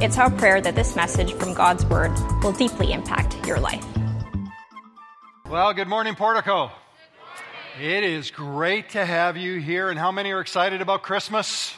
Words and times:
It's 0.00 0.16
our 0.16 0.30
prayer 0.30 0.60
that 0.60 0.76
this 0.76 0.94
message 0.94 1.32
from 1.32 1.54
God's 1.54 1.84
Word 1.86 2.12
will 2.44 2.52
deeply 2.52 2.92
impact 2.92 3.44
your 3.44 3.58
life. 3.58 3.84
Well, 5.50 5.74
good 5.74 5.88
morning, 5.88 6.14
Portico. 6.14 6.70
It 7.82 8.04
is 8.04 8.30
great 8.30 8.90
to 8.90 9.04
have 9.04 9.36
you 9.36 9.58
here. 9.58 9.90
And 9.90 9.98
how 9.98 10.12
many 10.12 10.30
are 10.30 10.40
excited 10.40 10.82
about 10.82 11.02
Christmas? 11.02 11.74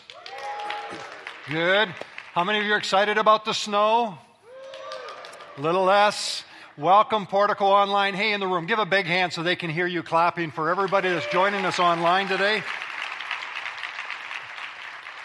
Good. 1.48 1.88
How 2.34 2.44
many 2.44 2.58
of 2.58 2.66
you 2.66 2.74
are 2.74 2.76
excited 2.76 3.16
about 3.16 3.46
the 3.46 3.54
snow? 3.54 4.18
A 5.56 5.60
little 5.62 5.84
less. 5.84 6.44
Welcome, 6.76 7.26
Portico 7.26 7.64
Online. 7.64 8.12
Hey, 8.12 8.34
in 8.34 8.40
the 8.40 8.46
room, 8.46 8.66
give 8.66 8.78
a 8.78 8.84
big 8.84 9.06
hand 9.06 9.32
so 9.32 9.42
they 9.42 9.56
can 9.56 9.70
hear 9.70 9.86
you 9.86 10.02
clapping 10.02 10.50
for 10.50 10.68
everybody 10.68 11.08
that's 11.08 11.26
joining 11.28 11.64
us 11.64 11.78
online 11.78 12.28
today. 12.28 12.62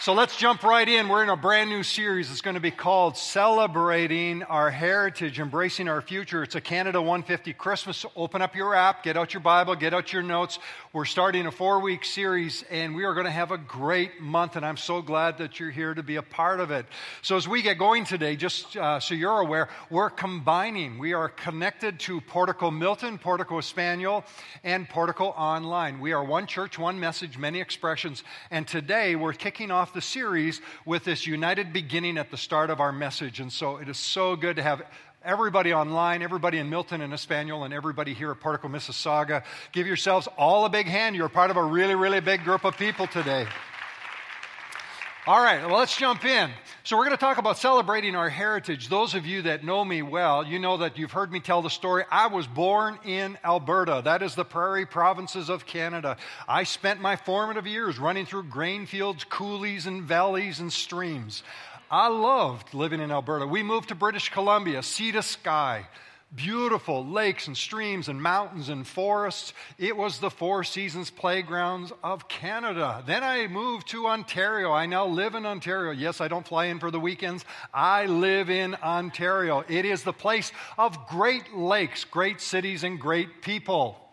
So 0.05 0.13
let's 0.13 0.37
jump 0.37 0.61
right 0.61 0.87
in. 0.87 1.09
We're 1.09 1.23
in 1.23 1.29
a 1.29 1.35
brand 1.35 1.67
new 1.67 1.81
series. 1.81 2.29
It's 2.29 2.41
going 2.41 2.53
to 2.53 2.59
be 2.59 2.69
called 2.69 3.17
Celebrating 3.17 4.43
Our 4.43 4.69
Heritage, 4.69 5.39
Embracing 5.39 5.87
Our 5.87 5.99
Future. 5.99 6.43
It's 6.43 6.53
a 6.53 6.61
Canada 6.61 7.01
150 7.01 7.53
Christmas. 7.53 8.05
Open 8.15 8.39
up 8.39 8.55
your 8.55 8.75
app, 8.75 9.01
get 9.01 9.17
out 9.17 9.33
your 9.33 9.41
Bible, 9.41 9.73
get 9.73 9.95
out 9.95 10.13
your 10.13 10.21
notes. 10.21 10.59
We're 10.95 11.03
starting 11.03 11.45
a 11.45 11.51
four 11.51 11.81
week 11.81 12.05
series, 12.05 12.63
and 12.71 12.95
we 12.95 13.03
are 13.03 13.13
going 13.13 13.25
to 13.25 13.29
have 13.29 13.51
a 13.51 13.57
great 13.57 14.21
month, 14.21 14.55
and 14.55 14.65
I'm 14.65 14.77
so 14.77 15.01
glad 15.01 15.39
that 15.39 15.59
you're 15.59 15.69
here 15.69 15.93
to 15.93 16.01
be 16.01 16.15
a 16.15 16.21
part 16.21 16.61
of 16.61 16.71
it. 16.71 16.85
So 17.21 17.35
as 17.35 17.49
we 17.49 17.61
get 17.61 17.77
going 17.77 18.05
today, 18.05 18.37
just 18.37 18.77
uh, 18.77 19.01
so 19.01 19.13
you're 19.13 19.41
aware, 19.41 19.67
we're 19.89 20.09
combining. 20.09 20.97
We 20.97 21.11
are 21.11 21.27
connected 21.27 21.99
to 21.99 22.21
Portico 22.21 22.71
Milton, 22.71 23.17
Portico 23.17 23.57
Espanol, 23.57 24.23
and 24.63 24.87
Portico 24.87 25.25
Online. 25.31 25.99
We 25.99 26.13
are 26.13 26.23
one 26.23 26.47
church, 26.47 26.79
one 26.79 26.97
message, 26.97 27.37
many 27.37 27.59
expressions, 27.59 28.23
and 28.49 28.65
today 28.65 29.17
we're 29.17 29.33
kicking 29.33 29.71
off 29.71 29.93
the 29.93 29.99
series 29.99 30.61
with 30.85 31.03
this 31.03 31.27
united 31.27 31.73
beginning 31.73 32.17
at 32.17 32.31
the 32.31 32.37
start 32.37 32.69
of 32.69 32.79
our 32.79 32.93
message. 32.93 33.41
And 33.41 33.51
so 33.51 33.75
it 33.75 33.89
is 33.89 33.97
so 33.97 34.37
good 34.37 34.55
to 34.55 34.63
have 34.63 34.81
everybody 35.25 35.73
online, 35.73 36.21
everybody 36.21 36.59
in 36.59 36.69
Milton 36.69 37.01
and 37.01 37.13
Espanol, 37.13 37.63
and 37.63 37.73
everybody 37.73 38.13
here 38.13 38.31
at 38.31 38.39
Portico 38.39 38.67
Mississauga. 38.67 39.43
Give 39.71 39.87
yourselves 39.87 40.27
all 40.37 40.65
a 40.65 40.69
big 40.69 40.85
hand. 40.85 41.15
You're 41.15 41.29
part 41.29 41.49
of 41.49 41.57
a 41.57 41.63
really, 41.63 41.95
really 41.95 42.19
big 42.21 42.43
group 42.43 42.63
of 42.63 42.77
people 42.77 43.07
today. 43.07 43.47
All 45.27 45.41
right, 45.41 45.65
well, 45.65 45.79
let's 45.79 45.97
jump 45.97 46.23
in. 46.23 46.51
So, 46.83 46.95
we're 46.95 47.05
going 47.05 47.17
to 47.17 47.19
talk 47.19 47.39
about 47.39 47.57
celebrating 47.57 48.15
our 48.15 48.29
heritage. 48.29 48.89
Those 48.89 49.15
of 49.15 49.25
you 49.25 49.41
that 49.41 49.63
know 49.63 49.83
me 49.83 50.03
well, 50.03 50.45
you 50.45 50.59
know 50.59 50.77
that 50.77 50.99
you've 50.99 51.13
heard 51.13 51.31
me 51.31 51.39
tell 51.39 51.63
the 51.63 51.69
story. 51.71 52.03
I 52.11 52.27
was 52.27 52.45
born 52.45 52.99
in 53.03 53.35
Alberta. 53.43 54.03
That 54.05 54.21
is 54.21 54.35
the 54.35 54.45
prairie 54.45 54.85
provinces 54.85 55.49
of 55.49 55.65
Canada. 55.65 56.17
I 56.47 56.63
spent 56.63 57.01
my 57.01 57.15
formative 57.15 57.65
years 57.65 57.97
running 57.97 58.27
through 58.27 58.43
grain 58.43 58.85
fields, 58.85 59.23
coulees, 59.23 59.87
and 59.87 60.03
valleys 60.03 60.59
and 60.59 60.71
streams. 60.71 61.41
I 61.95 62.09
loved 62.09 62.73
living 62.73 62.99
in 62.99 63.09
Alberta. 63.09 63.47
We 63.47 63.63
moved 63.63 63.87
to 63.87 63.95
British 63.95 64.27
Columbia, 64.27 64.83
sea 64.83 65.13
to 65.13 65.21
sky 65.21 65.87
beautiful 66.35 67.05
lakes 67.05 67.47
and 67.47 67.55
streams 67.55 68.09
and 68.09 68.21
mountains 68.21 68.67
and 68.67 68.85
forests. 68.85 69.53
It 69.77 69.95
was 69.95 70.19
the 70.19 70.29
Four 70.29 70.65
Seasons 70.65 71.09
playgrounds 71.09 71.93
of 72.03 72.27
Canada. 72.27 73.01
Then 73.07 73.23
I 73.23 73.47
moved 73.47 73.87
to 73.91 74.07
Ontario. 74.07 74.73
I 74.73 74.87
now 74.87 75.05
live 75.05 75.35
in 75.35 75.45
Ontario. 75.45 75.91
Yes, 75.91 76.19
I 76.19 76.27
don't 76.27 76.45
fly 76.45 76.65
in 76.65 76.79
for 76.79 76.91
the 76.91 76.99
weekends. 76.99 77.45
I 77.73 78.07
live 78.07 78.49
in 78.49 78.75
Ontario. 78.75 79.63
It 79.69 79.85
is 79.85 80.03
the 80.03 80.11
place 80.11 80.51
of 80.77 81.07
great 81.07 81.55
lakes, 81.55 82.03
great 82.03 82.41
cities, 82.41 82.83
and 82.83 82.99
great 82.99 83.41
people. 83.41 84.04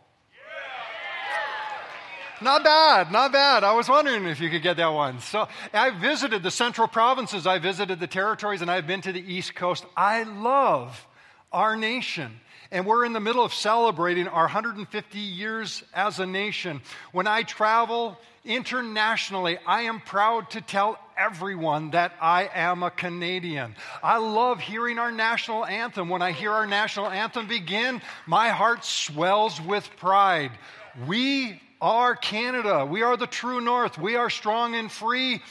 Not 2.43 2.65
bad, 2.65 3.13
not 3.13 3.33
bad. 3.33 3.63
I 3.63 3.73
was 3.75 3.89
wondering 3.89 4.27
if 4.27 4.41
you 4.41 4.51
could 4.51 4.63
get 4.63 4.77
that 4.79 4.89
one. 4.89 5.21
So 5.21 5.47
I 5.73 5.91
visited 5.91 6.43
the 6.43 6.51
central 6.51 6.89
provinces, 6.89 7.47
I 7.47 7.59
visited 7.59 8.01
the 8.01 8.07
territories, 8.07 8.63
and 8.63 8.71
I've 8.71 8.87
been 8.87 9.01
to 9.03 9.13
the 9.13 9.21
East 9.21 9.55
Coast. 9.55 9.85
I 9.97 10.25
love 10.25 11.07
our 11.53 11.77
nation. 11.77 12.41
And 12.73 12.87
we're 12.87 13.05
in 13.05 13.13
the 13.13 13.21
middle 13.21 13.45
of 13.45 13.53
celebrating 13.53 14.27
our 14.27 14.45
150 14.45 15.19
years 15.19 15.85
as 15.95 16.19
a 16.21 16.27
nation. 16.27 16.81
When 17.13 17.27
I 17.27 17.43
travel 17.43 18.19
internationally, 18.45 19.59
I 19.67 19.83
am 19.83 20.01
proud 20.01 20.51
to 20.53 20.63
tell 20.63 20.99
everyone 21.17 21.91
that 21.91 22.15
I 22.21 22.49
am 22.53 22.83
a 22.83 22.91
Canadian. 22.91 23.77
I 24.03 24.17
love 24.17 24.59
hearing 24.59 24.99
our 24.99 25.13
national 25.13 25.67
anthem. 25.67 26.09
When 26.09 26.23
I 26.23 26.33
hear 26.33 26.51
our 26.51 26.67
national 26.67 27.09
anthem 27.09 27.47
begin, 27.47 28.01
my 28.27 28.49
heart 28.49 28.85
swells 28.85 29.61
with 29.61 29.89
pride. 29.99 30.53
We 31.07 31.61
are 31.83 32.15
Canada. 32.15 32.87
We 32.87 33.03
are 33.03 33.17
the 33.17 33.27
true 33.27 33.61
North. 33.61 33.99
We 33.99 34.15
are 34.15 34.31
strong 34.31 34.77
and 34.77 34.91
free. 34.91 35.43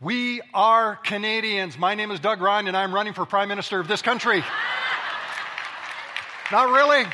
We 0.00 0.42
are 0.52 0.96
Canadians. 0.96 1.78
My 1.78 1.94
name 1.94 2.10
is 2.10 2.20
Doug 2.20 2.42
Ryan, 2.42 2.68
and 2.68 2.76
I'm 2.76 2.94
running 2.94 3.14
for 3.14 3.24
Prime 3.24 3.48
Minister 3.48 3.80
of 3.80 3.88
this 3.88 4.02
country. 4.02 4.44
Not 6.52 6.68
really. 6.68 7.04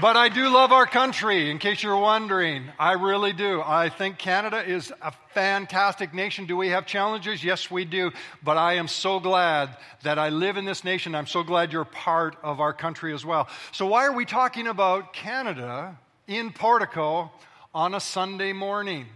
But 0.00 0.16
I 0.16 0.28
do 0.28 0.50
love 0.50 0.72
our 0.72 0.84
country, 0.84 1.48
in 1.48 1.58
case 1.58 1.80
you're 1.80 1.96
wondering. 1.96 2.64
I 2.76 2.94
really 2.94 3.32
do. 3.32 3.62
I 3.64 3.88
think 3.88 4.18
Canada 4.18 4.68
is 4.68 4.92
a 5.00 5.12
fantastic 5.32 6.12
nation. 6.12 6.44
Do 6.44 6.56
we 6.56 6.70
have 6.70 6.86
challenges? 6.86 7.44
Yes, 7.44 7.70
we 7.70 7.84
do. 7.84 8.10
But 8.42 8.56
I 8.56 8.74
am 8.74 8.88
so 8.88 9.20
glad 9.20 9.76
that 10.02 10.18
I 10.18 10.30
live 10.30 10.56
in 10.56 10.64
this 10.64 10.82
nation. 10.82 11.14
I'm 11.14 11.28
so 11.28 11.44
glad 11.44 11.72
you're 11.72 11.84
part 11.84 12.36
of 12.42 12.58
our 12.58 12.72
country 12.72 13.14
as 13.14 13.24
well. 13.24 13.48
So, 13.70 13.86
why 13.86 14.06
are 14.06 14.12
we 14.12 14.24
talking 14.24 14.66
about 14.66 15.12
Canada 15.12 15.96
in 16.28 16.52
Portico 16.52 17.32
on 17.74 17.94
a 17.94 18.00
Sunday 18.00 18.52
morning? 18.52 19.06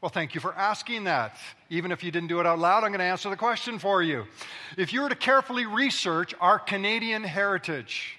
Well, 0.00 0.08
thank 0.08 0.34
you 0.34 0.40
for 0.40 0.54
asking 0.54 1.04
that. 1.04 1.36
Even 1.70 1.92
if 1.92 2.02
you 2.02 2.10
didn't 2.10 2.28
do 2.28 2.40
it 2.40 2.46
out 2.46 2.58
loud, 2.58 2.84
I'm 2.84 2.90
going 2.90 3.00
to 3.00 3.04
answer 3.04 3.30
the 3.30 3.36
question 3.36 3.78
for 3.78 4.02
you. 4.02 4.24
If 4.76 4.92
you 4.92 5.02
were 5.02 5.08
to 5.08 5.14
carefully 5.14 5.66
research 5.66 6.34
our 6.40 6.58
Canadian 6.58 7.22
heritage, 7.22 8.17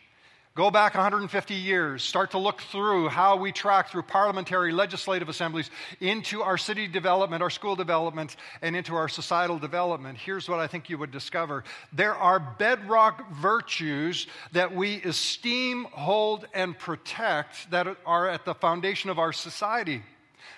go 0.59 0.69
back 0.69 0.93
150 0.93 1.53
years, 1.53 2.03
start 2.03 2.31
to 2.31 2.37
look 2.37 2.59
through 2.63 3.07
how 3.07 3.37
we 3.37 3.49
track 3.49 3.89
through 3.89 4.01
parliamentary, 4.01 4.73
legislative 4.73 5.29
assemblies 5.29 5.71
into 6.01 6.41
our 6.41 6.57
city 6.57 6.85
development, 6.85 7.41
our 7.41 7.49
school 7.49 7.77
development, 7.77 8.35
and 8.61 8.75
into 8.75 8.93
our 8.93 9.07
societal 9.07 9.57
development, 9.57 10.17
here's 10.17 10.49
what 10.49 10.59
I 10.59 10.67
think 10.67 10.89
you 10.89 10.97
would 10.97 11.11
discover. 11.11 11.63
There 11.93 12.13
are 12.13 12.41
bedrock 12.41 13.31
virtues 13.31 14.27
that 14.51 14.75
we 14.75 15.01
esteem, 15.03 15.85
hold, 15.93 16.45
and 16.53 16.77
protect 16.77 17.71
that 17.71 17.87
are 18.05 18.27
at 18.27 18.43
the 18.43 18.53
foundation 18.53 19.09
of 19.09 19.17
our 19.17 19.31
society. 19.31 20.03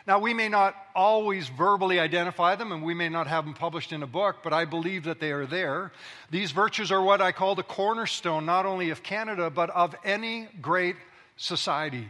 Now, 0.07 0.19
we 0.19 0.33
may 0.33 0.49
not 0.49 0.75
always 0.95 1.47
verbally 1.47 1.99
identify 1.99 2.55
them 2.55 2.71
and 2.71 2.83
we 2.83 2.93
may 2.93 3.09
not 3.09 3.27
have 3.27 3.45
them 3.45 3.53
published 3.53 3.91
in 3.91 4.03
a 4.03 4.07
book, 4.07 4.37
but 4.43 4.53
I 4.53 4.65
believe 4.65 5.03
that 5.03 5.19
they 5.19 5.31
are 5.31 5.45
there. 5.45 5.91
These 6.29 6.51
virtues 6.51 6.91
are 6.91 7.01
what 7.01 7.21
I 7.21 7.31
call 7.31 7.55
the 7.55 7.63
cornerstone, 7.63 8.45
not 8.45 8.65
only 8.65 8.89
of 8.89 9.03
Canada, 9.03 9.49
but 9.49 9.69
of 9.69 9.95
any 10.03 10.47
great 10.61 10.95
society. 11.37 12.09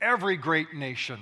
Every 0.00 0.36
great 0.36 0.74
nation 0.74 1.20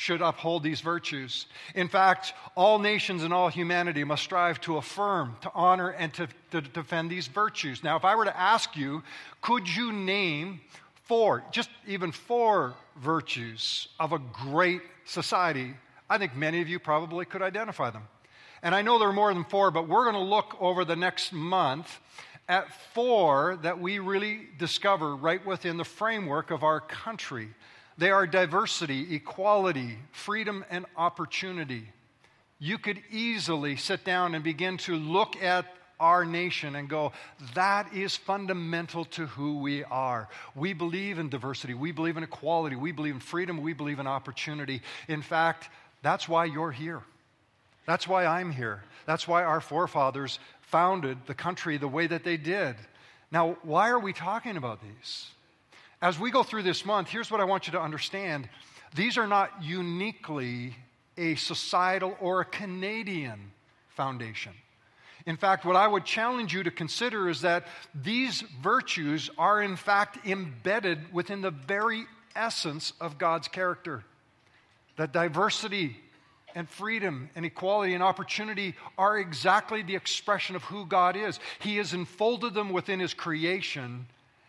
should 0.00 0.22
uphold 0.22 0.62
these 0.62 0.80
virtues. 0.80 1.44
In 1.74 1.86
fact, 1.86 2.32
all 2.56 2.78
nations 2.78 3.22
and 3.22 3.34
all 3.34 3.48
humanity 3.48 4.02
must 4.02 4.22
strive 4.22 4.58
to 4.62 4.78
affirm, 4.78 5.36
to 5.42 5.50
honor, 5.54 5.90
and 5.90 6.14
to, 6.14 6.26
to 6.52 6.62
defend 6.62 7.10
these 7.10 7.26
virtues. 7.26 7.84
Now, 7.84 7.96
if 7.96 8.04
I 8.06 8.14
were 8.14 8.24
to 8.24 8.34
ask 8.36 8.76
you, 8.76 9.02
could 9.42 9.68
you 9.68 9.92
name 9.92 10.62
four, 11.10 11.42
just 11.50 11.70
even 11.88 12.12
four 12.12 12.72
virtues 12.96 13.88
of 13.98 14.12
a 14.12 14.20
great 14.20 14.80
society, 15.04 15.74
I 16.08 16.18
think 16.18 16.36
many 16.36 16.62
of 16.62 16.68
you 16.68 16.78
probably 16.78 17.24
could 17.24 17.42
identify 17.42 17.90
them. 17.90 18.04
And 18.62 18.76
I 18.76 18.82
know 18.82 19.00
there 19.00 19.08
are 19.08 19.12
more 19.12 19.34
than 19.34 19.42
four, 19.42 19.72
but 19.72 19.88
we're 19.88 20.04
going 20.04 20.14
to 20.14 20.30
look 20.30 20.56
over 20.60 20.84
the 20.84 20.94
next 20.94 21.32
month 21.32 21.98
at 22.48 22.72
four 22.94 23.58
that 23.62 23.80
we 23.80 23.98
really 23.98 24.50
discover 24.56 25.16
right 25.16 25.44
within 25.44 25.78
the 25.78 25.84
framework 25.84 26.52
of 26.52 26.62
our 26.62 26.78
country. 26.78 27.48
They 27.98 28.12
are 28.12 28.24
diversity, 28.24 29.12
equality, 29.12 29.98
freedom, 30.12 30.64
and 30.70 30.86
opportunity. 30.96 31.88
You 32.60 32.78
could 32.78 33.02
easily 33.10 33.74
sit 33.74 34.04
down 34.04 34.36
and 34.36 34.44
begin 34.44 34.76
to 34.78 34.94
look 34.94 35.42
at 35.42 35.66
our 36.00 36.24
nation 36.24 36.74
and 36.74 36.88
go, 36.88 37.12
that 37.54 37.92
is 37.94 38.16
fundamental 38.16 39.04
to 39.04 39.26
who 39.26 39.58
we 39.58 39.84
are. 39.84 40.28
We 40.54 40.72
believe 40.72 41.18
in 41.18 41.28
diversity, 41.28 41.74
we 41.74 41.92
believe 41.92 42.16
in 42.16 42.22
equality, 42.22 42.76
we 42.76 42.92
believe 42.92 43.14
in 43.14 43.20
freedom, 43.20 43.60
we 43.60 43.72
believe 43.72 43.98
in 43.98 44.06
opportunity. 44.06 44.82
In 45.06 45.22
fact, 45.22 45.68
that's 46.02 46.28
why 46.28 46.46
you're 46.46 46.72
here. 46.72 47.02
That's 47.86 48.08
why 48.08 48.26
I'm 48.26 48.50
here. 48.50 48.82
That's 49.06 49.28
why 49.28 49.44
our 49.44 49.60
forefathers 49.60 50.38
founded 50.62 51.18
the 51.26 51.34
country 51.34 51.76
the 51.76 51.88
way 51.88 52.06
that 52.06 52.24
they 52.24 52.36
did. 52.36 52.76
Now, 53.30 53.56
why 53.62 53.90
are 53.90 53.98
we 53.98 54.12
talking 54.12 54.56
about 54.56 54.80
these? 54.82 55.28
As 56.02 56.18
we 56.18 56.30
go 56.30 56.42
through 56.42 56.62
this 56.62 56.84
month, 56.84 57.08
here's 57.08 57.30
what 57.30 57.40
I 57.40 57.44
want 57.44 57.66
you 57.66 57.72
to 57.72 57.80
understand 57.80 58.48
these 58.94 59.18
are 59.18 59.26
not 59.26 59.62
uniquely 59.62 60.74
a 61.16 61.34
societal 61.36 62.16
or 62.20 62.40
a 62.40 62.44
Canadian 62.44 63.52
foundation. 63.88 64.52
In 65.26 65.36
fact, 65.36 65.64
what 65.64 65.76
I 65.76 65.86
would 65.86 66.04
challenge 66.04 66.54
you 66.54 66.62
to 66.62 66.70
consider 66.70 67.28
is 67.28 67.42
that 67.42 67.66
these 67.94 68.42
virtues 68.62 69.30
are, 69.38 69.62
in 69.62 69.76
fact, 69.76 70.26
embedded 70.26 71.12
within 71.12 71.40
the 71.40 71.50
very 71.50 72.04
essence 72.34 72.92
of 73.00 73.18
God's 73.18 73.48
character. 73.48 74.04
That 74.96 75.12
diversity 75.12 75.96
and 76.54 76.68
freedom 76.68 77.30
and 77.34 77.44
equality 77.44 77.94
and 77.94 78.02
opportunity 78.02 78.74
are 78.98 79.18
exactly 79.18 79.82
the 79.82 79.94
expression 79.94 80.56
of 80.56 80.62
who 80.64 80.86
God 80.86 81.16
is. 81.16 81.38
He 81.60 81.76
has 81.76 81.94
enfolded 81.94 82.54
them 82.54 82.70
within 82.70 83.00
His 83.00 83.14
creation. 83.14 84.06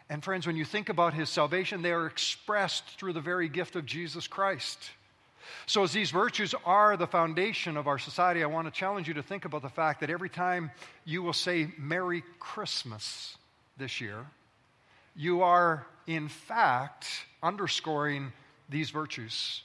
And, 0.09 0.23
friends, 0.23 0.47
when 0.47 0.57
you 0.57 0.65
think 0.65 0.89
about 0.89 1.13
His 1.13 1.29
salvation, 1.29 1.81
they 1.81 1.91
are 1.91 2.07
expressed 2.07 2.85
through 2.97 3.13
the 3.13 3.21
very 3.21 3.50
gift 3.50 3.75
of 3.75 3.85
Jesus 3.85 4.27
Christ. 4.27 4.79
So, 5.65 5.83
as 5.83 5.91
these 5.91 6.11
virtues 6.11 6.53
are 6.65 6.97
the 6.97 7.07
foundation 7.07 7.77
of 7.77 7.88
our 7.88 7.99
society, 7.99 8.43
I 8.43 8.47
want 8.47 8.67
to 8.67 8.71
challenge 8.71 9.07
you 9.07 9.13
to 9.15 9.23
think 9.23 9.45
about 9.45 9.61
the 9.61 9.69
fact 9.69 9.99
that 10.01 10.09
every 10.09 10.29
time 10.29 10.71
you 11.05 11.23
will 11.23 11.33
say 11.33 11.71
Merry 11.77 12.23
Christmas 12.39 13.38
this 13.77 14.01
year, 14.01 14.25
you 15.15 15.41
are 15.41 15.85
in 16.07 16.27
fact 16.27 17.07
underscoring 17.43 18.31
these 18.69 18.89
virtues. 18.89 19.63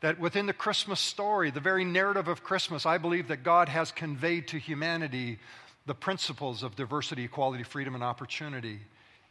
That 0.00 0.20
within 0.20 0.46
the 0.46 0.52
Christmas 0.52 1.00
story, 1.00 1.50
the 1.50 1.60
very 1.60 1.84
narrative 1.84 2.28
of 2.28 2.44
Christmas, 2.44 2.84
I 2.84 2.98
believe 2.98 3.28
that 3.28 3.42
God 3.42 3.68
has 3.68 3.90
conveyed 3.90 4.48
to 4.48 4.58
humanity 4.58 5.38
the 5.86 5.94
principles 5.94 6.62
of 6.62 6.76
diversity, 6.76 7.24
equality, 7.24 7.62
freedom, 7.62 7.94
and 7.94 8.04
opportunity. 8.04 8.80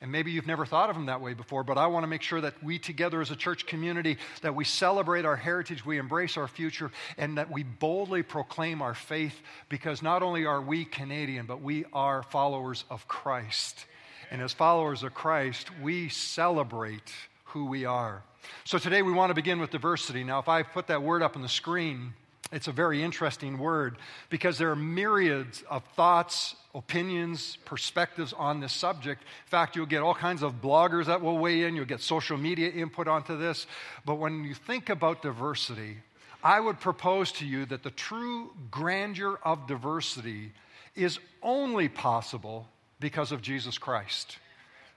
And 0.04 0.12
maybe 0.12 0.32
you've 0.32 0.46
never 0.46 0.66
thought 0.66 0.90
of 0.90 0.98
them 0.98 1.06
that 1.06 1.22
way 1.22 1.34
before, 1.34 1.64
but 1.64 1.78
I 1.78 1.88
want 1.88 2.04
to 2.04 2.08
make 2.08 2.24
sure 2.24 2.42
that 2.42 2.62
we 2.62 2.78
together 2.78 3.22
as 3.22 3.32
a 3.32 3.38
church 3.38 3.66
community 3.66 4.18
that 4.42 4.54
we 4.54 4.66
celebrate 4.66 5.24
our 5.24 5.38
heritage, 5.38 5.86
we 5.86 5.98
embrace 5.98 6.36
our 6.36 6.50
future, 6.50 6.92
and 7.18 7.38
that 7.38 7.50
we 7.50 7.64
boldly 7.64 8.22
proclaim 8.22 8.82
our 8.82 8.94
faith 8.94 9.40
because 9.70 10.02
not 10.02 10.22
only 10.22 10.46
are 10.46 10.60
we 10.60 10.84
Canadian, 10.84 11.46
but 11.46 11.62
we 11.62 11.86
are 11.94 12.22
followers 12.22 12.84
of 12.90 13.08
Christ. 13.08 13.86
And 14.30 14.42
as 14.42 14.52
followers 14.52 15.04
of 15.04 15.14
Christ, 15.14 15.70
we 15.82 16.10
celebrate 16.10 17.14
who 17.46 17.64
we 17.68 17.86
are. 17.86 18.24
So 18.66 18.80
today 18.80 19.04
we 19.04 19.14
want 19.14 19.30
to 19.30 19.36
begin 19.36 19.62
with 19.62 19.70
diversity. 19.70 20.26
Now, 20.26 20.40
if 20.40 20.50
I 20.50 20.64
put 20.64 20.88
that 20.88 21.02
word 21.02 21.22
up 21.22 21.38
on 21.38 21.42
the 21.42 21.48
screen, 21.48 22.14
it's 22.54 22.68
a 22.68 22.72
very 22.72 23.02
interesting 23.02 23.58
word 23.58 23.98
because 24.30 24.58
there 24.58 24.70
are 24.70 24.76
myriads 24.76 25.64
of 25.70 25.84
thoughts, 25.96 26.56
opinions, 26.76 27.58
perspectives 27.66 28.32
on 28.32 28.60
this 28.60 28.72
subject. 28.72 29.22
In 29.22 29.50
fact, 29.50 29.76
you'll 29.76 29.88
get 29.88 30.04
all 30.04 30.14
kinds 30.14 30.44
of 30.44 30.62
bloggers 30.62 31.08
that 31.08 31.22
will 31.22 31.40
weigh 31.40 31.64
in, 31.64 31.76
you'll 31.76 31.86
get 31.86 32.00
social 32.00 32.38
media 32.38 32.70
input 32.70 33.08
onto 33.08 33.38
this. 33.38 33.66
But 34.06 34.16
when 34.16 34.44
you 34.44 34.54
think 34.54 34.90
about 34.90 35.24
diversity, 35.24 35.98
I 36.44 36.60
would 36.60 36.80
propose 36.80 37.32
to 37.34 37.46
you 37.46 37.66
that 37.66 37.84
the 37.84 37.90
true 37.90 38.52
grandeur 38.70 39.40
of 39.44 39.66
diversity 39.66 40.52
is 40.96 41.20
only 41.42 41.90
possible 41.90 42.68
because 43.00 43.32
of 43.32 43.42
Jesus 43.42 43.78
Christ. 43.78 44.38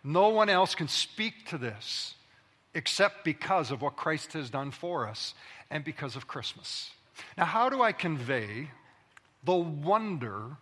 No 0.04 0.28
one 0.28 0.48
else 0.48 0.74
can 0.74 0.88
speak 0.88 1.46
to 1.48 1.58
this 1.58 2.14
except 2.74 3.24
because 3.24 3.70
of 3.70 3.80
what 3.80 3.96
Christ 3.96 4.34
has 4.34 4.50
done 4.50 4.70
for 4.70 5.08
us 5.08 5.34
and 5.70 5.82
because 5.82 6.14
of 6.14 6.28
Christmas. 6.28 6.90
Now, 7.36 7.44
how 7.44 7.68
do 7.68 7.82
I 7.82 7.92
convey 7.92 8.70
the 9.44 9.54
wonder 9.54 10.56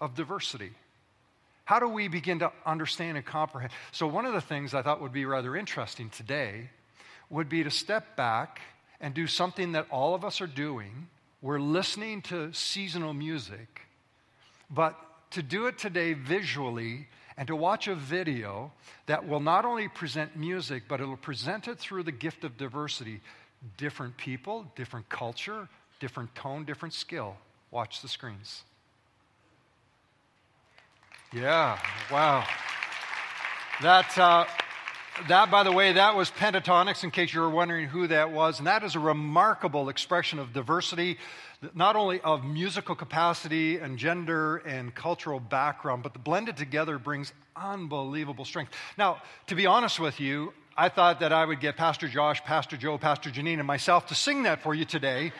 of 0.00 0.14
diversity? 0.14 0.72
How 1.64 1.80
do 1.80 1.88
we 1.88 2.08
begin 2.08 2.38
to 2.38 2.52
understand 2.64 3.16
and 3.18 3.26
comprehend? 3.26 3.72
So, 3.92 4.06
one 4.06 4.24
of 4.24 4.32
the 4.32 4.40
things 4.40 4.74
I 4.74 4.82
thought 4.82 5.02
would 5.02 5.12
be 5.12 5.26
rather 5.26 5.56
interesting 5.56 6.08
today 6.10 6.70
would 7.30 7.48
be 7.48 7.62
to 7.62 7.70
step 7.70 8.16
back 8.16 8.60
and 9.00 9.14
do 9.14 9.26
something 9.26 9.72
that 9.72 9.86
all 9.90 10.14
of 10.14 10.24
us 10.24 10.40
are 10.40 10.46
doing. 10.46 11.08
We're 11.42 11.60
listening 11.60 12.22
to 12.22 12.52
seasonal 12.52 13.14
music, 13.14 13.82
but 14.70 14.96
to 15.32 15.42
do 15.42 15.66
it 15.66 15.78
today 15.78 16.14
visually 16.14 17.06
and 17.36 17.46
to 17.46 17.54
watch 17.54 17.86
a 17.86 17.94
video 17.94 18.72
that 19.06 19.28
will 19.28 19.40
not 19.40 19.64
only 19.64 19.88
present 19.88 20.36
music, 20.36 20.84
but 20.88 21.00
it'll 21.00 21.16
present 21.16 21.68
it 21.68 21.78
through 21.78 22.02
the 22.02 22.12
gift 22.12 22.44
of 22.44 22.56
diversity. 22.56 23.20
Different 23.76 24.16
people, 24.16 24.66
different 24.74 25.08
culture, 25.08 25.68
different 26.00 26.34
tone, 26.34 26.64
different 26.64 26.94
skill. 26.94 27.36
Watch 27.70 28.02
the 28.02 28.08
screens. 28.08 28.62
Yeah, 31.32 31.78
wow. 32.10 32.46
That, 33.82 34.16
uh, 34.18 34.46
that, 35.28 35.50
by 35.50 35.62
the 35.62 35.72
way, 35.72 35.92
that 35.92 36.16
was 36.16 36.30
Pentatonix, 36.30 37.04
in 37.04 37.10
case 37.10 37.34
you 37.34 37.40
were 37.40 37.50
wondering 37.50 37.86
who 37.86 38.06
that 38.06 38.32
was. 38.32 38.58
And 38.58 38.66
that 38.66 38.82
is 38.82 38.94
a 38.94 39.00
remarkable 39.00 39.88
expression 39.88 40.38
of 40.38 40.52
diversity, 40.52 41.18
not 41.74 41.96
only 41.96 42.20
of 42.22 42.44
musical 42.44 42.94
capacity 42.94 43.76
and 43.78 43.98
gender 43.98 44.58
and 44.58 44.94
cultural 44.94 45.40
background, 45.40 46.02
but 46.02 46.12
the 46.12 46.18
blended 46.18 46.56
together 46.56 46.98
brings 46.98 47.32
unbelievable 47.54 48.44
strength. 48.44 48.72
Now, 48.96 49.20
to 49.48 49.54
be 49.54 49.66
honest 49.66 50.00
with 50.00 50.20
you, 50.20 50.54
I 50.76 50.88
thought 50.88 51.20
that 51.20 51.32
I 51.32 51.44
would 51.44 51.60
get 51.60 51.76
Pastor 51.76 52.08
Josh, 52.08 52.42
Pastor 52.44 52.76
Joe, 52.76 52.96
Pastor 52.96 53.30
Janine, 53.30 53.58
and 53.58 53.66
myself 53.66 54.06
to 54.06 54.14
sing 54.14 54.44
that 54.44 54.62
for 54.62 54.74
you 54.74 54.84
today 54.84 55.32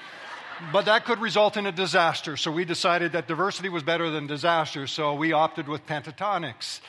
but 0.72 0.86
that 0.86 1.04
could 1.04 1.20
result 1.20 1.56
in 1.56 1.66
a 1.66 1.72
disaster. 1.72 2.36
So 2.36 2.50
we 2.50 2.64
decided 2.64 3.12
that 3.12 3.28
diversity 3.28 3.68
was 3.68 3.82
better 3.82 4.10
than 4.10 4.26
disaster, 4.26 4.86
so 4.86 5.14
we 5.14 5.32
opted 5.32 5.68
with 5.68 5.86
Pentatonix. 5.86 6.80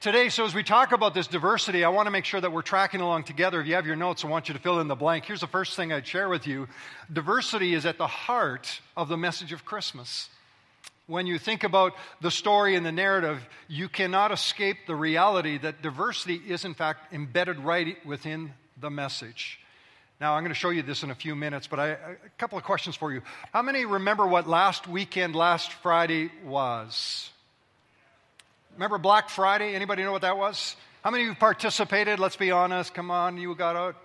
Today, 0.00 0.28
so 0.28 0.44
as 0.44 0.54
we 0.54 0.62
talk 0.62 0.92
about 0.92 1.14
this 1.14 1.26
diversity, 1.26 1.82
I 1.82 1.88
want 1.88 2.06
to 2.06 2.10
make 2.10 2.26
sure 2.26 2.40
that 2.40 2.52
we're 2.52 2.62
tracking 2.62 3.00
along 3.00 3.24
together. 3.24 3.60
If 3.60 3.66
you 3.66 3.74
have 3.74 3.86
your 3.86 3.96
notes, 3.96 4.24
I 4.24 4.28
want 4.28 4.48
you 4.48 4.54
to 4.54 4.60
fill 4.60 4.78
in 4.80 4.88
the 4.88 4.94
blank. 4.94 5.24
Here's 5.24 5.40
the 5.40 5.46
first 5.46 5.74
thing 5.74 5.92
I'd 5.92 6.06
share 6.06 6.28
with 6.28 6.46
you 6.46 6.68
diversity 7.12 7.74
is 7.74 7.86
at 7.86 7.98
the 7.98 8.06
heart 8.06 8.80
of 8.96 9.08
the 9.08 9.16
message 9.16 9.52
of 9.52 9.64
Christmas. 9.64 10.28
When 11.06 11.26
you 11.26 11.38
think 11.38 11.64
about 11.64 11.94
the 12.20 12.30
story 12.30 12.74
and 12.74 12.84
the 12.84 12.92
narrative, 12.92 13.46
you 13.68 13.88
cannot 13.88 14.32
escape 14.32 14.76
the 14.86 14.94
reality 14.94 15.56
that 15.58 15.80
diversity 15.80 16.40
is, 16.46 16.64
in 16.64 16.74
fact, 16.74 17.12
embedded 17.14 17.58
right 17.60 17.96
within 18.04 18.52
the 18.80 18.90
message. 18.90 19.60
Now, 20.18 20.34
I'm 20.34 20.42
going 20.42 20.52
to 20.52 20.58
show 20.58 20.70
you 20.70 20.82
this 20.82 21.02
in 21.02 21.10
a 21.10 21.14
few 21.14 21.36
minutes, 21.36 21.66
but 21.66 21.78
I, 21.78 21.88
a 21.88 21.98
couple 22.38 22.56
of 22.56 22.64
questions 22.64 22.96
for 22.96 23.12
you. 23.12 23.20
How 23.52 23.60
many 23.60 23.84
remember 23.84 24.26
what 24.26 24.48
last 24.48 24.88
weekend, 24.88 25.36
last 25.36 25.72
Friday 25.72 26.30
was? 26.44 27.28
Remember 28.74 28.96
Black 28.96 29.28
Friday? 29.28 29.74
Anybody 29.74 30.02
know 30.04 30.12
what 30.12 30.22
that 30.22 30.38
was? 30.38 30.74
How 31.04 31.10
many 31.10 31.24
of 31.24 31.28
you 31.28 31.34
participated? 31.34 32.18
Let's 32.18 32.36
be 32.36 32.50
honest. 32.50 32.94
Come 32.94 33.10
on, 33.10 33.36
you 33.36 33.54
got 33.54 33.76
out. 33.76 33.96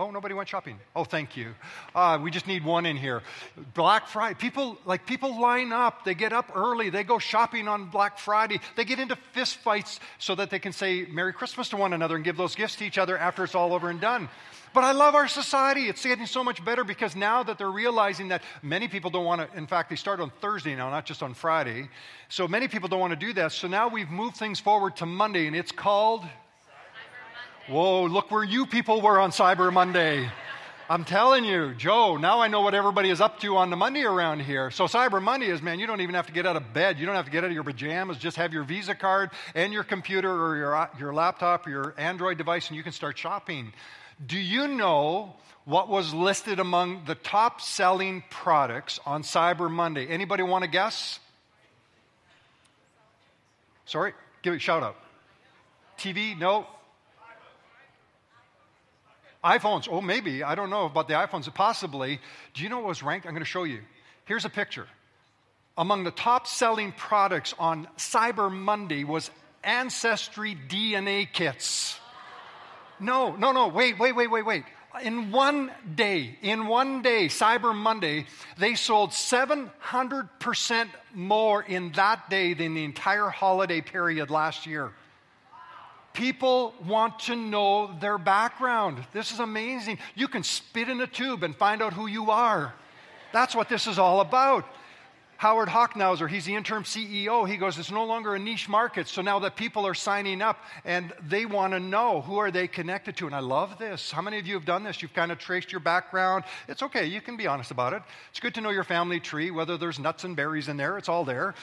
Oh, 0.00 0.12
nobody 0.12 0.32
went 0.32 0.48
shopping. 0.48 0.78
Oh, 0.94 1.02
thank 1.02 1.36
you. 1.36 1.56
Uh, 1.92 2.20
we 2.22 2.30
just 2.30 2.46
need 2.46 2.64
one 2.64 2.86
in 2.86 2.96
here. 2.96 3.20
Black 3.74 4.06
Friday. 4.06 4.36
People 4.38 4.78
like 4.84 5.06
people 5.06 5.40
line 5.40 5.72
up. 5.72 6.04
They 6.04 6.14
get 6.14 6.32
up 6.32 6.52
early. 6.54 6.88
They 6.88 7.02
go 7.02 7.18
shopping 7.18 7.66
on 7.66 7.86
Black 7.86 8.16
Friday. 8.16 8.60
They 8.76 8.84
get 8.84 9.00
into 9.00 9.16
fist 9.32 9.56
fights 9.56 9.98
so 10.20 10.36
that 10.36 10.50
they 10.50 10.60
can 10.60 10.72
say 10.72 11.04
Merry 11.06 11.32
Christmas 11.32 11.70
to 11.70 11.76
one 11.76 11.92
another 11.92 12.14
and 12.14 12.24
give 12.24 12.36
those 12.36 12.54
gifts 12.54 12.76
to 12.76 12.84
each 12.84 12.96
other 12.96 13.18
after 13.18 13.42
it's 13.42 13.56
all 13.56 13.74
over 13.74 13.90
and 13.90 14.00
done. 14.00 14.28
But 14.72 14.84
I 14.84 14.92
love 14.92 15.16
our 15.16 15.26
society. 15.26 15.88
It's 15.88 16.04
getting 16.04 16.26
so 16.26 16.44
much 16.44 16.64
better 16.64 16.84
because 16.84 17.16
now 17.16 17.42
that 17.42 17.58
they're 17.58 17.68
realizing 17.68 18.28
that 18.28 18.44
many 18.62 18.86
people 18.86 19.10
don't 19.10 19.24
want 19.24 19.50
to, 19.50 19.58
in 19.58 19.66
fact, 19.66 19.90
they 19.90 19.96
start 19.96 20.20
on 20.20 20.30
Thursday 20.40 20.76
now, 20.76 20.90
not 20.90 21.06
just 21.06 21.24
on 21.24 21.34
Friday. 21.34 21.88
So 22.28 22.46
many 22.46 22.68
people 22.68 22.88
don't 22.88 23.00
want 23.00 23.18
to 23.18 23.26
do 23.26 23.32
that. 23.32 23.50
So 23.50 23.66
now 23.66 23.88
we've 23.88 24.10
moved 24.10 24.36
things 24.36 24.60
forward 24.60 24.94
to 24.96 25.06
Monday, 25.06 25.48
and 25.48 25.56
it's 25.56 25.72
called. 25.72 26.24
Whoa, 27.68 28.04
look 28.04 28.30
where 28.30 28.44
you 28.44 28.64
people 28.64 29.02
were 29.02 29.20
on 29.20 29.30
Cyber 29.30 29.70
Monday. 29.70 30.30
I'm 30.88 31.04
telling 31.04 31.44
you, 31.44 31.74
Joe, 31.74 32.16
now 32.16 32.40
I 32.40 32.48
know 32.48 32.62
what 32.62 32.74
everybody 32.74 33.10
is 33.10 33.20
up 33.20 33.40
to 33.40 33.58
on 33.58 33.68
the 33.68 33.76
Monday 33.76 34.04
around 34.04 34.40
here. 34.40 34.70
So 34.70 34.84
Cyber 34.86 35.22
Monday 35.22 35.48
is, 35.48 35.60
man, 35.60 35.78
you 35.78 35.86
don't 35.86 36.00
even 36.00 36.14
have 36.14 36.26
to 36.28 36.32
get 36.32 36.46
out 36.46 36.56
of 36.56 36.72
bed. 36.72 36.98
You 36.98 37.04
don't 37.04 37.14
have 37.14 37.26
to 37.26 37.30
get 37.30 37.44
out 37.44 37.48
of 37.48 37.52
your 37.52 37.64
pajamas. 37.64 38.16
Just 38.16 38.38
have 38.38 38.54
your 38.54 38.62
Visa 38.62 38.94
card 38.94 39.32
and 39.54 39.70
your 39.70 39.84
computer 39.84 40.32
or 40.32 40.56
your, 40.56 40.74
uh, 40.74 40.88
your 40.98 41.12
laptop 41.12 41.66
or 41.66 41.70
your 41.70 41.94
Android 41.98 42.38
device 42.38 42.68
and 42.68 42.76
you 42.78 42.82
can 42.82 42.92
start 42.92 43.18
shopping. 43.18 43.74
Do 44.26 44.38
you 44.38 44.66
know 44.66 45.34
what 45.66 45.90
was 45.90 46.14
listed 46.14 46.60
among 46.60 47.04
the 47.04 47.16
top 47.16 47.60
selling 47.60 48.24
products 48.30 48.98
on 49.04 49.24
Cyber 49.24 49.70
Monday? 49.70 50.06
Anybody 50.06 50.42
want 50.42 50.64
to 50.64 50.70
guess? 50.70 51.20
Sorry, 53.84 54.14
give 54.40 54.54
it 54.54 54.56
a 54.56 54.60
shout 54.60 54.82
out. 54.82 54.96
TV? 55.98 56.38
No. 56.38 56.66
iPhones? 59.44 59.88
Oh, 59.90 60.00
maybe. 60.00 60.42
I 60.42 60.54
don't 60.54 60.70
know 60.70 60.86
about 60.86 61.08
the 61.08 61.14
iPhones. 61.14 61.52
Possibly. 61.52 62.20
Do 62.54 62.62
you 62.62 62.68
know 62.68 62.78
what 62.78 62.88
was 62.88 63.02
ranked? 63.02 63.26
I'm 63.26 63.32
going 63.32 63.44
to 63.44 63.48
show 63.48 63.64
you. 63.64 63.80
Here's 64.24 64.44
a 64.44 64.50
picture. 64.50 64.86
Among 65.76 66.02
the 66.04 66.10
top 66.10 66.46
selling 66.46 66.92
products 66.92 67.54
on 67.58 67.86
Cyber 67.96 68.50
Monday 68.50 69.04
was 69.04 69.30
Ancestry 69.62 70.56
DNA 70.68 71.32
kits. 71.32 71.98
No, 73.00 73.36
no, 73.36 73.52
no, 73.52 73.68
wait, 73.68 73.98
wait, 73.98 74.12
wait, 74.12 74.28
wait, 74.28 74.44
wait. 74.44 74.64
In 75.02 75.30
one 75.30 75.70
day, 75.94 76.36
in 76.42 76.66
one 76.66 77.02
day, 77.02 77.26
Cyber 77.26 77.74
Monday, 77.74 78.26
they 78.58 78.74
sold 78.74 79.10
700% 79.10 80.88
more 81.14 81.62
in 81.62 81.92
that 81.92 82.28
day 82.28 82.54
than 82.54 82.74
the 82.74 82.84
entire 82.84 83.28
holiday 83.28 83.80
period 83.80 84.30
last 84.30 84.66
year. 84.66 84.92
People 86.18 86.74
want 86.84 87.20
to 87.20 87.36
know 87.36 87.96
their 88.00 88.18
background. 88.18 88.98
This 89.12 89.30
is 89.30 89.38
amazing. 89.38 90.00
You 90.16 90.26
can 90.26 90.42
spit 90.42 90.88
in 90.88 91.00
a 91.00 91.06
tube 91.06 91.44
and 91.44 91.54
find 91.54 91.80
out 91.80 91.92
who 91.92 92.08
you 92.08 92.32
are. 92.32 92.74
That's 93.32 93.54
what 93.54 93.68
this 93.68 93.86
is 93.86 94.00
all 94.00 94.20
about. 94.20 94.64
Howard 95.36 95.68
Hochhauser, 95.68 96.28
he's 96.28 96.44
the 96.44 96.56
interim 96.56 96.82
CEO. 96.82 97.48
He 97.48 97.56
goes, 97.56 97.78
it's 97.78 97.92
no 97.92 98.04
longer 98.04 98.34
a 98.34 98.38
niche 98.40 98.68
market. 98.68 99.06
So 99.06 99.22
now 99.22 99.38
that 99.38 99.54
people 99.54 99.86
are 99.86 99.94
signing 99.94 100.42
up 100.42 100.58
and 100.84 101.12
they 101.22 101.46
want 101.46 101.72
to 101.74 101.78
know 101.78 102.22
who 102.22 102.38
are 102.38 102.50
they 102.50 102.66
connected 102.66 103.16
to. 103.18 103.26
And 103.26 103.34
I 103.36 103.38
love 103.38 103.78
this. 103.78 104.10
How 104.10 104.20
many 104.20 104.40
of 104.40 104.46
you 104.48 104.54
have 104.54 104.64
done 104.64 104.82
this? 104.82 105.00
You've 105.00 105.14
kind 105.14 105.30
of 105.30 105.38
traced 105.38 105.70
your 105.70 105.80
background. 105.80 106.42
It's 106.66 106.82
okay. 106.82 107.06
You 107.06 107.20
can 107.20 107.36
be 107.36 107.46
honest 107.46 107.70
about 107.70 107.92
it. 107.92 108.02
It's 108.30 108.40
good 108.40 108.56
to 108.56 108.60
know 108.60 108.70
your 108.70 108.82
family 108.82 109.20
tree, 109.20 109.52
whether 109.52 109.78
there's 109.78 110.00
nuts 110.00 110.24
and 110.24 110.34
berries 110.34 110.66
in 110.66 110.76
there. 110.76 110.98
It's 110.98 111.08
all 111.08 111.24
there. 111.24 111.54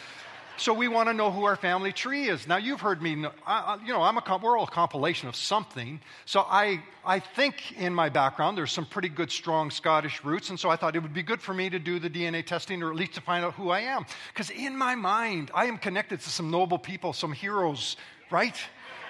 So 0.58 0.74
we 0.74 0.88
want 0.88 1.10
to 1.10 1.14
know 1.14 1.32
who 1.32 1.44
our 1.44 1.58
family 1.58 1.92
tree 1.92 2.30
is. 2.30 2.48
Now 2.48 2.56
you've 2.56 2.80
heard 2.80 3.02
me. 3.02 3.10
You 3.12 3.18
know, 3.18 4.02
I'm 4.02 4.18
a 4.18 4.40
we're 4.42 4.58
all 4.58 4.64
a 4.64 4.72
compilation 4.72 5.28
of 5.28 5.36
something. 5.36 6.00
So 6.26 6.42
I 6.42 6.82
I 7.04 7.20
think 7.20 7.78
in 7.78 7.94
my 7.94 8.08
background 8.08 8.58
there's 8.58 8.72
some 8.72 8.86
pretty 8.86 9.10
good 9.10 9.32
strong 9.32 9.70
Scottish 9.70 10.24
roots, 10.24 10.50
and 10.50 10.60
so 10.60 10.70
I 10.70 10.78
thought 10.78 10.96
it 10.96 11.02
would 11.02 11.14
be 11.14 11.24
good 11.24 11.42
for 11.42 11.54
me 11.54 11.70
to 11.70 11.78
do 11.78 12.00
the 12.00 12.10
DNA 12.10 12.46
testing, 12.46 12.82
or 12.82 12.90
at 12.90 12.96
least 12.96 13.16
to 13.16 13.22
find 13.22 13.44
out 13.44 13.54
who 13.56 13.70
I 13.70 13.82
am, 13.82 14.06
because 14.34 14.50
in 14.50 14.78
my 14.78 14.96
mind 14.96 15.52
I 15.54 15.66
am 15.66 15.78
connected 15.78 16.22
to 16.22 16.30
some 16.30 16.50
noble 16.50 16.80
people, 16.80 17.12
some 17.12 17.34
heroes, 17.34 17.98
right? 18.32 18.56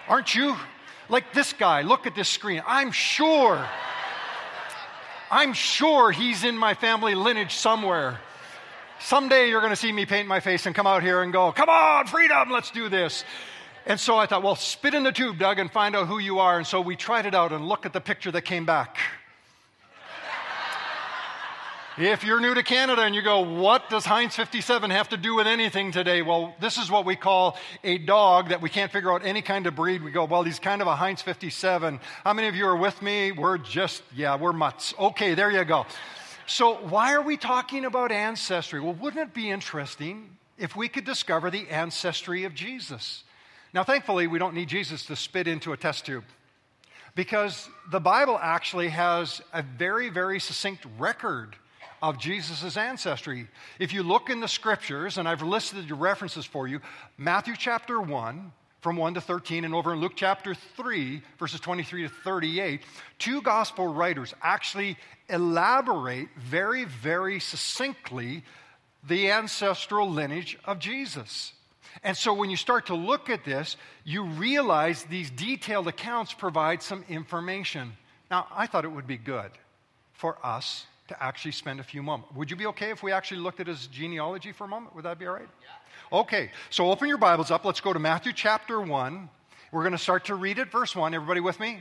Aren't 0.07 0.33
you? 0.33 0.55
Like 1.09 1.31
this 1.33 1.53
guy. 1.53 1.83
Look 1.83 2.07
at 2.07 2.15
this 2.15 2.29
screen. 2.29 2.63
I'm 2.65 2.91
sure. 2.91 3.63
I'm 5.29 5.53
sure 5.53 6.11
he's 6.11 6.43
in 6.43 6.57
my 6.57 6.73
family 6.73 7.13
lineage 7.13 7.55
somewhere. 7.55 8.19
Someday 9.05 9.49
you're 9.49 9.61
going 9.61 9.71
to 9.71 9.75
see 9.75 9.91
me 9.91 10.07
paint 10.07 10.27
my 10.27 10.39
face 10.39 10.65
and 10.65 10.73
come 10.73 10.87
out 10.87 11.03
here 11.03 11.21
and 11.21 11.31
go, 11.31 11.51
Come 11.51 11.69
on, 11.69 12.07
freedom, 12.07 12.49
let's 12.49 12.71
do 12.71 12.89
this. 12.89 13.23
And 13.85 13.99
so 13.99 14.17
I 14.17 14.25
thought, 14.25 14.41
Well, 14.41 14.55
spit 14.55 14.95
in 14.95 15.03
the 15.03 15.11
tube, 15.11 15.37
Doug, 15.37 15.59
and 15.59 15.71
find 15.71 15.95
out 15.95 16.07
who 16.07 16.17
you 16.17 16.39
are. 16.39 16.57
And 16.57 16.65
so 16.65 16.81
we 16.81 16.95
tried 16.95 17.27
it 17.27 17.35
out 17.35 17.51
and 17.51 17.67
look 17.67 17.85
at 17.85 17.93
the 17.93 18.01
picture 18.01 18.31
that 18.31 18.41
came 18.41 18.65
back. 18.65 18.97
if 21.99 22.23
you're 22.23 22.39
new 22.39 22.55
to 22.55 22.63
Canada 22.63 23.03
and 23.03 23.13
you 23.13 23.21
go, 23.21 23.41
What 23.41 23.91
does 23.91 24.05
Heinz 24.05 24.35
57 24.35 24.89
have 24.89 25.09
to 25.09 25.17
do 25.17 25.35
with 25.35 25.45
anything 25.45 25.91
today? 25.91 26.23
Well, 26.23 26.55
this 26.59 26.79
is 26.79 26.89
what 26.89 27.05
we 27.05 27.15
call 27.15 27.59
a 27.83 27.99
dog 27.99 28.49
that 28.49 28.59
we 28.59 28.69
can't 28.69 28.91
figure 28.91 29.13
out 29.13 29.23
any 29.23 29.43
kind 29.43 29.67
of 29.67 29.75
breed. 29.75 30.03
We 30.03 30.09
go, 30.09 30.25
Well, 30.25 30.41
he's 30.41 30.57
kind 30.57 30.81
of 30.81 30.87
a 30.87 30.95
Heinz 30.95 31.21
57. 31.21 31.99
How 32.23 32.33
many 32.33 32.47
of 32.47 32.55
you 32.55 32.65
are 32.65 32.75
with 32.75 32.99
me? 33.03 33.31
We're 33.31 33.59
just, 33.59 34.01
yeah, 34.15 34.35
we're 34.35 34.51
mutts. 34.51 34.95
Okay, 34.97 35.35
there 35.35 35.51
you 35.51 35.63
go. 35.63 35.85
So, 36.47 36.75
why 36.75 37.13
are 37.13 37.23
we 37.23 37.37
talking 37.37 37.85
about 37.85 38.11
ancestry? 38.11 38.79
Well, 38.79 38.93
wouldn't 38.93 39.29
it 39.29 39.33
be 39.33 39.49
interesting 39.49 40.37
if 40.59 40.75
we 40.75 40.87
could 40.87 41.03
discover 41.03 41.49
the 41.49 41.67
ancestry 41.69 42.43
of 42.43 42.53
Jesus? 42.53 43.23
Now, 43.73 43.83
thankfully, 43.83 44.27
we 44.27 44.37
don't 44.37 44.53
need 44.53 44.69
Jesus 44.69 45.05
to 45.07 45.15
spit 45.15 45.47
into 45.47 45.73
a 45.73 45.77
test 45.77 46.05
tube 46.05 46.23
because 47.15 47.67
the 47.89 47.99
Bible 47.99 48.37
actually 48.39 48.89
has 48.89 49.41
a 49.53 49.63
very, 49.63 50.09
very 50.09 50.39
succinct 50.39 50.85
record 50.99 51.55
of 52.01 52.19
Jesus' 52.19 52.77
ancestry. 52.77 53.47
If 53.79 53.91
you 53.91 54.03
look 54.03 54.29
in 54.29 54.39
the 54.39 54.47
scriptures, 54.47 55.17
and 55.17 55.27
I've 55.27 55.41
listed 55.41 55.87
the 55.87 55.95
references 55.95 56.45
for 56.45 56.67
you 56.67 56.79
Matthew 57.17 57.55
chapter 57.57 57.99
1, 57.99 58.51
from 58.85 58.97
1 58.97 59.15
to 59.15 59.21
13, 59.21 59.65
and 59.65 59.73
over 59.73 59.93
in 59.93 59.99
Luke 59.99 60.11
chapter 60.15 60.53
3, 60.53 61.19
verses 61.39 61.59
23 61.59 62.03
to 62.03 62.09
38, 62.23 62.83
two 63.17 63.41
gospel 63.41 63.91
writers 63.91 64.35
actually 64.43 64.95
elaborate 65.27 66.27
very, 66.37 66.83
very 66.85 67.39
succinctly 67.39 68.43
the 69.07 69.31
ancestral 69.31 70.07
lineage 70.07 70.59
of 70.65 70.77
Jesus. 70.77 71.53
And 72.03 72.15
so 72.15 72.31
when 72.31 72.51
you 72.51 72.57
start 72.57 72.85
to 72.85 72.93
look 72.93 73.27
at 73.27 73.43
this, 73.43 73.75
you 74.03 74.23
realize 74.23 75.01
these 75.05 75.31
detailed 75.31 75.87
accounts 75.87 76.35
provide 76.35 76.83
some 76.83 77.03
information. 77.09 77.93
Now, 78.29 78.45
I 78.51 78.67
thought 78.67 78.85
it 78.85 78.91
would 78.91 79.07
be 79.07 79.17
good 79.17 79.49
for 80.13 80.37
us 80.45 80.85
to 81.07 81.23
actually 81.23 81.53
spend 81.53 81.79
a 81.79 81.83
few 81.83 82.03
moments. 82.03 82.35
Would 82.35 82.51
you 82.51 82.55
be 82.55 82.67
okay 82.67 82.91
if 82.91 83.01
we 83.01 83.11
actually 83.11 83.39
looked 83.39 83.59
at 83.59 83.65
his 83.65 83.87
genealogy 83.87 84.51
for 84.51 84.65
a 84.65 84.67
moment? 84.67 84.95
Would 84.95 85.05
that 85.05 85.17
be 85.17 85.25
all 85.25 85.33
right? 85.33 85.49
Yeah. 85.63 85.84
Okay, 86.13 86.51
so 86.69 86.91
open 86.91 87.07
your 87.09 87.17
Bibles 87.17 87.49
up. 87.49 87.65
Let's 87.65 87.81
go 87.81 87.91
to 87.91 87.97
Matthew 87.97 88.31
chapter 88.31 88.79
1. 88.79 89.29
We're 89.71 89.81
going 89.81 89.91
to 89.93 89.97
start 89.97 90.25
to 90.25 90.35
read 90.35 90.59
it, 90.59 90.71
verse 90.71 90.95
1. 90.95 91.15
Everybody 91.15 91.39
with 91.39 91.59
me? 91.59 91.79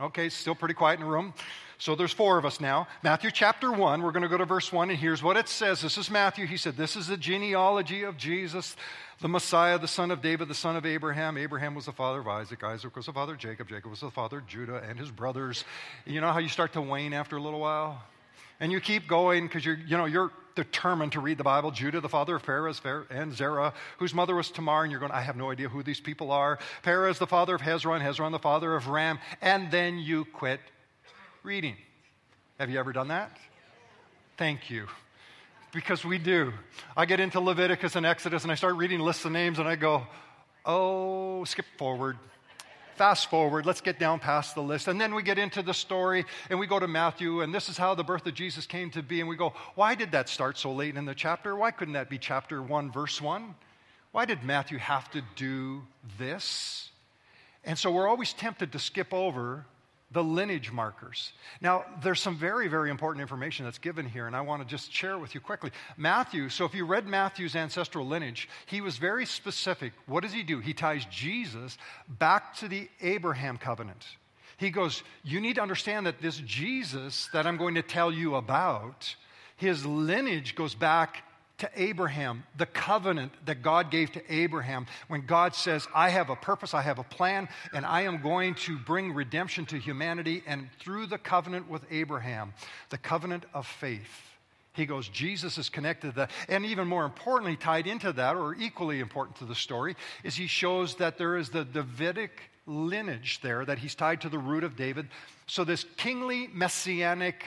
Okay, 0.00 0.30
still 0.30 0.54
pretty 0.54 0.72
quiet 0.72 0.98
in 0.98 1.04
the 1.04 1.12
room. 1.12 1.34
So 1.76 1.94
there's 1.94 2.12
four 2.12 2.38
of 2.38 2.46
us 2.46 2.58
now. 2.58 2.88
Matthew 3.02 3.30
chapter 3.30 3.70
1, 3.70 4.02
we're 4.02 4.12
going 4.12 4.22
to 4.22 4.30
go 4.30 4.38
to 4.38 4.46
verse 4.46 4.72
1, 4.72 4.88
and 4.88 4.98
here's 4.98 5.22
what 5.22 5.36
it 5.36 5.46
says. 5.46 5.82
This 5.82 5.98
is 5.98 6.10
Matthew. 6.10 6.46
He 6.46 6.56
said, 6.56 6.76
This 6.76 6.96
is 6.96 7.06
the 7.06 7.18
genealogy 7.18 8.02
of 8.02 8.16
Jesus, 8.16 8.76
the 9.20 9.28
Messiah, 9.28 9.78
the 9.78 9.86
son 9.86 10.10
of 10.10 10.22
David, 10.22 10.48
the 10.48 10.54
son 10.54 10.76
of 10.76 10.86
Abraham. 10.86 11.36
Abraham 11.36 11.74
was 11.74 11.84
the 11.84 11.92
father 11.92 12.20
of 12.20 12.28
Isaac. 12.28 12.64
Isaac 12.64 12.96
was 12.96 13.06
the 13.06 13.12
father 13.12 13.34
of 13.34 13.38
Jacob. 13.38 13.68
Jacob 13.68 13.90
was 13.90 14.00
the 14.00 14.10
father 14.10 14.38
of 14.38 14.46
Judah 14.46 14.82
and 14.88 14.98
his 14.98 15.10
brothers. 15.10 15.64
You 16.06 16.22
know 16.22 16.32
how 16.32 16.38
you 16.38 16.48
start 16.48 16.72
to 16.72 16.80
wane 16.80 17.12
after 17.12 17.36
a 17.36 17.42
little 17.42 17.60
while? 17.60 18.02
And 18.58 18.72
you 18.72 18.80
keep 18.80 19.06
going 19.06 19.46
because 19.46 19.66
you're, 19.66 19.78
you 19.86 19.98
know, 19.98 20.06
you're 20.06 20.32
determined 20.58 21.12
to 21.12 21.20
read 21.20 21.38
the 21.38 21.44
Bible. 21.44 21.70
Judah, 21.70 22.00
the 22.00 22.08
father 22.08 22.34
of 22.34 22.42
Perez 22.42 22.82
and 23.10 23.32
Zerah, 23.32 23.72
whose 23.98 24.12
mother 24.12 24.34
was 24.34 24.50
Tamar, 24.50 24.82
and 24.82 24.90
you're 24.90 24.98
going, 24.98 25.12
I 25.12 25.20
have 25.20 25.36
no 25.36 25.52
idea 25.52 25.68
who 25.68 25.84
these 25.84 26.00
people 26.00 26.32
are. 26.32 26.58
Perez, 26.82 27.20
the 27.20 27.28
father 27.28 27.54
of 27.54 27.60
Hezron, 27.60 28.02
Hezron, 28.02 28.32
the 28.32 28.40
father 28.40 28.74
of 28.74 28.88
Ram, 28.88 29.20
and 29.40 29.70
then 29.70 29.98
you 29.98 30.24
quit 30.24 30.58
reading. 31.44 31.76
Have 32.58 32.70
you 32.70 32.80
ever 32.80 32.92
done 32.92 33.06
that? 33.08 33.30
Thank 34.36 34.68
you. 34.68 34.88
Because 35.72 36.04
we 36.04 36.18
do. 36.18 36.52
I 36.96 37.06
get 37.06 37.20
into 37.20 37.38
Leviticus 37.38 37.94
and 37.94 38.04
Exodus 38.04 38.42
and 38.42 38.50
I 38.50 38.56
start 38.56 38.74
reading 38.74 38.98
lists 38.98 39.24
of 39.24 39.30
names 39.30 39.60
and 39.60 39.68
I 39.68 39.76
go, 39.76 40.08
oh, 40.66 41.44
skip 41.44 41.66
forward. 41.76 42.18
Fast 42.98 43.30
forward, 43.30 43.64
let's 43.64 43.80
get 43.80 44.00
down 44.00 44.18
past 44.18 44.56
the 44.56 44.60
list. 44.60 44.88
And 44.88 45.00
then 45.00 45.14
we 45.14 45.22
get 45.22 45.38
into 45.38 45.62
the 45.62 45.72
story 45.72 46.26
and 46.50 46.58
we 46.58 46.66
go 46.66 46.80
to 46.80 46.88
Matthew, 46.88 47.42
and 47.42 47.54
this 47.54 47.68
is 47.68 47.78
how 47.78 47.94
the 47.94 48.02
birth 48.02 48.26
of 48.26 48.34
Jesus 48.34 48.66
came 48.66 48.90
to 48.90 49.04
be. 49.04 49.20
And 49.20 49.28
we 49.28 49.36
go, 49.36 49.54
why 49.76 49.94
did 49.94 50.10
that 50.10 50.28
start 50.28 50.58
so 50.58 50.72
late 50.72 50.96
in 50.96 51.04
the 51.04 51.14
chapter? 51.14 51.54
Why 51.54 51.70
couldn't 51.70 51.94
that 51.94 52.10
be 52.10 52.18
chapter 52.18 52.60
1, 52.60 52.90
verse 52.90 53.22
1? 53.22 53.54
Why 54.10 54.24
did 54.24 54.42
Matthew 54.42 54.78
have 54.78 55.08
to 55.12 55.22
do 55.36 55.82
this? 56.18 56.90
And 57.64 57.78
so 57.78 57.92
we're 57.92 58.08
always 58.08 58.32
tempted 58.32 58.72
to 58.72 58.80
skip 58.80 59.14
over 59.14 59.64
the 60.10 60.24
lineage 60.24 60.72
markers. 60.72 61.32
Now, 61.60 61.84
there's 62.02 62.20
some 62.20 62.36
very, 62.36 62.66
very 62.68 62.90
important 62.90 63.20
information 63.20 63.66
that's 63.66 63.78
given 63.78 64.06
here, 64.06 64.26
and 64.26 64.34
I 64.34 64.40
want 64.40 64.62
to 64.62 64.68
just 64.68 64.92
share 64.92 65.18
with 65.18 65.34
you 65.34 65.40
quickly. 65.40 65.70
Matthew, 65.98 66.48
so 66.48 66.64
if 66.64 66.74
you 66.74 66.86
read 66.86 67.06
Matthew's 67.06 67.54
ancestral 67.54 68.06
lineage, 68.06 68.48
he 68.66 68.80
was 68.80 68.96
very 68.96 69.26
specific. 69.26 69.92
What 70.06 70.22
does 70.22 70.32
he 70.32 70.42
do? 70.42 70.60
He 70.60 70.72
ties 70.72 71.04
Jesus 71.10 71.76
back 72.08 72.54
to 72.56 72.68
the 72.68 72.88
Abraham 73.02 73.58
covenant. 73.58 74.06
He 74.56 74.70
goes, 74.70 75.02
You 75.24 75.40
need 75.40 75.56
to 75.56 75.62
understand 75.62 76.06
that 76.06 76.22
this 76.22 76.38
Jesus 76.38 77.28
that 77.32 77.46
I'm 77.46 77.58
going 77.58 77.74
to 77.74 77.82
tell 77.82 78.10
you 78.10 78.36
about, 78.36 79.14
his 79.56 79.84
lineage 79.84 80.54
goes 80.54 80.74
back 80.74 81.22
to 81.58 81.70
Abraham, 81.76 82.44
the 82.56 82.66
covenant 82.66 83.32
that 83.44 83.62
God 83.62 83.90
gave 83.90 84.12
to 84.12 84.32
Abraham 84.32 84.86
when 85.08 85.26
God 85.26 85.54
says, 85.54 85.86
I 85.94 86.10
have 86.10 86.30
a 86.30 86.36
purpose, 86.36 86.72
I 86.72 86.82
have 86.82 86.98
a 86.98 87.04
plan, 87.04 87.48
and 87.72 87.84
I 87.84 88.02
am 88.02 88.22
going 88.22 88.54
to 88.56 88.78
bring 88.78 89.12
redemption 89.12 89.66
to 89.66 89.78
humanity. 89.78 90.42
And 90.46 90.68
through 90.78 91.06
the 91.06 91.18
covenant 91.18 91.68
with 91.68 91.82
Abraham, 91.90 92.54
the 92.90 92.98
covenant 92.98 93.44
of 93.52 93.66
faith, 93.66 94.28
he 94.72 94.86
goes, 94.86 95.08
Jesus 95.08 95.58
is 95.58 95.68
connected 95.68 96.10
to 96.10 96.16
that. 96.16 96.30
And 96.48 96.64
even 96.64 96.86
more 96.86 97.04
importantly, 97.04 97.56
tied 97.56 97.88
into 97.88 98.12
that, 98.12 98.36
or 98.36 98.54
equally 98.54 99.00
important 99.00 99.36
to 99.38 99.44
the 99.44 99.54
story, 99.54 99.96
is 100.22 100.36
he 100.36 100.46
shows 100.46 100.94
that 100.96 101.18
there 101.18 101.36
is 101.36 101.50
the 101.50 101.64
Davidic 101.64 102.30
lineage 102.66 103.40
there, 103.42 103.64
that 103.64 103.78
he's 103.78 103.96
tied 103.96 104.20
to 104.20 104.28
the 104.28 104.38
root 104.38 104.62
of 104.62 104.76
David. 104.76 105.08
So, 105.46 105.64
this 105.64 105.84
kingly 105.96 106.48
messianic 106.52 107.42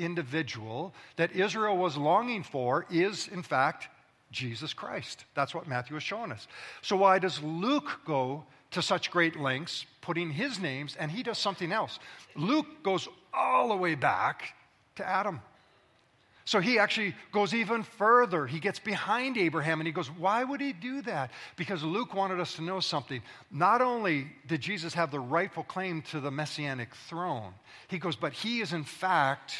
individual 0.00 0.94
that 1.16 1.32
Israel 1.32 1.76
was 1.76 1.96
longing 1.96 2.42
for 2.42 2.86
is, 2.90 3.28
in 3.28 3.42
fact, 3.42 3.88
Jesus 4.32 4.72
Christ. 4.72 5.24
That's 5.34 5.54
what 5.54 5.66
Matthew 5.68 5.96
is 5.96 6.02
showing 6.02 6.32
us. 6.32 6.46
So, 6.82 6.96
why 6.96 7.18
does 7.18 7.42
Luke 7.42 8.00
go 8.06 8.44
to 8.72 8.82
such 8.82 9.10
great 9.10 9.38
lengths 9.38 9.86
putting 10.00 10.30
his 10.30 10.58
names 10.58 10.96
and 10.98 11.10
he 11.10 11.22
does 11.22 11.38
something 11.38 11.72
else? 11.72 11.98
Luke 12.36 12.82
goes 12.82 13.08
all 13.34 13.68
the 13.68 13.76
way 13.76 13.94
back 13.94 14.54
to 14.96 15.06
Adam. 15.06 15.40
So 16.50 16.58
he 16.58 16.80
actually 16.80 17.14
goes 17.30 17.54
even 17.54 17.84
further. 17.84 18.44
He 18.44 18.58
gets 18.58 18.80
behind 18.80 19.38
Abraham 19.38 19.78
and 19.78 19.86
he 19.86 19.92
goes, 19.92 20.10
Why 20.10 20.42
would 20.42 20.60
he 20.60 20.72
do 20.72 21.00
that? 21.02 21.30
Because 21.54 21.84
Luke 21.84 22.12
wanted 22.12 22.40
us 22.40 22.54
to 22.56 22.62
know 22.62 22.80
something. 22.80 23.22
Not 23.52 23.80
only 23.80 24.26
did 24.48 24.60
Jesus 24.60 24.92
have 24.94 25.12
the 25.12 25.20
rightful 25.20 25.62
claim 25.62 26.02
to 26.10 26.18
the 26.18 26.32
messianic 26.32 26.92
throne, 27.08 27.52
he 27.86 27.98
goes, 27.98 28.16
But 28.16 28.32
he 28.32 28.60
is 28.60 28.72
in 28.72 28.82
fact 28.82 29.54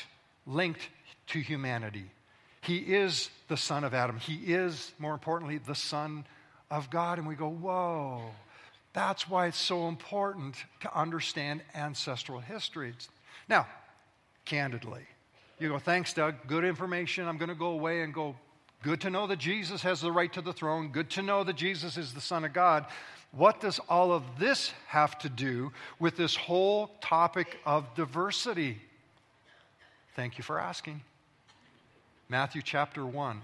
linked 0.46 0.88
to 1.28 1.40
humanity. 1.40 2.04
He 2.62 2.78
is 2.78 3.30
the 3.48 3.56
son 3.56 3.84
of 3.84 3.94
Adam. 3.94 4.18
He 4.18 4.34
is, 4.34 4.92
more 4.98 5.12
importantly, 5.12 5.58
the 5.58 5.74
son 5.74 6.26
of 6.70 6.90
God. 6.90 7.18
And 7.18 7.26
we 7.26 7.34
go, 7.34 7.48
whoa, 7.48 8.22
that's 8.92 9.28
why 9.28 9.46
it's 9.46 9.58
so 9.58 9.88
important 9.88 10.56
to 10.80 10.98
understand 10.98 11.62
ancestral 11.74 12.40
histories. 12.40 13.08
Now, 13.48 13.66
candidly, 14.44 15.02
you 15.58 15.68
go, 15.68 15.78
thanks, 15.78 16.12
Doug, 16.12 16.34
good 16.46 16.64
information. 16.64 17.26
I'm 17.26 17.38
going 17.38 17.48
to 17.48 17.54
go 17.54 17.68
away 17.68 18.02
and 18.02 18.12
go 18.12 18.36
Good 18.82 19.02
to 19.02 19.10
know 19.10 19.26
that 19.26 19.38
Jesus 19.38 19.82
has 19.82 20.00
the 20.00 20.10
right 20.10 20.32
to 20.32 20.40
the 20.40 20.54
throne. 20.54 20.88
Good 20.88 21.10
to 21.10 21.22
know 21.22 21.44
that 21.44 21.56
Jesus 21.56 21.98
is 21.98 22.14
the 22.14 22.20
Son 22.20 22.44
of 22.44 22.54
God. 22.54 22.86
What 23.32 23.60
does 23.60 23.78
all 23.90 24.10
of 24.10 24.22
this 24.38 24.72
have 24.86 25.18
to 25.18 25.28
do 25.28 25.72
with 25.98 26.16
this 26.16 26.34
whole 26.34 26.90
topic 27.02 27.58
of 27.66 27.94
diversity? 27.94 28.78
Thank 30.16 30.38
you 30.38 30.44
for 30.44 30.58
asking. 30.58 31.02
Matthew 32.28 32.62
chapter 32.62 33.06
1. 33.06 33.40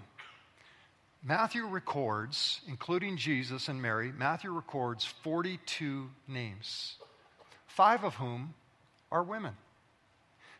Matthew 1.22 1.66
records, 1.66 2.60
including 2.68 3.16
Jesus 3.16 3.68
and 3.68 3.80
Mary, 3.80 4.12
Matthew 4.16 4.50
records 4.50 5.04
42 5.04 6.08
names, 6.28 6.96
five 7.66 8.04
of 8.04 8.14
whom 8.14 8.54
are 9.10 9.22
women. 9.22 9.54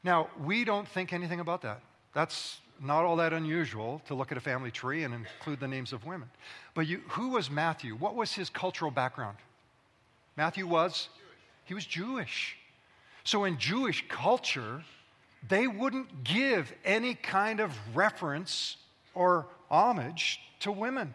Now, 0.02 0.28
we 0.42 0.64
don't 0.64 0.88
think 0.88 1.12
anything 1.12 1.40
about 1.40 1.62
that. 1.62 1.82
That's 2.14 2.60
not 2.80 3.04
all 3.04 3.16
that 3.16 3.32
unusual 3.32 4.02
to 4.06 4.14
look 4.14 4.32
at 4.32 4.38
a 4.38 4.40
family 4.40 4.70
tree 4.70 5.04
and 5.04 5.14
include 5.14 5.60
the 5.60 5.68
names 5.68 5.92
of 5.92 6.04
women. 6.04 6.28
But 6.74 6.86
you, 6.86 7.02
who 7.08 7.30
was 7.30 7.50
Matthew? 7.50 7.94
What 7.94 8.14
was 8.14 8.32
his 8.32 8.50
cultural 8.50 8.90
background? 8.90 9.36
Matthew 10.36 10.66
was? 10.66 11.08
He 11.64 11.74
was 11.74 11.86
Jewish. 11.86 12.56
So 13.24 13.44
in 13.44 13.58
Jewish 13.58 14.04
culture, 14.08 14.84
they 15.48 15.66
wouldn't 15.66 16.24
give 16.24 16.72
any 16.84 17.14
kind 17.14 17.60
of 17.60 17.72
reference 17.94 18.76
or 19.14 19.46
homage 19.70 20.40
to 20.60 20.72
women. 20.72 21.14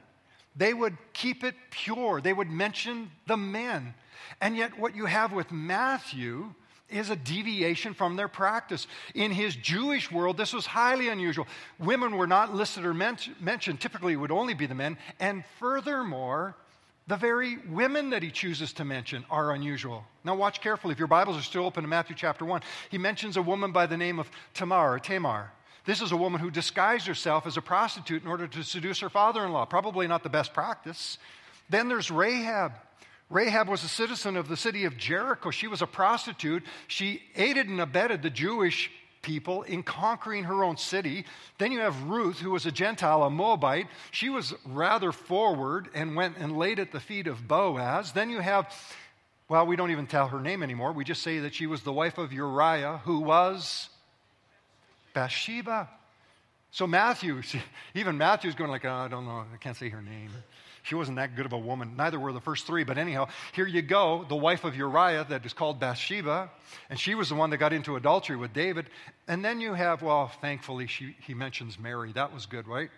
They 0.55 0.73
would 0.73 0.97
keep 1.13 1.43
it 1.43 1.55
pure. 1.69 2.21
They 2.21 2.33
would 2.33 2.49
mention 2.49 3.11
the 3.27 3.37
men. 3.37 3.93
And 4.41 4.55
yet, 4.55 4.77
what 4.77 4.95
you 4.95 5.05
have 5.05 5.31
with 5.31 5.51
Matthew 5.51 6.53
is 6.89 7.09
a 7.09 7.15
deviation 7.15 7.93
from 7.93 8.15
their 8.15 8.27
practice. 8.27 8.85
In 9.15 9.31
his 9.31 9.55
Jewish 9.55 10.11
world, 10.11 10.37
this 10.37 10.53
was 10.53 10.65
highly 10.65 11.07
unusual. 11.07 11.47
Women 11.79 12.17
were 12.17 12.27
not 12.27 12.53
listed 12.53 12.85
or 12.85 12.93
mentioned, 12.93 13.79
typically, 13.79 14.13
it 14.13 14.17
would 14.17 14.31
only 14.31 14.53
be 14.53 14.65
the 14.65 14.75
men. 14.75 14.97
And 15.19 15.43
furthermore, 15.57 16.55
the 17.11 17.17
very 17.17 17.57
women 17.69 18.11
that 18.11 18.23
he 18.23 18.31
chooses 18.31 18.71
to 18.71 18.85
mention 18.85 19.25
are 19.29 19.51
unusual. 19.51 20.05
Now, 20.23 20.33
watch 20.33 20.61
carefully. 20.61 20.93
If 20.93 20.97
your 20.97 21.09
Bibles 21.09 21.37
are 21.37 21.41
still 21.41 21.65
open 21.65 21.83
to 21.83 21.89
Matthew 21.89 22.15
chapter 22.15 22.45
1, 22.45 22.61
he 22.89 22.97
mentions 22.97 23.35
a 23.35 23.41
woman 23.41 23.73
by 23.73 23.85
the 23.85 23.97
name 23.97 24.17
of 24.17 24.31
Tamar 24.53 24.93
or 24.93 24.97
Tamar. 24.97 25.51
This 25.83 26.01
is 26.01 26.13
a 26.13 26.15
woman 26.15 26.39
who 26.39 26.49
disguised 26.49 27.05
herself 27.07 27.45
as 27.45 27.57
a 27.57 27.61
prostitute 27.61 28.23
in 28.23 28.29
order 28.29 28.47
to 28.47 28.63
seduce 28.63 29.01
her 29.01 29.09
father 29.09 29.43
in 29.43 29.51
law. 29.51 29.65
Probably 29.65 30.07
not 30.07 30.23
the 30.23 30.29
best 30.29 30.53
practice. 30.53 31.17
Then 31.69 31.89
there's 31.89 32.09
Rahab. 32.09 32.71
Rahab 33.29 33.67
was 33.67 33.83
a 33.83 33.89
citizen 33.89 34.37
of 34.37 34.47
the 34.47 34.55
city 34.55 34.85
of 34.85 34.95
Jericho. 34.95 35.51
She 35.51 35.67
was 35.67 35.81
a 35.81 35.87
prostitute. 35.87 36.63
She 36.87 37.23
aided 37.35 37.67
and 37.67 37.81
abetted 37.81 38.21
the 38.21 38.29
Jewish 38.29 38.89
people 39.21 39.63
in 39.63 39.83
conquering 39.83 40.45
her 40.45 40.63
own 40.63 40.77
city. 40.77 41.25
Then 41.57 41.71
you 41.71 41.79
have 41.79 42.03
Ruth, 42.03 42.39
who 42.39 42.51
was 42.51 42.65
a 42.65 42.71
Gentile, 42.71 43.23
a 43.23 43.29
Moabite. 43.29 43.87
She 44.11 44.29
was 44.29 44.53
rather 44.65 45.11
forward 45.11 45.89
and 45.93 46.15
went 46.15 46.37
and 46.37 46.57
laid 46.57 46.79
at 46.79 46.91
the 46.91 46.99
feet 46.99 47.27
of 47.27 47.47
Boaz. 47.47 48.11
Then 48.11 48.29
you 48.29 48.39
have, 48.39 48.73
well, 49.49 49.65
we 49.65 49.75
don't 49.75 49.91
even 49.91 50.07
tell 50.07 50.27
her 50.27 50.39
name 50.39 50.63
anymore. 50.63 50.91
We 50.91 51.03
just 51.03 51.21
say 51.21 51.39
that 51.39 51.53
she 51.53 51.67
was 51.67 51.81
the 51.81 51.93
wife 51.93 52.17
of 52.17 52.33
Uriah, 52.33 53.01
who 53.05 53.19
was 53.19 53.89
Bathsheba. 55.13 55.89
So 56.71 56.87
Matthew, 56.87 57.41
even 57.95 58.17
Matthew's 58.17 58.55
going 58.55 58.71
like, 58.71 58.85
oh, 58.85 58.91
I 58.91 59.07
don't 59.07 59.25
know, 59.25 59.45
I 59.53 59.57
can't 59.57 59.75
say 59.75 59.89
her 59.89 60.01
name. 60.01 60.31
She 60.83 60.95
wasn't 60.95 61.17
that 61.17 61.35
good 61.35 61.45
of 61.45 61.53
a 61.53 61.57
woman. 61.57 61.95
Neither 61.95 62.19
were 62.19 62.33
the 62.33 62.41
first 62.41 62.65
three. 62.65 62.83
But 62.83 62.97
anyhow, 62.97 63.27
here 63.53 63.67
you 63.67 63.81
go, 63.81 64.25
the 64.27 64.35
wife 64.35 64.63
of 64.63 64.75
Uriah 64.75 65.25
that 65.29 65.45
is 65.45 65.53
called 65.53 65.79
Bathsheba. 65.79 66.49
And 66.89 66.99
she 66.99 67.15
was 67.15 67.29
the 67.29 67.35
one 67.35 67.49
that 67.51 67.57
got 67.57 67.73
into 67.73 67.95
adultery 67.95 68.35
with 68.35 68.53
David. 68.53 68.87
And 69.27 69.45
then 69.45 69.61
you 69.61 69.73
have, 69.73 70.01
well, 70.01 70.31
thankfully, 70.41 70.87
she, 70.87 71.15
he 71.19 71.33
mentions 71.33 71.77
Mary. 71.77 72.11
That 72.13 72.33
was 72.33 72.45
good, 72.45 72.67
right? 72.67 72.89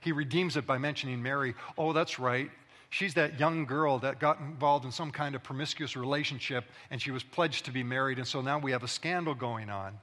He 0.00 0.12
redeems 0.12 0.56
it 0.56 0.66
by 0.66 0.78
mentioning 0.78 1.22
Mary. 1.22 1.54
Oh, 1.76 1.92
that's 1.92 2.18
right. 2.18 2.50
She's 2.90 3.14
that 3.14 3.38
young 3.38 3.66
girl 3.66 3.98
that 3.98 4.18
got 4.18 4.40
involved 4.40 4.84
in 4.84 4.92
some 4.92 5.10
kind 5.10 5.34
of 5.34 5.42
promiscuous 5.42 5.94
relationship 5.94 6.64
and 6.90 7.00
she 7.00 7.10
was 7.10 7.22
pledged 7.22 7.66
to 7.66 7.70
be 7.70 7.82
married. 7.82 8.18
And 8.18 8.26
so 8.26 8.40
now 8.40 8.58
we 8.58 8.72
have 8.72 8.82
a 8.82 8.88
scandal 8.88 9.34
going 9.34 9.68
on. 9.68 9.98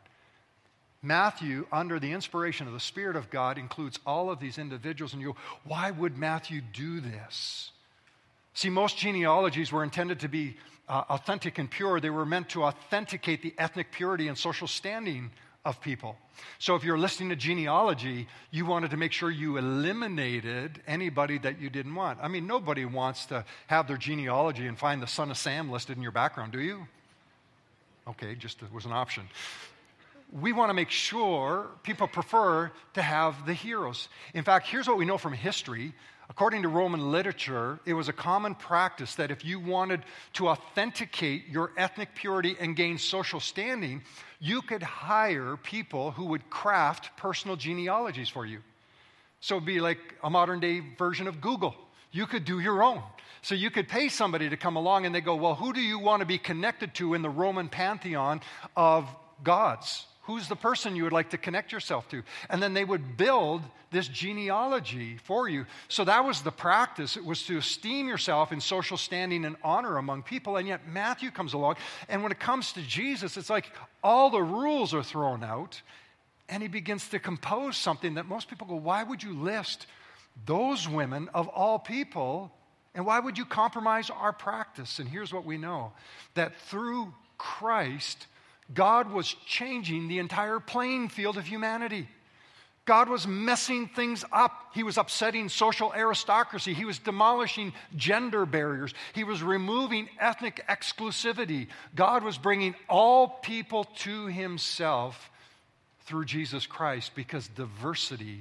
Matthew, 1.06 1.68
under 1.72 2.00
the 2.00 2.12
inspiration 2.12 2.66
of 2.66 2.74
the 2.74 2.79
Spirit 2.79 3.16
of 3.16 3.29
God, 3.29 3.58
includes 3.58 4.00
all 4.06 4.32
of 4.32 4.40
these 4.40 4.58
individuals. 4.58 5.14
And 5.14 5.22
you 5.22 5.34
go, 5.34 5.38
why 5.64 5.92
would 5.92 6.18
Matthew 6.18 6.62
do 6.74 7.00
this? 7.00 7.72
See, 8.56 8.70
most 8.70 8.98
genealogies 8.98 9.72
were 9.72 9.84
intended 9.84 10.22
to 10.22 10.27
be 10.27 10.58
uh, 10.90 11.03
authentic 11.10 11.60
and 11.60 11.70
pure. 11.70 12.00
They 12.00 12.10
were 12.10 12.25
meant 12.25 12.50
to 12.50 12.64
authenticate 12.64 13.44
the 13.44 13.53
ethnic 13.58 13.92
purity 13.92 14.27
and 14.27 14.38
social 14.38 14.68
standing 14.68 15.29
of 15.64 15.79
people. 15.79 16.18
So 16.60 16.75
if 16.75 16.84
you're 16.84 16.98
listening 16.98 17.29
to 17.29 17.36
genealogy, 17.36 18.27
you 18.51 18.66
wanted 18.66 18.92
to 18.92 18.98
make 18.98 19.12
sure 19.12 19.29
you 19.29 19.58
eliminated 19.58 20.82
anybody 20.88 21.38
that 21.40 21.60
you 21.60 21.70
didn't 21.70 21.94
want. 21.94 22.20
I 22.22 22.27
mean, 22.27 22.48
nobody 22.48 22.86
wants 22.86 23.27
to 23.27 23.46
have 23.68 23.88
their 23.88 23.98
genealogy 23.98 24.68
and 24.68 24.77
find 24.77 25.01
the 25.01 25.08
son 25.08 25.32
of 25.32 25.38
Sam 25.38 25.72
listed 25.72 25.98
in 25.98 26.03
your 26.03 26.12
background, 26.12 26.51
do 26.51 26.62
you? 26.62 26.88
Okay, 28.08 28.36
just 28.36 28.60
was 28.72 28.86
an 28.86 28.92
option 28.92 29.27
we 30.40 30.52
want 30.52 30.70
to 30.70 30.74
make 30.74 30.90
sure 30.90 31.68
people 31.84 32.08
prefer 32.08 32.72
to 32.94 33.02
have 33.02 33.46
the 33.46 33.54
heroes. 33.54 34.10
In 34.34 34.44
fact, 34.44 34.68
here's 34.68 34.88
what 34.88 34.98
we 34.98 35.06
know 35.06 35.18
from 35.18 35.32
history. 35.32 35.94
According 36.30 36.64
to 36.64 36.68
Roman 36.68 37.12
literature, 37.12 37.80
it 37.86 37.94
was 37.94 38.10
a 38.10 38.14
common 38.14 38.54
practice 38.54 39.16
that 39.16 39.32
if 39.32 39.46
you 39.46 39.60
wanted 39.60 40.02
to 40.34 40.50
authenticate 40.50 41.48
your 41.48 41.72
ethnic 41.78 42.16
purity 42.16 42.58
and 42.60 42.76
gain 42.76 42.98
social 42.98 43.40
standing, 43.40 44.02
you 44.40 44.62
could 44.62 44.84
hire 44.84 45.56
people 45.56 46.12
who 46.12 46.26
would 46.26 46.50
craft 46.50 47.16
personal 47.16 47.56
genealogies 47.56 48.28
for 48.28 48.46
you. 48.46 48.60
So 49.40 49.56
it'd 49.56 49.66
be 49.66 49.80
like 49.80 50.00
a 50.22 50.30
modern 50.30 50.60
day 50.60 50.82
version 50.98 51.28
of 51.28 51.40
Google. 51.40 51.76
You 52.12 52.26
could 52.26 52.44
do 52.44 52.60
your 52.60 52.84
own. 52.84 53.02
So 53.42 53.56
you 53.56 53.70
could 53.70 53.88
pay 53.88 54.10
somebody 54.10 54.50
to 54.50 54.58
come 54.58 54.76
along 54.76 55.06
and 55.06 55.14
they 55.14 55.22
go, 55.22 55.36
Well, 55.36 55.56
who 55.56 55.72
do 55.72 55.82
you 55.82 56.00
want 56.00 56.22
to 56.22 56.26
be 56.26 56.40
connected 56.40 56.94
to 56.96 57.14
in 57.14 57.22
the 57.22 57.30
Roman 57.30 57.70
pantheon 57.70 58.42
of 58.76 59.08
gods? 59.44 60.08
Who's 60.25 60.48
the 60.48 60.55
person 60.55 60.96
you 60.96 61.03
would 61.03 61.14
like 61.14 61.29
to 61.31 61.38
connect 61.38 61.72
yourself 61.72 62.09
to? 62.09 62.24
And 62.50 62.61
then 62.61 62.74
they 62.74 62.83
would 62.83 63.16
build 63.16 63.61
this 63.92 64.07
genealogy 64.07 65.18
for 65.18 65.48
you. 65.48 65.68
So 65.88 66.03
that 66.03 66.25
was 66.25 66.42
the 66.42 66.51
practice. 66.51 67.16
It 67.16 67.24
was 67.24 67.44
to 67.44 67.57
esteem 67.57 68.07
yourself 68.07 68.51
in 68.51 68.59
social 68.59 68.98
standing 68.98 69.46
and 69.46 69.55
honor 69.64 69.98
among 69.98 70.24
people. 70.24 70.57
And 70.57 70.68
yet 70.68 70.88
Matthew 70.88 71.29
comes 71.29 71.53
along, 71.53 71.75
and 72.09 72.24
when 72.24 72.31
it 72.31 72.40
comes 72.40 72.74
to 72.74 72.81
Jesus, 72.81 73.38
it's 73.38 73.51
like 73.51 73.72
all 74.03 74.31
the 74.31 74.42
rules 74.42 74.96
are 74.96 75.03
thrown 75.03 75.44
out, 75.44 75.81
and 76.50 76.64
he 76.64 76.70
begins 76.70 77.07
to 77.09 77.20
compose 77.20 77.77
something 77.77 78.16
that 78.16 78.27
most 78.27 78.50
people 78.50 78.66
go, 78.66 78.75
Why 78.75 79.03
would 79.03 79.22
you 79.22 79.33
list 79.33 79.85
those 80.46 80.90
women 80.90 81.29
of 81.33 81.48
all 81.50 81.77
people? 81.77 82.51
And 82.96 83.05
why 83.05 83.20
would 83.20 83.38
you 83.38 83.46
compromise 83.46 84.09
our 84.09 84.33
practice? 84.33 85.00
And 85.00 85.07
here's 85.07 85.33
what 85.33 85.46
we 85.46 85.57
know 85.57 85.92
that 86.33 86.55
through 86.61 87.14
Christ, 87.38 88.25
God 88.74 89.12
was 89.12 89.36
changing 89.46 90.08
the 90.08 90.20
entire 90.20 90.60
playing 90.60 91.10
field 91.10 91.38
of 91.38 91.46
humanity. 91.46 92.08
God 92.86 93.10
was 93.10 93.25
messing 93.25 93.88
things 93.88 94.24
up. 94.32 94.72
He 94.74 94.84
was 94.84 94.98
upsetting 94.98 95.50
social 95.50 95.92
aristocracy. 95.94 96.74
He 96.74 96.86
was 96.86 97.00
demolishing 97.00 97.74
gender 97.96 98.46
barriers. 98.46 98.94
He 99.14 99.24
was 99.24 99.42
removing 99.42 100.08
ethnic 100.20 100.64
exclusivity. 100.70 101.68
God 101.96 102.24
was 102.24 102.38
bringing 102.38 102.75
all 102.88 103.28
people 103.28 103.86
to 104.00 104.28
himself 104.28 105.32
through 106.01 106.25
Jesus 106.25 106.68
Christ 106.68 107.14
because 107.16 107.48
diversity 107.48 108.40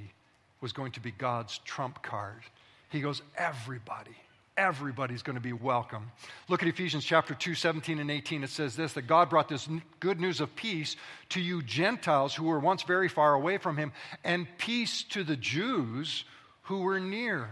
was 0.60 0.74
going 0.74 0.92
to 0.92 1.00
be 1.00 1.10
God's 1.10 1.58
trump 1.64 2.02
card. 2.02 2.42
He 2.90 3.00
goes, 3.00 3.22
everybody 3.36 4.16
everybody's 4.56 5.22
going 5.22 5.36
to 5.36 5.42
be 5.42 5.52
welcome. 5.52 6.10
Look 6.48 6.62
at 6.62 6.68
Ephesians 6.68 7.04
chapter 7.04 7.34
2, 7.34 7.54
17 7.54 7.98
and 7.98 8.10
18. 8.10 8.44
It 8.44 8.50
says 8.50 8.76
this 8.76 8.92
that 8.94 9.02
God 9.02 9.30
brought 9.30 9.48
this 9.48 9.68
good 10.00 10.20
news 10.20 10.40
of 10.40 10.54
peace 10.54 10.96
to 11.30 11.40
you 11.40 11.62
Gentiles 11.62 12.34
who 12.34 12.44
were 12.44 12.60
once 12.60 12.82
very 12.82 13.08
far 13.08 13.34
away 13.34 13.58
from 13.58 13.76
him, 13.76 13.92
and 14.22 14.46
peace 14.58 15.02
to 15.10 15.24
the 15.24 15.36
Jews 15.36 16.24
who 16.62 16.80
were 16.80 17.00
near. 17.00 17.50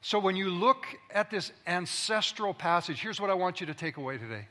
So 0.00 0.18
when 0.18 0.36
you 0.36 0.50
look 0.50 0.86
at 1.14 1.30
this 1.30 1.52
ancestral 1.66 2.54
passage, 2.54 3.00
here's 3.00 3.20
what 3.20 3.30
I 3.30 3.34
want 3.34 3.60
you 3.60 3.66
to 3.66 3.74
take 3.74 3.96
away 3.96 4.18
today. 4.18 4.46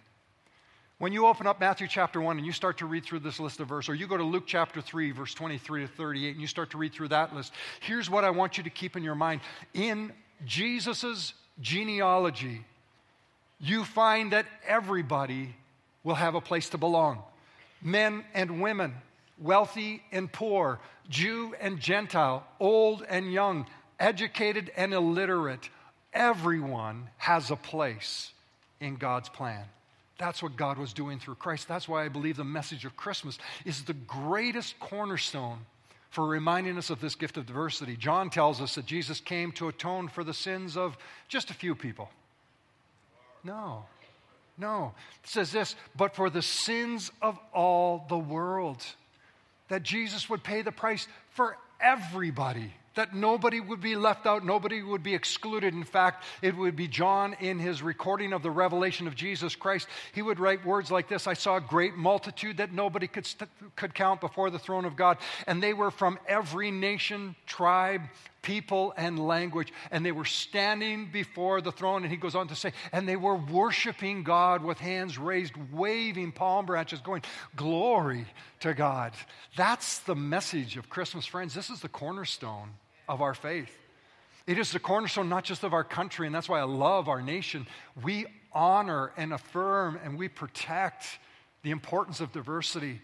When 0.98 1.14
you 1.14 1.26
open 1.26 1.48
up 1.48 1.60
Matthew 1.60 1.88
chapter 1.88 2.22
1 2.22 2.38
and 2.38 2.46
you 2.46 2.52
start 2.52 2.78
to 2.78 2.86
read 2.86 3.04
through 3.04 3.20
this 3.20 3.40
list 3.40 3.60
of 3.60 3.68
verses, 3.68 3.90
or 3.90 3.96
you 3.96 4.08
go 4.08 4.18
to 4.18 4.24
Luke 4.24 4.44
chapter 4.46 4.82
3, 4.82 5.12
verse 5.12 5.34
23 5.34 5.82
to 5.82 5.88
38, 5.88 6.32
and 6.34 6.40
you 6.40 6.46
start 6.48 6.70
to 6.72 6.78
read 6.78 6.94
through 6.94 7.08
that 7.08 7.36
list, 7.36 7.54
here's 7.80 8.08
what 8.08 8.24
I 8.24 8.30
want 8.30 8.58
you 8.58 8.64
to 8.64 8.70
keep 8.70 8.96
in 8.96 9.04
your 9.04 9.16
mind. 9.16 9.42
In 9.74 10.14
Jesus' 10.46 11.34
genealogy, 11.60 12.64
you 13.60 13.84
find 13.84 14.32
that 14.32 14.46
everybody 14.66 15.56
will 16.04 16.16
have 16.16 16.36
a 16.36 16.42
place 16.42 16.70
to 16.70 16.78
belong 16.78 17.22
men 17.82 18.24
and 18.34 18.62
women, 18.62 18.94
wealthy 19.40 20.04
and 20.12 20.32
poor, 20.32 20.80
Jew 21.10 21.56
and 21.60 21.80
Gentile, 21.80 22.46
old 22.60 23.04
and 23.10 23.32
young, 23.32 23.66
educated 24.00 24.72
and 24.76 24.94
illiterate. 24.94 25.70
Everyone 26.14 27.08
has 27.18 27.52
a 27.52 27.56
place 27.56 28.32
in 28.80 28.96
God's 28.96 29.30
plan. 29.30 29.66
That's 30.18 30.44
what 30.44 30.56
God 30.56 30.78
was 30.78 30.94
doing 30.94 31.20
through 31.20 31.36
Christ. 31.36 31.68
That's 31.68 31.88
why 31.88 32.06
I 32.06 32.10
believe 32.10 32.38
the 32.38 32.44
message 32.44 32.86
of 32.86 32.96
Christmas 32.96 33.40
is 33.66 33.84
the 33.84 33.94
greatest 33.94 34.80
cornerstone 34.80 35.66
for 36.12 36.28
reminding 36.28 36.78
us 36.78 36.90
of 36.90 37.02
this 37.02 37.16
gift 37.16 37.38
of 37.38 37.46
diversity. 37.46 37.96
John 37.96 38.30
tells 38.30 38.62
us 38.62 38.76
that 38.76 38.86
Jesus 38.86 39.20
came 39.20 39.52
to 39.54 39.70
atone 39.70 40.10
for 40.10 40.24
the 40.24 40.34
sins 40.34 40.78
of 40.78 40.98
just 41.28 41.50
a 41.50 41.54
few 41.54 41.74
people. 41.74 42.10
No, 43.44 43.86
no. 44.58 44.94
It 45.24 45.30
says 45.30 45.52
this, 45.52 45.76
but 45.96 46.16
for 46.16 46.30
the 46.30 46.42
sins 46.42 47.12
of 47.22 47.40
all 47.54 48.06
the 48.08 48.18
world. 48.18 48.86
That 49.70 49.84
Jesus 49.84 50.30
would 50.30 50.44
pay 50.44 50.62
the 50.62 50.72
price 50.72 51.08
for 51.32 51.58
everybody 51.80 52.74
that 52.96 53.16
nobody 53.16 53.60
would 53.60 53.82
be 53.82 53.96
left 53.96 54.26
out, 54.26 54.46
nobody 54.46 54.82
would 54.82 55.04
be 55.04 55.14
excluded. 55.14 55.74
In 55.74 55.84
fact, 55.84 56.24
it 56.42 56.56
would 56.56 56.76
be 56.76 56.88
John 56.88 57.36
in 57.40 57.60
his 57.60 57.82
recording 57.82 58.34
of 58.34 58.44
the 58.44 58.52
revelation 58.52 59.08
of 59.08 59.16
Jesus 59.16 59.56
Christ. 59.56 59.88
He 60.14 60.22
would 60.22 60.40
write 60.40 60.66
words 60.66 60.92
like 60.92 61.08
this 61.08 61.28
I 61.28 61.34
saw 61.34 61.58
a 61.58 61.62
great 61.62 61.96
multitude 61.96 62.58
that 62.58 62.74
nobody 62.74 63.08
could, 63.08 63.26
st- 63.26 63.50
could 63.76 63.94
count 63.94 64.20
before 64.20 64.50
the 64.50 64.60
throne 64.60 64.86
of 64.86 64.96
God, 64.96 65.18
and 65.48 65.64
they 65.64 65.74
were 65.74 65.92
from 65.92 66.20
every 66.28 66.72
nation, 66.72 67.36
tribe, 67.46 68.02
people, 68.42 68.94
and 68.98 69.20
language, 69.20 69.72
and 69.92 70.06
they 70.06 70.12
were 70.12 70.26
standing 70.26 71.10
before 71.12 71.62
the 71.62 71.72
throne. 71.72 72.04
And 72.04 72.12
he 72.12 72.18
goes 72.18 72.36
on 72.36 72.48
to 72.50 72.56
say, 72.56 72.74
and 72.92 73.08
they 73.08 73.16
were 73.16 73.36
worshiping 73.36 74.24
God 74.24 74.64
with 74.64 74.80
hands 74.80 75.18
raised, 75.18 75.54
waving 75.72 76.32
palm 76.32 76.66
branches, 76.66 77.00
going, 77.00 77.22
Glory 77.56 78.26
to 78.62 78.74
God. 78.74 79.14
That's 79.56 80.00
the 80.00 80.16
message 80.16 80.78
of 80.78 80.90
Christmas, 80.90 81.26
friends. 81.26 81.54
This 81.54 81.70
is 81.70 81.82
the 81.82 81.90
cornerstone 81.90 82.72
of 83.12 83.22
our 83.22 83.34
faith. 83.34 83.78
It 84.48 84.58
is 84.58 84.72
the 84.72 84.80
cornerstone 84.80 85.28
not 85.28 85.44
just 85.44 85.64
of 85.64 85.74
our 85.74 85.84
country, 85.84 86.26
and 86.26 86.34
that's 86.34 86.48
why 86.48 86.62
I 86.62 86.64
love 86.64 87.10
our 87.10 87.22
nation. 87.22 87.68
We 88.02 88.26
honor 88.54 89.12
and 89.18 89.34
affirm 89.34 90.00
and 90.04 90.18
we 90.18 90.30
protect 90.30 91.06
the 91.62 91.72
importance 91.72 92.22
of 92.22 92.32
diversity. 92.32 93.02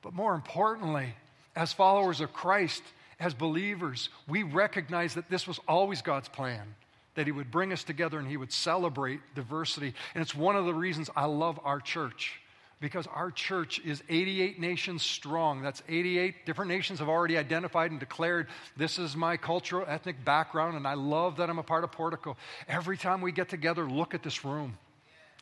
But 0.00 0.14
more 0.14 0.34
importantly, 0.34 1.14
as 1.56 1.72
followers 1.72 2.20
of 2.20 2.32
Christ, 2.32 2.82
as 3.18 3.34
believers, 3.34 4.08
we 4.28 4.44
recognize 4.44 5.14
that 5.14 5.28
this 5.28 5.46
was 5.46 5.58
always 5.66 6.02
God's 6.02 6.28
plan, 6.28 6.74
that 7.16 7.26
He 7.26 7.32
would 7.32 7.50
bring 7.50 7.72
us 7.72 7.82
together 7.82 8.20
and 8.20 8.28
He 8.28 8.36
would 8.36 8.52
celebrate 8.52 9.20
diversity. 9.34 9.92
And 10.14 10.22
it's 10.22 10.36
one 10.36 10.54
of 10.54 10.66
the 10.66 10.74
reasons 10.74 11.10
I 11.16 11.26
love 11.26 11.58
our 11.64 11.80
church 11.80 12.40
because 12.82 13.06
our 13.06 13.30
church 13.30 13.78
is 13.84 14.02
88 14.08 14.58
nations 14.58 15.02
strong. 15.04 15.62
That's 15.62 15.82
88 15.88 16.44
different 16.44 16.68
nations 16.68 16.98
have 16.98 17.08
already 17.08 17.38
identified 17.38 17.92
and 17.92 18.00
declared 18.00 18.48
this 18.76 18.98
is 18.98 19.16
my 19.16 19.36
cultural, 19.36 19.86
ethnic 19.86 20.22
background, 20.24 20.76
and 20.76 20.86
I 20.86 20.94
love 20.94 21.36
that 21.36 21.48
I'm 21.48 21.60
a 21.60 21.62
part 21.62 21.84
of 21.84 21.92
Portico. 21.92 22.36
Every 22.66 22.98
time 22.98 23.20
we 23.20 23.30
get 23.30 23.48
together, 23.48 23.88
look 23.88 24.14
at 24.14 24.24
this 24.24 24.44
room. 24.44 24.76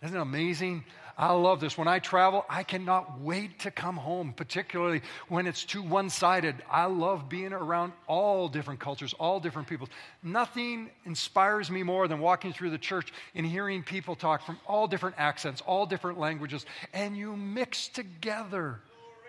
Isn't 0.03 0.17
it 0.17 0.21
amazing? 0.21 0.85
I 1.19 1.33
love 1.33 1.61
this. 1.61 1.77
When 1.77 1.89
I 1.89 1.99
travel, 1.99 2.47
I 2.49 2.63
cannot 2.63 3.21
wait 3.21 3.59
to 3.61 3.71
come 3.71 3.99
home, 3.99 4.33
particularly 4.33 5.03
when 5.29 5.47
it's 5.47 5.67
too 5.67 5.83
one 5.83 6.09
sided. 6.09 6.55
I 6.71 6.87
love 6.87 7.29
being 7.29 7.53
around 7.53 7.93
all 8.07 8.49
different 8.49 8.81
cultures, 8.81 9.13
all 9.19 9.39
different 9.39 9.69
peoples. 9.69 9.91
Nothing 10.23 10.89
inspires 11.05 11.71
me 11.71 11.83
more 11.83 12.09
than 12.09 12.21
walking 12.21 12.55
through 12.55 12.71
the 12.71 12.79
church 12.79 13.13
and 13.35 13.45
hearing 13.45 13.83
people 13.83 14.15
talk 14.15 14.47
from 14.47 14.59
all 14.67 14.87
different 14.87 15.17
accents, 15.19 15.61
all 15.67 15.85
different 15.85 16.19
languages, 16.19 16.65
and 16.95 17.15
you 17.15 17.37
mix 17.37 17.89
together 17.89 18.81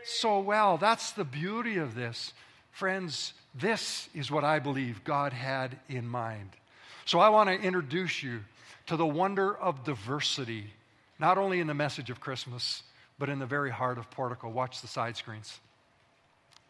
so 0.06 0.40
well. 0.40 0.78
That's 0.78 1.12
the 1.12 1.26
beauty 1.26 1.76
of 1.76 1.94
this. 1.94 2.32
Friends, 2.72 3.34
this 3.54 4.08
is 4.16 4.32
what 4.32 4.46
I 4.46 4.60
believe 4.60 5.04
God 5.04 5.34
had 5.34 5.78
in 5.90 6.08
mind. 6.08 6.52
So 7.04 7.20
I 7.20 7.28
want 7.28 7.50
to 7.50 7.56
introduce 7.56 8.24
you 8.24 8.40
to 8.92 8.98
the 8.98 9.06
wonder 9.06 9.56
of 9.56 9.86
diversity 9.86 10.66
not 11.18 11.38
only 11.38 11.62
in 11.62 11.68
the 11.68 11.74
message 11.74 12.10
of 12.10 12.20
Christmas, 12.20 12.84
but 13.20 13.30
in 13.30 13.40
the 13.40 13.46
very 13.46 13.72
heart 13.72 13.98
of 13.98 14.12
Portico. 14.12 14.50
Watch 14.50 14.82
the 14.82 14.88
side 14.88 15.16
screens. 15.16 15.62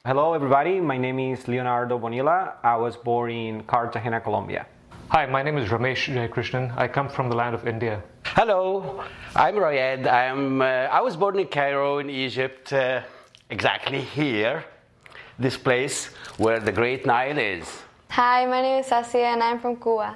Hello, 0.05 0.35
everybody. 0.35 0.79
My 0.79 0.99
name 0.99 1.17
is 1.17 1.47
Leonardo 1.47 1.97
Bonilla. 1.97 2.57
I 2.61 2.75
was 2.75 2.95
born 2.95 3.31
in 3.31 3.63
Cartagena, 3.63 4.21
Colombia. 4.21 4.67
Hi, 5.09 5.25
my 5.25 5.41
name 5.41 5.57
is 5.57 5.69
Ramesh 5.69 6.13
Jayakrishnan. 6.13 6.77
I 6.77 6.87
come 6.87 7.09
from 7.09 7.27
the 7.27 7.35
land 7.35 7.55
of 7.55 7.67
India. 7.67 8.03
Hello, 8.23 9.03
I'm 9.35 9.55
Royed. 9.55 10.05
I'm, 10.05 10.61
uh, 10.61 10.65
I 10.97 11.01
was 11.01 11.17
born 11.17 11.39
in 11.39 11.47
Cairo, 11.47 11.97
in 11.97 12.11
Egypt, 12.11 12.71
uh, 12.71 13.01
exactly 13.49 14.01
here, 14.01 14.63
this 15.39 15.57
place 15.57 16.11
where 16.37 16.59
the 16.59 16.71
Great 16.71 17.07
Nile 17.07 17.39
is. 17.39 17.81
Hi, 18.11 18.45
my 18.45 18.61
name 18.61 18.81
is 18.81 18.85
Sasia 18.85 19.33
and 19.33 19.41
I'm 19.41 19.59
from 19.59 19.75
Cuba. 19.77 20.15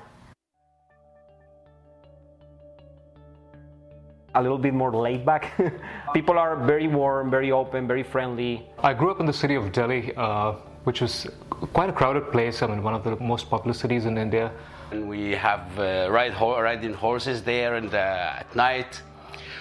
A 4.35 4.41
little 4.41 4.57
bit 4.57 4.73
more 4.73 4.91
laid 4.91 5.25
back. 5.25 5.53
People 6.13 6.37
are 6.37 6.55
very 6.55 6.87
warm, 6.87 7.31
very 7.31 7.51
open, 7.51 7.87
very 7.87 8.03
friendly. 8.03 8.67
I 8.79 8.93
grew 8.93 9.09
up 9.09 9.19
in 9.19 9.25
the 9.25 9.33
city 9.33 9.55
of 9.55 9.71
Delhi, 9.71 10.13
uh, 10.15 10.53
which 10.83 11.01
was 11.01 11.27
quite 11.73 11.89
a 11.89 11.93
crowded 11.93 12.31
place. 12.31 12.61
I 12.61 12.67
mean, 12.67 12.83
one 12.83 12.93
of 12.93 13.03
the 13.03 13.15
most 13.17 13.49
populous 13.49 13.79
cities 13.79 14.05
in 14.05 14.17
India. 14.17 14.51
And 14.91 15.09
we 15.09 15.31
have 15.31 15.79
uh, 15.79 16.07
ride 16.11 16.33
ho- 16.33 16.59
riding 16.61 16.93
horses 16.93 17.41
there, 17.41 17.75
and 17.75 17.93
uh, 17.93 18.41
at 18.41 18.55
night, 18.55 19.01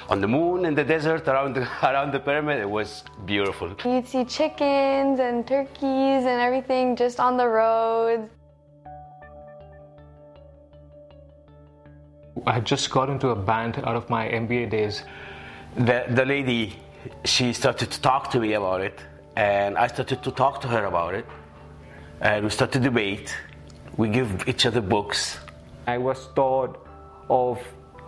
on 0.08 0.20
the 0.20 0.28
moon, 0.28 0.66
in 0.66 0.74
the 0.74 0.84
desert, 0.84 1.26
around 1.28 1.54
the, 1.54 1.62
around 1.82 2.12
the 2.12 2.20
pyramid, 2.20 2.60
it 2.60 2.68
was 2.68 3.04
beautiful. 3.24 3.74
You'd 3.84 4.06
see 4.06 4.24
chickens 4.24 5.20
and 5.20 5.46
turkeys 5.46 6.24
and 6.30 6.40
everything 6.40 6.94
just 6.96 7.20
on 7.20 7.36
the 7.36 7.48
roads. 7.48 8.28
I 12.46 12.52
had 12.54 12.64
just 12.64 12.90
got 12.90 13.08
into 13.08 13.28
a 13.28 13.36
band 13.36 13.78
out 13.78 13.96
of 13.96 14.10
my 14.10 14.28
MBA 14.28 14.70
days. 14.70 15.02
The, 15.76 16.04
the 16.08 16.24
lady, 16.24 16.76
she 17.24 17.52
started 17.52 17.90
to 17.90 18.00
talk 18.00 18.30
to 18.32 18.40
me 18.40 18.54
about 18.54 18.80
it, 18.80 18.98
and 19.36 19.78
I 19.78 19.86
started 19.86 20.22
to 20.22 20.30
talk 20.30 20.60
to 20.62 20.68
her 20.68 20.84
about 20.84 21.14
it, 21.14 21.26
and 22.20 22.44
we 22.44 22.50
started 22.50 22.82
to 22.82 22.88
debate. 22.90 23.34
We 23.96 24.08
give 24.08 24.48
each 24.48 24.66
other 24.66 24.80
books. 24.80 25.38
I 25.86 25.98
was 25.98 26.28
taught 26.34 26.84
of 27.30 27.60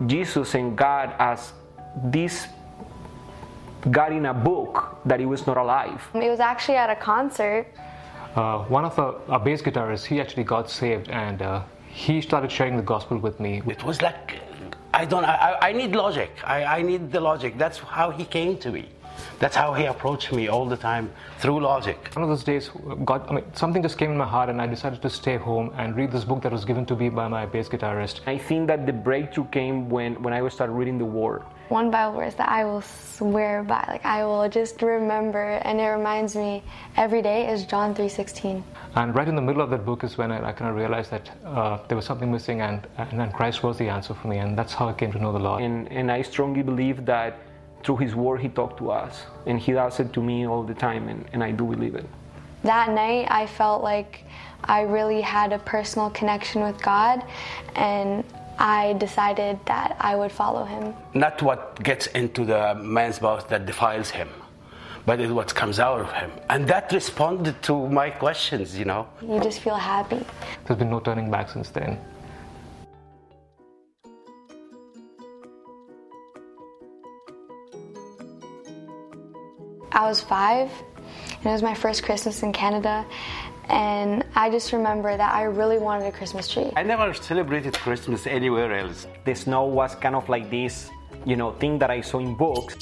Jesus 0.05 0.53
and 0.55 0.77
God 0.77 1.13
as 1.19 1.53
this 2.03 2.47
God 3.89 4.11
in 4.11 4.25
a 4.25 4.33
book 4.33 4.97
that 5.05 5.19
he 5.19 5.25
was 5.25 5.47
not 5.47 5.57
alive. 5.57 6.01
It 6.13 6.29
was 6.29 6.39
actually 6.39 6.77
at 6.77 6.89
a 6.89 6.95
concert. 6.95 7.67
Uh, 8.35 8.59
one 8.65 8.85
of 8.85 8.95
the, 8.95 9.15
our 9.29 9.39
bass 9.39 9.61
guitarists, 9.61 10.05
he 10.05 10.19
actually 10.19 10.43
got 10.43 10.69
saved 10.69 11.09
and 11.09 11.41
uh, 11.41 11.63
he 11.97 12.21
started 12.21 12.51
sharing 12.51 12.77
the 12.77 12.87
gospel 12.93 13.17
with 13.17 13.39
me. 13.39 13.61
It 13.65 13.83
was 13.83 14.03
like, 14.03 14.35
I 14.93 15.03
don't, 15.03 15.25
I, 15.25 15.57
I 15.69 15.71
need 15.73 15.95
logic. 15.95 16.29
I, 16.43 16.63
I 16.77 16.81
need 16.83 17.11
the 17.11 17.19
logic. 17.19 17.57
That's 17.57 17.79
how 17.79 18.11
he 18.11 18.23
came 18.23 18.57
to 18.59 18.71
me. 18.71 18.85
That's 19.39 19.55
how 19.55 19.73
he 19.73 19.85
approached 19.85 20.31
me 20.31 20.47
all 20.47 20.67
the 20.67 20.77
time 20.77 21.11
through 21.39 21.59
logic. 21.61 21.97
One 22.13 22.21
of 22.21 22.29
those 22.29 22.43
days, 22.43 22.69
God, 23.03 23.27
I 23.29 23.33
mean, 23.33 23.45
something 23.53 23.81
just 23.81 23.97
came 23.97 24.11
in 24.11 24.17
my 24.17 24.27
heart, 24.27 24.49
and 24.49 24.61
I 24.61 24.67
decided 24.67 25.01
to 25.01 25.09
stay 25.09 25.37
home 25.37 25.73
and 25.75 25.95
read 25.95 26.11
this 26.11 26.23
book 26.23 26.43
that 26.43 26.51
was 26.51 26.65
given 26.65 26.85
to 26.85 26.95
me 26.95 27.09
by 27.09 27.27
my 27.27 27.47
bass 27.47 27.67
guitarist. 27.67 28.21
I 28.27 28.37
think 28.37 28.67
that 28.67 28.85
the 28.85 28.93
breakthrough 28.93 29.47
came 29.47 29.89
when, 29.89 30.21
when 30.21 30.33
I 30.33 30.47
started 30.49 30.73
reading 30.73 30.99
the 30.99 31.05
Word. 31.05 31.41
One 31.69 31.91
Bible 31.91 32.19
verse 32.19 32.33
that 32.35 32.47
I 32.47 32.63
will 32.63 32.81
swear 32.81 33.61
by, 33.61 33.83
like 33.87 34.05
I 34.05 34.23
will 34.23 34.47
just 34.47 34.81
remember, 34.81 35.59
and 35.63 35.81
it 35.81 35.87
reminds 35.87 36.35
me 36.35 36.63
every 36.95 37.21
day 37.21 37.51
is 37.51 37.65
John 37.65 37.93
three 37.93 38.07
sixteen. 38.07 38.63
And 38.95 39.13
right 39.13 39.27
in 39.27 39.35
the 39.35 39.41
middle 39.41 39.61
of 39.61 39.69
that 39.71 39.85
book 39.85 40.03
is 40.03 40.17
when 40.17 40.31
I, 40.31 40.49
I 40.49 40.51
kind 40.53 40.69
of 40.69 40.77
realized 40.77 41.11
that 41.11 41.29
uh, 41.45 41.79
there 41.87 41.97
was 41.97 42.05
something 42.05 42.31
missing, 42.31 42.61
and, 42.61 42.87
and 42.97 43.21
and 43.21 43.33
Christ 43.33 43.63
was 43.63 43.77
the 43.77 43.89
answer 43.89 44.13
for 44.13 44.29
me, 44.29 44.37
and 44.37 44.57
that's 44.57 44.73
how 44.73 44.87
I 44.87 44.93
came 44.93 45.11
to 45.11 45.19
know 45.19 45.33
the 45.33 45.39
Lord. 45.39 45.61
And 45.61 45.91
and 45.91 46.09
I 46.09 46.21
strongly 46.21 46.63
believe 46.63 47.05
that 47.05 47.37
through 47.83 47.97
His 47.97 48.15
Word 48.15 48.39
He 48.39 48.47
talked 48.47 48.77
to 48.77 48.91
us, 48.91 49.25
and 49.45 49.59
He 49.59 49.73
does 49.73 49.99
it 49.99 50.13
to 50.13 50.21
me 50.21 50.47
all 50.47 50.63
the 50.63 50.73
time, 50.73 51.09
and, 51.09 51.25
and 51.33 51.43
I 51.43 51.51
do 51.51 51.65
believe 51.65 51.95
it. 51.95 52.05
That 52.63 52.89
night, 52.91 53.27
I 53.29 53.45
felt 53.45 53.83
like 53.83 54.23
I 54.63 54.81
really 54.81 55.21
had 55.21 55.53
a 55.53 55.59
personal 55.59 56.09
connection 56.11 56.63
with 56.63 56.81
God, 56.81 57.23
and 57.75 58.23
I 58.59 58.93
decided 58.93 59.59
that 59.65 59.95
I 59.99 60.15
would 60.15 60.31
follow 60.31 60.65
him. 60.65 60.93
Not 61.13 61.41
what 61.41 61.81
gets 61.83 62.07
into 62.07 62.43
the 62.43 62.73
man's 62.75 63.21
mouth 63.21 63.47
that 63.49 63.65
defiles 63.65 64.09
him, 64.09 64.29
but 65.05 65.19
it's 65.19 65.31
what 65.31 65.53
comes 65.53 65.79
out 65.79 66.01
of 66.01 66.11
him. 66.11 66.31
And 66.49 66.67
that 66.67 66.91
responded 66.91 67.61
to 67.63 67.87
my 67.87 68.09
questions, 68.09 68.77
you 68.77 68.85
know. 68.85 69.07
You 69.21 69.39
just 69.41 69.59
feel 69.59 69.75
happy. 69.75 70.25
There's 70.65 70.79
been 70.79 70.89
no 70.89 70.99
turning 70.99 71.29
back 71.29 71.49
since 71.49 71.69
then. 71.69 71.99
I 79.91 80.07
was 80.07 80.21
five, 80.21 80.71
and 81.37 81.45
it 81.45 81.51
was 81.51 81.63
my 81.63 81.73
first 81.73 82.03
Christmas 82.03 82.43
in 82.43 82.53
Canada. 82.53 83.05
And 83.69 84.23
I 84.35 84.49
just 84.49 84.71
remember 84.71 85.15
that 85.17 85.33
I 85.33 85.43
really 85.43 85.77
wanted 85.77 86.07
a 86.07 86.11
Christmas 86.11 86.47
tree. 86.47 86.71
I 86.75 86.83
never 86.83 87.13
celebrated 87.13 87.73
Christmas 87.77 88.25
anywhere 88.25 88.73
else. 88.73 89.07
The 89.25 89.35
snow 89.35 89.65
was 89.65 89.95
kind 89.95 90.15
of 90.15 90.29
like 90.29 90.49
this, 90.49 90.89
you 91.25 91.35
know, 91.35 91.51
thing 91.51 91.77
that 91.79 91.91
I 91.91 92.01
saw 92.01 92.19
in 92.19 92.35
books. 92.35 92.75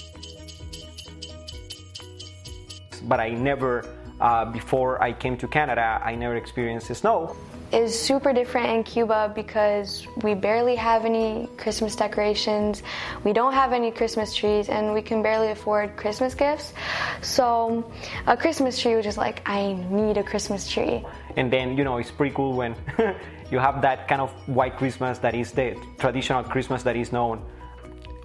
But 3.03 3.19
I 3.19 3.29
never, 3.29 3.85
uh, 4.19 4.45
before 4.45 5.01
I 5.01 5.13
came 5.13 5.37
to 5.37 5.47
Canada, 5.47 6.01
I 6.03 6.15
never 6.15 6.35
experienced 6.35 6.87
the 6.87 6.95
snow. 6.95 7.35
It's 7.71 7.97
super 7.97 8.31
different 8.31 8.69
in 8.69 8.83
Cuba 8.83 9.31
because 9.33 10.07
we 10.21 10.33
barely 10.33 10.75
have 10.75 11.03
any 11.03 11.49
Christmas 11.57 11.95
decorations, 11.95 12.83
we 13.23 13.33
don't 13.33 13.53
have 13.53 13.73
any 13.73 13.91
Christmas 13.91 14.33
trees, 14.35 14.69
and 14.69 14.93
we 14.93 15.01
can 15.01 15.23
barely 15.23 15.49
afford 15.49 15.97
Christmas 15.97 16.35
gifts. 16.35 16.73
So 17.21 17.91
a 18.27 18.37
Christmas 18.37 18.79
tree 18.79 18.95
was 18.95 19.03
just 19.03 19.17
like, 19.17 19.41
I 19.45 19.73
need 19.89 20.17
a 20.17 20.23
Christmas 20.23 20.69
tree. 20.69 21.03
And 21.35 21.51
then, 21.51 21.77
you 21.77 21.83
know, 21.83 21.97
it's 21.97 22.11
pretty 22.11 22.35
cool 22.35 22.53
when 22.53 22.75
you 23.51 23.59
have 23.59 23.81
that 23.81 24.07
kind 24.07 24.21
of 24.21 24.31
white 24.47 24.77
Christmas 24.77 25.17
that 25.19 25.33
is 25.33 25.51
the 25.51 25.75
traditional 25.97 26.43
Christmas 26.43 26.83
that 26.83 26.95
is 26.95 27.11
known. 27.11 27.43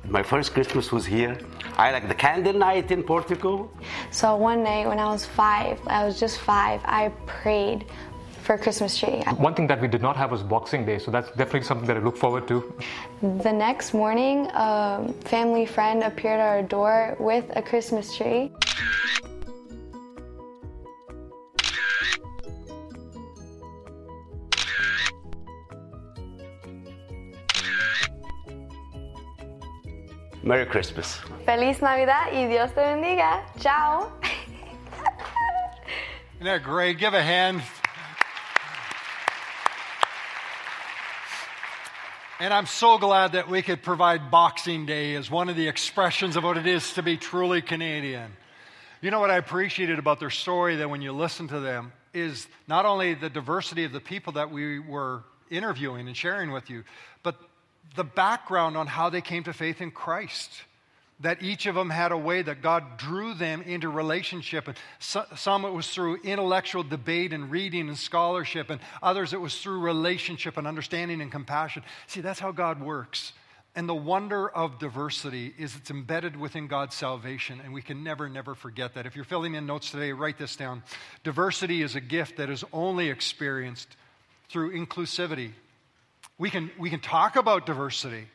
My 0.09 0.23
first 0.23 0.55
Christmas 0.55 0.93
was 0.93 1.07
here. 1.07 1.39
I 1.77 1.93
like 1.93 2.09
the 2.09 2.15
candle 2.15 2.53
night 2.53 2.91
in 2.91 3.03
Portugal. 3.03 3.71
So 4.11 4.37
one 4.37 4.63
night 4.63 4.87
when 4.87 4.99
I 4.99 5.07
was 5.07 5.25
five, 5.25 5.79
I 5.87 6.05
was 6.05 6.19
just 6.19 6.39
five, 6.39 6.81
I 6.85 7.11
prayed 7.27 7.87
for 8.41 8.55
a 8.55 8.59
Christmas 8.59 8.99
tree. 8.99 9.23
One 9.37 9.55
thing 9.55 9.67
that 9.69 9.81
we 9.81 9.89
did 9.89 10.03
not 10.03 10.17
have 10.17 10.31
was 10.31 10.43
Boxing 10.43 10.85
Day, 10.85 10.99
so 10.99 11.11
that's 11.11 11.29
definitely 11.31 11.63
something 11.63 11.87
that 11.87 11.97
I 11.97 12.01
look 12.01 12.17
forward 12.17 12.49
to. 12.49 12.75
The 13.23 13.53
next 13.53 13.95
morning, 13.95 14.47
a 14.55 15.13
family 15.25 15.67
friend 15.67 16.03
appeared 16.03 16.41
at 16.41 16.49
our 16.49 16.63
door 16.63 17.17
with 17.21 17.45
a 17.57 17.63
Christmas 17.63 18.17
tree. 18.17 18.51
Merry 30.43 30.67
Christmas. 30.67 31.21
Feliz 31.45 31.81
Navidad 31.81 32.33
y 32.33 32.49
Dios 32.49 32.73
te 32.73 32.81
bendiga. 32.81 33.43
Ciao. 33.61 34.11
Isn't 36.35 36.47
that 36.47 36.63
great? 36.63 36.99
Give 36.99 37.13
a 37.13 37.23
hand. 37.23 37.63
And 42.41 42.55
I'm 42.55 42.65
so 42.65 42.97
glad 42.97 43.33
that 43.33 43.51
we 43.51 43.61
could 43.61 43.83
provide 43.83 44.31
Boxing 44.31 44.87
Day 44.87 45.15
as 45.15 45.31
one 45.31 45.51
of 45.51 45.57
the 45.57 45.69
expressions 45.69 46.37
of 46.37 46.43
what 46.43 46.57
it 46.57 46.67
is 46.67 46.95
to 46.95 47.03
be 47.03 47.19
truly 47.19 47.61
Canadian. 47.61 48.33
You 49.03 49.11
know 49.11 49.21
what 49.21 49.31
I 49.31 49.37
appreciated 49.37 49.99
about 49.99 50.21
their 50.21 50.31
story 50.31 50.77
that 50.77 50.89
when 50.89 51.03
you 51.03 51.13
listen 51.13 51.49
to 51.49 51.61
them 51.61 51.93
is 52.15 52.49
not 52.67 52.87
only 52.87 53.13
the 53.13 53.29
diversity 53.29 53.85
of 53.85 53.93
the 53.93 54.01
people 54.01 54.33
that 54.33 54.51
we 54.51 54.79
were 54.79 55.23
interviewing 55.51 56.07
and 56.07 56.17
sharing 56.17 56.51
with 56.51 56.71
you, 56.71 56.85
but 57.23 57.37
the 57.95 58.05
background 58.05 58.75
on 58.75 58.87
how 58.87 59.11
they 59.11 59.21
came 59.21 59.45
to 59.45 59.53
faith 59.53 59.83
in 59.83 59.91
Christ. 59.91 60.51
That 61.21 61.43
each 61.43 61.67
of 61.67 61.75
them 61.75 61.91
had 61.91 62.13
a 62.13 62.17
way 62.17 62.41
that 62.41 62.63
God 62.63 62.97
drew 62.97 63.35
them 63.35 63.61
into 63.63 63.91
relationship. 63.91 64.69
And 64.69 64.77
so, 64.99 65.25
some 65.37 65.67
it 65.67 65.71
was 65.71 65.89
through 65.91 66.21
intellectual 66.23 66.83
debate 66.83 67.33
and 67.33 67.51
reading 67.51 67.89
and 67.89 67.99
scholarship, 67.99 68.71
and 68.71 68.81
others 69.03 69.33
it 69.33 69.41
was 69.41 69.61
through 69.61 69.81
relationship 69.81 70.57
and 70.57 70.67
understanding 70.67 71.21
and 71.21 71.31
compassion. 71.31 71.83
See, 72.07 72.23
that's 72.23 72.41
how 72.41 72.53
God 72.53 72.81
works. 72.81 73.35
And 73.77 73.89
the 73.89 73.95
wonder 73.95 74.49
of 74.49 74.81
diversity 74.81 75.55
is 75.57 75.77
it's 75.77 75.91
embedded 75.91 76.37
within 76.37 76.67
God's 76.67 76.97
salvation, 76.97 77.61
and 77.63 77.73
we 77.73 77.83
can 77.83 78.03
never, 78.03 78.29
never 78.29 78.55
forget 78.57 78.95
that. 78.95 79.07
If 79.07 79.15
you're 79.15 79.25
filling 79.25 79.55
in 79.55 79.65
notes 79.65 79.93
today, 79.93 80.13
write 80.13 80.39
this 80.39 80.57
down. 80.57 80.83
Diversity 81.23 81.83
is 81.83 81.95
a 81.95 82.01
gift 82.01 82.39
that 82.39 82.51
is 82.51 82.65
only 82.73 83.11
experienced 83.11 83.97
through 84.49 84.73
inclusivity. 84.77 85.53
We 86.37 86.51
can, 86.51 86.71
we 86.79 86.91
can 86.91 86.99
talk 86.99 87.37
about 87.37 87.65
diversity, 87.65 88.27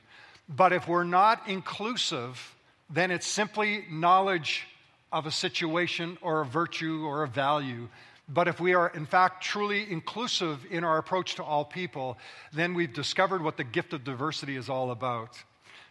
but 0.48 0.72
if 0.72 0.88
we're 0.88 1.04
not 1.04 1.50
inclusive, 1.50 2.55
then 2.90 3.12
it's 3.12 3.28
simply 3.28 3.86
knowledge 3.90 4.66
of 5.12 5.26
a 5.26 5.32
situation 5.32 6.18
or 6.22 6.42
a 6.42 6.46
virtue 6.46 7.06
or 7.06 7.24
a 7.24 7.28
value. 7.28 7.88
But 8.28 8.48
if 8.48 8.60
we 8.60 8.74
are, 8.74 8.90
in 8.90 9.06
fact, 9.06 9.44
truly 9.44 9.90
inclusive 9.90 10.66
in 10.70 10.84
our 10.84 10.98
approach 10.98 11.36
to 11.36 11.44
all 11.44 11.64
people, 11.64 12.18
then 12.54 12.74
we've 12.74 12.94
discovered 12.94 13.44
what 13.44 13.58
the 13.58 13.64
gift 13.64 13.94
of 13.94 14.04
diversity 14.04 14.56
is 14.56 14.68
all 14.68 14.92
about. 14.92 15.42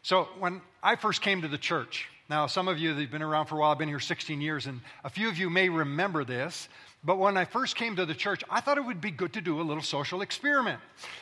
So, 0.02 0.28
when 0.38 0.60
I 0.82 0.96
first 0.96 1.22
came 1.22 1.42
to 1.42 1.48
the 1.48 1.58
church, 1.58 2.08
now 2.28 2.46
some 2.46 2.68
of 2.68 2.78
you 2.78 2.92
that 2.92 3.00
have 3.00 3.10
been 3.10 3.22
around 3.22 3.46
for 3.46 3.56
a 3.56 3.58
while, 3.58 3.72
I've 3.72 3.78
been 3.78 3.88
here 3.88 4.00
16 4.00 4.40
years, 4.40 4.66
and 4.66 4.80
a 5.04 5.10
few 5.10 5.28
of 5.28 5.38
you 5.38 5.48
may 5.48 5.68
remember 5.68 6.24
this. 6.24 6.68
But 7.04 7.18
when 7.18 7.36
I 7.36 7.44
first 7.44 7.76
came 7.76 7.96
to 7.96 8.06
the 8.06 8.14
church, 8.14 8.42
I 8.48 8.60
thought 8.60 8.78
it 8.78 8.84
would 8.84 9.00
be 9.00 9.10
good 9.10 9.34
to 9.34 9.42
do 9.42 9.60
a 9.60 9.62
little 9.62 9.82
social 9.82 10.22
experiment. 10.22 10.80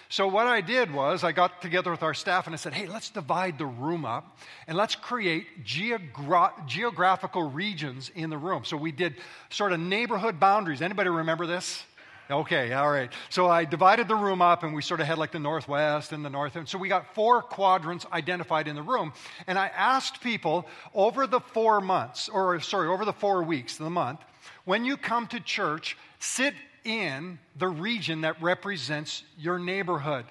So, 0.09 0.29
what 0.29 0.47
I 0.47 0.61
did 0.61 0.93
was, 0.93 1.25
I 1.25 1.33
got 1.33 1.61
together 1.61 1.91
with 1.91 2.05
our 2.05 2.15
staff 2.15 2.47
and 2.47 2.55
I 2.55 2.57
said, 2.57 2.73
hey, 2.73 2.87
let's 2.87 3.11
divide 3.11 3.59
the 3.59 3.67
room 3.67 4.05
up 4.05 4.39
and 4.69 4.77
let's 4.77 4.95
create 4.95 5.65
geogra- 5.65 6.67
geographical 6.67 7.51
regions 7.51 8.13
in 8.15 8.31
the 8.31 8.39
room. 8.39 8.65
So, 8.65 8.77
we 8.77 8.93
did 8.93 9.17
sort 9.51 9.73
of 9.73 9.81
neighborhood 9.81 10.39
boundaries. 10.39 10.83
Anybody 10.83 11.11
remember 11.11 11.47
this? 11.47 11.83
Okay, 12.31 12.73
all 12.73 12.91
right. 12.91 13.13
So 13.31 13.49
I 13.49 13.65
divided 13.65 14.09
the 14.09 14.15
room 14.15 14.41
up 14.41 14.63
and 14.63 14.75
we 14.75 14.81
sort 14.81 15.01
of 15.01 15.07
had 15.07 15.19
like 15.19 15.33
the 15.33 15.39
northwest 15.39 16.13
and 16.13 16.25
the 16.25 16.31
north. 16.31 16.57
And 16.57 16.69
so 16.69 16.79
we 16.79 16.89
got 16.89 17.15
four 17.15 17.43
quadrants 17.43 18.07
identified 18.13 18.69
in 18.69 18.75
the 18.75 18.83
room. 18.83 19.13
And 19.47 19.59
I 19.59 19.67
asked 19.69 20.21
people 20.23 20.67
over 20.95 21.27
the 21.27 21.41
four 21.41 21.81
months, 21.81 22.29
or 22.29 22.59
sorry, 22.61 22.89
over 22.89 23.05
the 23.05 23.13
four 23.13 23.43
weeks 23.43 23.79
of 23.79 23.85
the 23.85 23.91
month, 23.91 24.21
when 24.65 24.85
you 24.85 24.97
come 24.97 25.27
to 25.29 25.41
church, 25.41 25.97
sit 26.21 26.55
in 26.85 27.39
the 27.57 27.69
region 27.69 28.23
that 28.23 28.41
represents 28.41 29.25
your 29.39 29.59
neighborhood. 29.59 30.25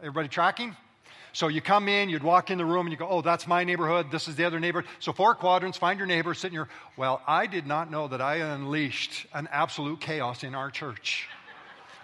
Everybody 0.00 0.28
tracking? 0.28 0.76
So 1.32 1.48
you 1.48 1.60
come 1.60 1.88
in, 1.88 2.08
you'd 2.08 2.22
walk 2.22 2.50
in 2.50 2.58
the 2.58 2.64
room, 2.64 2.86
and 2.86 2.90
you 2.90 2.96
go, 2.96 3.08
Oh, 3.08 3.20
that's 3.20 3.46
my 3.46 3.64
neighborhood. 3.64 4.10
This 4.10 4.28
is 4.28 4.36
the 4.36 4.44
other 4.44 4.60
neighborhood. 4.60 4.90
So 5.00 5.12
four 5.12 5.34
quadrants, 5.34 5.78
find 5.78 5.98
your 5.98 6.08
neighbor, 6.08 6.34
sit 6.34 6.48
in 6.48 6.54
your. 6.54 6.68
Well, 6.96 7.22
I 7.26 7.46
did 7.46 7.66
not 7.66 7.90
know 7.90 8.08
that 8.08 8.20
I 8.20 8.36
unleashed 8.36 9.26
an 9.34 9.48
absolute 9.50 10.00
chaos 10.00 10.42
in 10.42 10.54
our 10.54 10.70
church. 10.70 11.28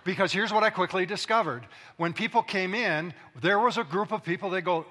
Because 0.05 0.33
here's 0.33 0.53
what 0.53 0.63
I 0.63 0.71
quickly 0.71 1.07
discovered. 1.07 1.67
When 1.97 2.13
people 2.13 2.43
came 2.43 2.75
in, 2.75 3.15
there 3.41 3.59
was 3.59 3.79
a 3.79 3.85
group 3.85 4.13
of 4.13 4.23
people, 4.23 4.51
they 4.51 4.61
go, 4.61 4.87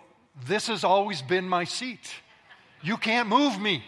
This 0.47 0.67
has 0.67 0.84
always 0.84 1.21
been 1.21 1.47
my 1.47 1.63
seat. 1.63 2.12
You 2.82 2.97
can't 2.97 3.30
move 3.30 3.60
me. 3.62 3.84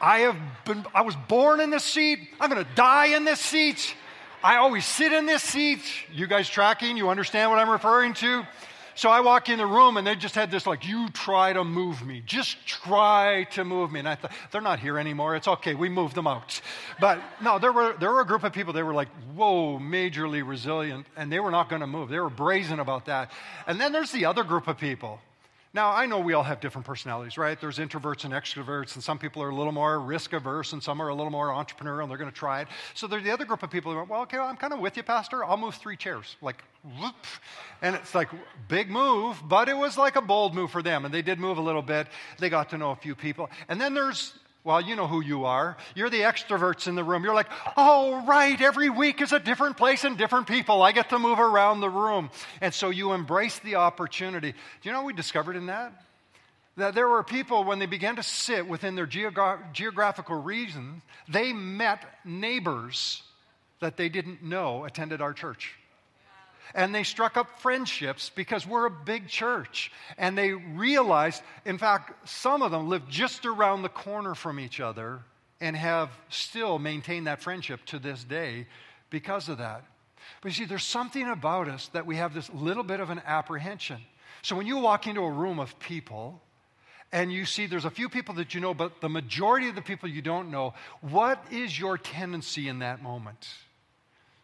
I 0.00 0.20
have 0.20 0.36
been, 0.64 0.84
I 0.94 1.02
was 1.02 1.16
born 1.28 1.60
in 1.60 1.70
this 1.70 1.84
seat. 1.84 2.20
I'm 2.38 2.50
going 2.50 2.64
to 2.64 2.70
die 2.74 3.16
in 3.16 3.24
this 3.24 3.40
seat. 3.40 3.94
I 4.42 4.56
always 4.56 4.86
sit 4.86 5.12
in 5.12 5.26
this 5.26 5.42
seat. 5.42 5.82
You 6.12 6.26
guys 6.26 6.48
tracking? 6.48 6.96
You 6.96 7.10
understand 7.10 7.50
what 7.50 7.58
I'm 7.58 7.68
referring 7.68 8.14
to? 8.14 8.46
So 9.00 9.08
I 9.08 9.20
walk 9.20 9.48
in 9.48 9.56
the 9.56 9.64
room 9.64 9.96
and 9.96 10.06
they 10.06 10.14
just 10.14 10.34
had 10.34 10.50
this 10.50 10.66
like, 10.66 10.86
you 10.86 11.08
try 11.08 11.54
to 11.54 11.64
move 11.64 12.04
me. 12.04 12.22
Just 12.26 12.66
try 12.66 13.44
to 13.52 13.64
move 13.64 13.90
me. 13.90 14.00
And 14.00 14.06
I 14.06 14.14
thought, 14.14 14.30
they're 14.50 14.60
not 14.60 14.78
here 14.78 14.98
anymore. 14.98 15.36
It's 15.36 15.48
okay. 15.48 15.74
We 15.74 15.88
moved 15.88 16.14
them 16.14 16.26
out. 16.26 16.60
But 17.00 17.18
no, 17.40 17.58
there 17.58 17.72
were, 17.72 17.96
there 17.98 18.10
were 18.10 18.20
a 18.20 18.26
group 18.26 18.44
of 18.44 18.52
people, 18.52 18.74
they 18.74 18.82
were 18.82 18.92
like, 18.92 19.08
whoa, 19.34 19.78
majorly 19.78 20.46
resilient. 20.46 21.06
And 21.16 21.32
they 21.32 21.40
were 21.40 21.50
not 21.50 21.70
going 21.70 21.80
to 21.80 21.86
move. 21.86 22.10
They 22.10 22.20
were 22.20 22.28
brazen 22.28 22.78
about 22.78 23.06
that. 23.06 23.32
And 23.66 23.80
then 23.80 23.90
there's 23.92 24.12
the 24.12 24.26
other 24.26 24.44
group 24.44 24.68
of 24.68 24.76
people 24.76 25.18
now, 25.72 25.92
I 25.92 26.06
know 26.06 26.18
we 26.18 26.32
all 26.32 26.42
have 26.42 26.58
different 26.58 26.84
personalities, 26.84 27.38
right? 27.38 27.60
There's 27.60 27.78
introverts 27.78 28.24
and 28.24 28.34
extroverts, 28.34 28.96
and 28.96 29.04
some 29.04 29.18
people 29.18 29.40
are 29.40 29.50
a 29.50 29.54
little 29.54 29.72
more 29.72 30.00
risk 30.00 30.32
averse, 30.32 30.72
and 30.72 30.82
some 30.82 31.00
are 31.00 31.08
a 31.08 31.14
little 31.14 31.30
more 31.30 31.50
entrepreneurial, 31.50 32.02
and 32.02 32.10
they're 32.10 32.18
going 32.18 32.30
to 32.30 32.36
try 32.36 32.62
it. 32.62 32.68
So 32.94 33.06
there's 33.06 33.22
the 33.22 33.30
other 33.30 33.44
group 33.44 33.62
of 33.62 33.70
people 33.70 33.92
who 33.92 33.98
are, 33.98 34.04
well, 34.04 34.22
okay, 34.22 34.38
I'm 34.38 34.56
kind 34.56 34.72
of 34.72 34.80
with 34.80 34.96
you, 34.96 35.04
Pastor. 35.04 35.44
I'll 35.44 35.56
move 35.56 35.76
three 35.76 35.96
chairs. 35.96 36.36
Like, 36.42 36.64
whoop. 37.00 37.14
And 37.82 37.94
it's 37.94 38.16
like, 38.16 38.30
big 38.66 38.90
move, 38.90 39.40
but 39.44 39.68
it 39.68 39.76
was 39.76 39.96
like 39.96 40.16
a 40.16 40.22
bold 40.22 40.56
move 40.56 40.72
for 40.72 40.82
them, 40.82 41.04
and 41.04 41.14
they 41.14 41.22
did 41.22 41.38
move 41.38 41.58
a 41.58 41.62
little 41.62 41.82
bit. 41.82 42.08
They 42.40 42.48
got 42.48 42.70
to 42.70 42.78
know 42.78 42.90
a 42.90 42.96
few 42.96 43.14
people. 43.14 43.48
And 43.68 43.80
then 43.80 43.94
there's 43.94 44.34
well, 44.62 44.80
you 44.80 44.94
know 44.94 45.06
who 45.06 45.22
you 45.22 45.46
are. 45.46 45.76
You're 45.94 46.10
the 46.10 46.20
extroverts 46.20 46.86
in 46.86 46.94
the 46.94 47.04
room. 47.04 47.24
You're 47.24 47.34
like, 47.34 47.50
oh, 47.76 48.24
right, 48.26 48.60
every 48.60 48.90
week 48.90 49.22
is 49.22 49.32
a 49.32 49.38
different 49.38 49.78
place 49.78 50.04
and 50.04 50.18
different 50.18 50.46
people. 50.46 50.82
I 50.82 50.92
get 50.92 51.08
to 51.10 51.18
move 51.18 51.40
around 51.40 51.80
the 51.80 51.88
room. 51.88 52.30
And 52.60 52.74
so 52.74 52.90
you 52.90 53.12
embrace 53.12 53.58
the 53.60 53.76
opportunity. 53.76 54.52
Do 54.52 54.58
you 54.82 54.92
know 54.92 55.00
what 55.00 55.06
we 55.06 55.12
discovered 55.14 55.56
in 55.56 55.66
that? 55.66 55.92
That 56.76 56.94
there 56.94 57.08
were 57.08 57.22
people, 57.22 57.64
when 57.64 57.78
they 57.78 57.86
began 57.86 58.16
to 58.16 58.22
sit 58.22 58.66
within 58.68 58.94
their 58.94 59.06
geogra- 59.06 59.72
geographical 59.72 60.36
region, 60.36 61.00
they 61.28 61.52
met 61.52 62.04
neighbors 62.24 63.22
that 63.80 63.96
they 63.96 64.10
didn't 64.10 64.42
know 64.42 64.84
attended 64.84 65.22
our 65.22 65.32
church 65.32 65.79
and 66.74 66.94
they 66.94 67.02
struck 67.02 67.36
up 67.36 67.60
friendships 67.60 68.30
because 68.34 68.66
we're 68.66 68.86
a 68.86 68.90
big 68.90 69.28
church. 69.28 69.90
And 70.18 70.36
they 70.36 70.52
realized, 70.52 71.42
in 71.64 71.78
fact, 71.78 72.28
some 72.28 72.62
of 72.62 72.70
them 72.70 72.88
live 72.88 73.08
just 73.08 73.46
around 73.46 73.82
the 73.82 73.88
corner 73.88 74.34
from 74.34 74.60
each 74.60 74.80
other 74.80 75.20
and 75.60 75.76
have 75.76 76.10
still 76.28 76.78
maintained 76.78 77.26
that 77.26 77.42
friendship 77.42 77.84
to 77.86 77.98
this 77.98 78.24
day 78.24 78.66
because 79.10 79.48
of 79.48 79.58
that. 79.58 79.84
But 80.40 80.48
you 80.48 80.54
see, 80.54 80.64
there's 80.64 80.84
something 80.84 81.28
about 81.28 81.68
us 81.68 81.88
that 81.88 82.06
we 82.06 82.16
have 82.16 82.34
this 82.34 82.50
little 82.50 82.82
bit 82.82 83.00
of 83.00 83.10
an 83.10 83.20
apprehension. 83.26 84.00
So 84.42 84.56
when 84.56 84.66
you 84.66 84.78
walk 84.78 85.06
into 85.06 85.20
a 85.20 85.30
room 85.30 85.58
of 85.58 85.78
people, 85.78 86.40
and 87.12 87.32
you 87.32 87.44
see 87.44 87.66
there's 87.66 87.84
a 87.84 87.90
few 87.90 88.08
people 88.08 88.36
that 88.36 88.54
you 88.54 88.60
know, 88.60 88.72
but 88.72 89.00
the 89.00 89.08
majority 89.08 89.68
of 89.68 89.74
the 89.74 89.82
people 89.82 90.08
you 90.08 90.22
don't 90.22 90.50
know, 90.50 90.74
what 91.00 91.44
is 91.50 91.78
your 91.78 91.98
tendency 91.98 92.68
in 92.68 92.78
that 92.78 93.02
moment? 93.02 93.48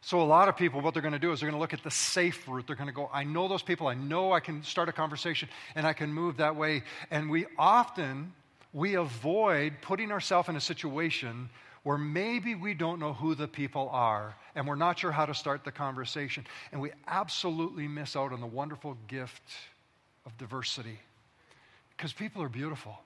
So, 0.06 0.20
a 0.20 0.22
lot 0.22 0.48
of 0.48 0.56
people, 0.56 0.82
what 0.82 0.94
they're 0.94 1.02
going 1.02 1.14
to 1.14 1.18
do 1.18 1.32
is 1.32 1.40
they're 1.40 1.50
going 1.50 1.58
to 1.58 1.60
look 1.60 1.72
at 1.72 1.82
the 1.82 1.90
safe 1.90 2.46
route. 2.46 2.68
They're 2.68 2.76
going 2.76 2.86
to 2.86 2.94
go, 2.94 3.10
I 3.12 3.24
know 3.24 3.48
those 3.48 3.64
people. 3.64 3.88
I 3.88 3.94
know 3.94 4.32
I 4.32 4.38
can 4.38 4.62
start 4.62 4.88
a 4.88 4.92
conversation 4.92 5.48
and 5.74 5.84
I 5.84 5.94
can 5.94 6.12
move 6.12 6.36
that 6.36 6.54
way. 6.54 6.84
And 7.10 7.28
we 7.28 7.46
often, 7.58 8.32
we 8.72 8.94
avoid 8.94 9.72
putting 9.82 10.12
ourselves 10.12 10.48
in 10.48 10.54
a 10.54 10.60
situation 10.60 11.50
where 11.82 11.98
maybe 11.98 12.54
we 12.54 12.72
don't 12.72 13.00
know 13.00 13.14
who 13.14 13.34
the 13.34 13.48
people 13.48 13.88
are 13.90 14.36
and 14.54 14.68
we're 14.68 14.76
not 14.76 15.00
sure 15.00 15.10
how 15.10 15.26
to 15.26 15.34
start 15.34 15.64
the 15.64 15.72
conversation. 15.72 16.46
And 16.70 16.80
we 16.80 16.92
absolutely 17.08 17.88
miss 17.88 18.14
out 18.14 18.32
on 18.32 18.40
the 18.40 18.46
wonderful 18.46 18.96
gift 19.08 19.42
of 20.24 20.38
diversity 20.38 21.00
because 21.96 22.12
people 22.12 22.44
are 22.44 22.48
beautiful. 22.48 22.96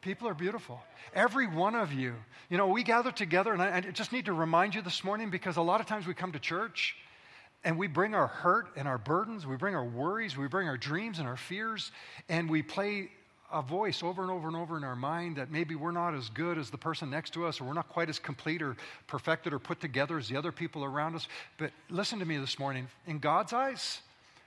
People 0.00 0.28
are 0.28 0.34
beautiful. 0.34 0.80
Every 1.14 1.46
one 1.46 1.74
of 1.74 1.92
you. 1.92 2.14
You 2.50 2.56
know, 2.56 2.68
we 2.68 2.82
gather 2.82 3.10
together, 3.10 3.52
and 3.52 3.60
I, 3.60 3.76
I 3.76 3.80
just 3.80 4.12
need 4.12 4.26
to 4.26 4.32
remind 4.32 4.74
you 4.74 4.82
this 4.82 5.02
morning 5.02 5.30
because 5.30 5.56
a 5.56 5.62
lot 5.62 5.80
of 5.80 5.86
times 5.86 6.06
we 6.06 6.14
come 6.14 6.32
to 6.32 6.38
church 6.38 6.96
and 7.64 7.76
we 7.76 7.88
bring 7.88 8.14
our 8.14 8.28
hurt 8.28 8.68
and 8.76 8.86
our 8.86 8.98
burdens, 8.98 9.46
we 9.46 9.56
bring 9.56 9.74
our 9.74 9.84
worries, 9.84 10.36
we 10.36 10.46
bring 10.46 10.68
our 10.68 10.76
dreams 10.76 11.18
and 11.18 11.26
our 11.26 11.36
fears, 11.36 11.90
and 12.28 12.48
we 12.48 12.62
play 12.62 13.10
a 13.52 13.62
voice 13.62 14.02
over 14.02 14.22
and 14.22 14.30
over 14.30 14.46
and 14.46 14.56
over 14.56 14.76
in 14.76 14.84
our 14.84 14.94
mind 14.94 15.36
that 15.36 15.50
maybe 15.50 15.74
we're 15.74 15.90
not 15.90 16.14
as 16.14 16.28
good 16.28 16.58
as 16.58 16.70
the 16.70 16.78
person 16.78 17.10
next 17.10 17.32
to 17.32 17.46
us, 17.46 17.60
or 17.60 17.64
we're 17.64 17.72
not 17.72 17.88
quite 17.88 18.08
as 18.08 18.18
complete 18.18 18.62
or 18.62 18.76
perfected 19.06 19.52
or 19.52 19.58
put 19.58 19.80
together 19.80 20.18
as 20.18 20.28
the 20.28 20.36
other 20.36 20.52
people 20.52 20.84
around 20.84 21.16
us. 21.16 21.26
But 21.56 21.72
listen 21.88 22.18
to 22.18 22.24
me 22.24 22.36
this 22.36 22.58
morning. 22.58 22.88
In 23.06 23.18
God's 23.18 23.52
eyes, 23.52 24.00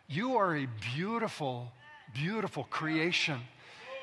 you 0.07 0.37
are 0.37 0.55
a 0.55 0.67
beautiful, 0.95 1.71
beautiful 2.13 2.65
creation. 2.65 3.39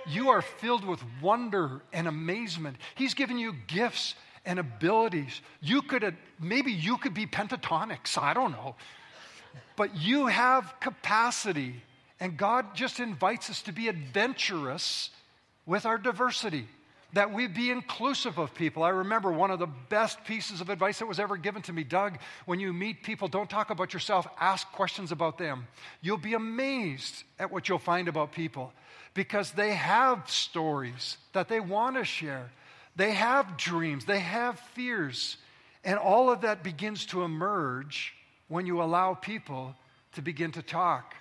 You 0.09 0.31
are 0.31 0.43
filled 0.43 0.85
with 0.85 1.03
wonder 1.21 1.83
and 1.93 2.09
amazement. 2.09 2.77
He's 2.95 3.15
given 3.15 3.39
you 3.39 3.55
gifts 3.67 4.15
and 4.45 4.59
abilities. 4.59 5.41
You 5.61 5.83
could, 5.83 6.05
uh, 6.05 6.11
maybe 6.41 6.73
you 6.73 6.97
could 6.97 7.15
be 7.15 7.27
Pentatonix, 7.27 8.17
I 8.17 8.35
don't 8.35 8.53
know. 8.53 8.77
But 9.77 9.97
you 9.97 10.27
have 10.27 10.75
capacity 10.81 11.83
and 12.21 12.37
God 12.37 12.75
just 12.75 13.01
invites 13.01 13.49
us 13.51 13.63
to 13.63 13.73
be 13.73 13.89
adventurous 13.89 15.11
with 15.67 15.87
our 15.87 15.99
diversity, 15.99 16.67
that 17.13 17.33
we 17.33 17.47
be 17.47 17.71
inclusive 17.71 18.39
of 18.39 18.55
people. 18.55 18.83
I 18.83 18.89
remember 18.89 19.31
one 19.31 19.51
of 19.51 19.59
the 19.59 19.67
best 19.67 20.25
pieces 20.25 20.61
of 20.61 20.69
advice 20.69 20.99
that 20.99 21.07
was 21.07 21.21
ever 21.21 21.37
given 21.37 21.63
to 21.63 21.73
me 21.73 21.85
Doug, 21.85 22.19
when 22.47 22.59
you 22.59 22.73
meet 22.73 23.03
people, 23.03 23.29
don't 23.29 23.49
talk 23.49 23.71
about 23.71 23.93
yourself, 23.93 24.27
ask 24.41 24.71
questions 24.73 25.13
about 25.13 25.39
them. 25.39 25.67
You'll 26.01 26.17
be 26.17 26.35
amazed 26.35 27.23
at 27.39 27.53
what 27.53 27.69
you'll 27.69 27.79
find 27.79 28.09
about 28.09 28.33
people 28.33 28.73
because 29.19 29.51
they 29.51 29.75
have 29.75 30.31
stories 30.31 31.17
that 31.33 31.49
they 31.49 31.59
want 31.59 31.97
to 31.97 32.05
share, 32.05 32.53
they 32.95 33.11
have 33.11 33.57
dreams, 33.57 34.05
they 34.05 34.21
have 34.21 34.61
fears. 34.77 35.39
And 35.83 35.99
all 35.99 36.31
of 36.31 36.43
that 36.43 36.63
begins 36.63 37.05
to 37.07 37.25
emerge 37.25 38.15
when 38.47 38.65
you 38.65 38.81
allow 38.81 39.15
people 39.15 39.75
to 40.15 40.23
begin 40.23 40.53
to 40.53 40.63
talk. 40.63 41.17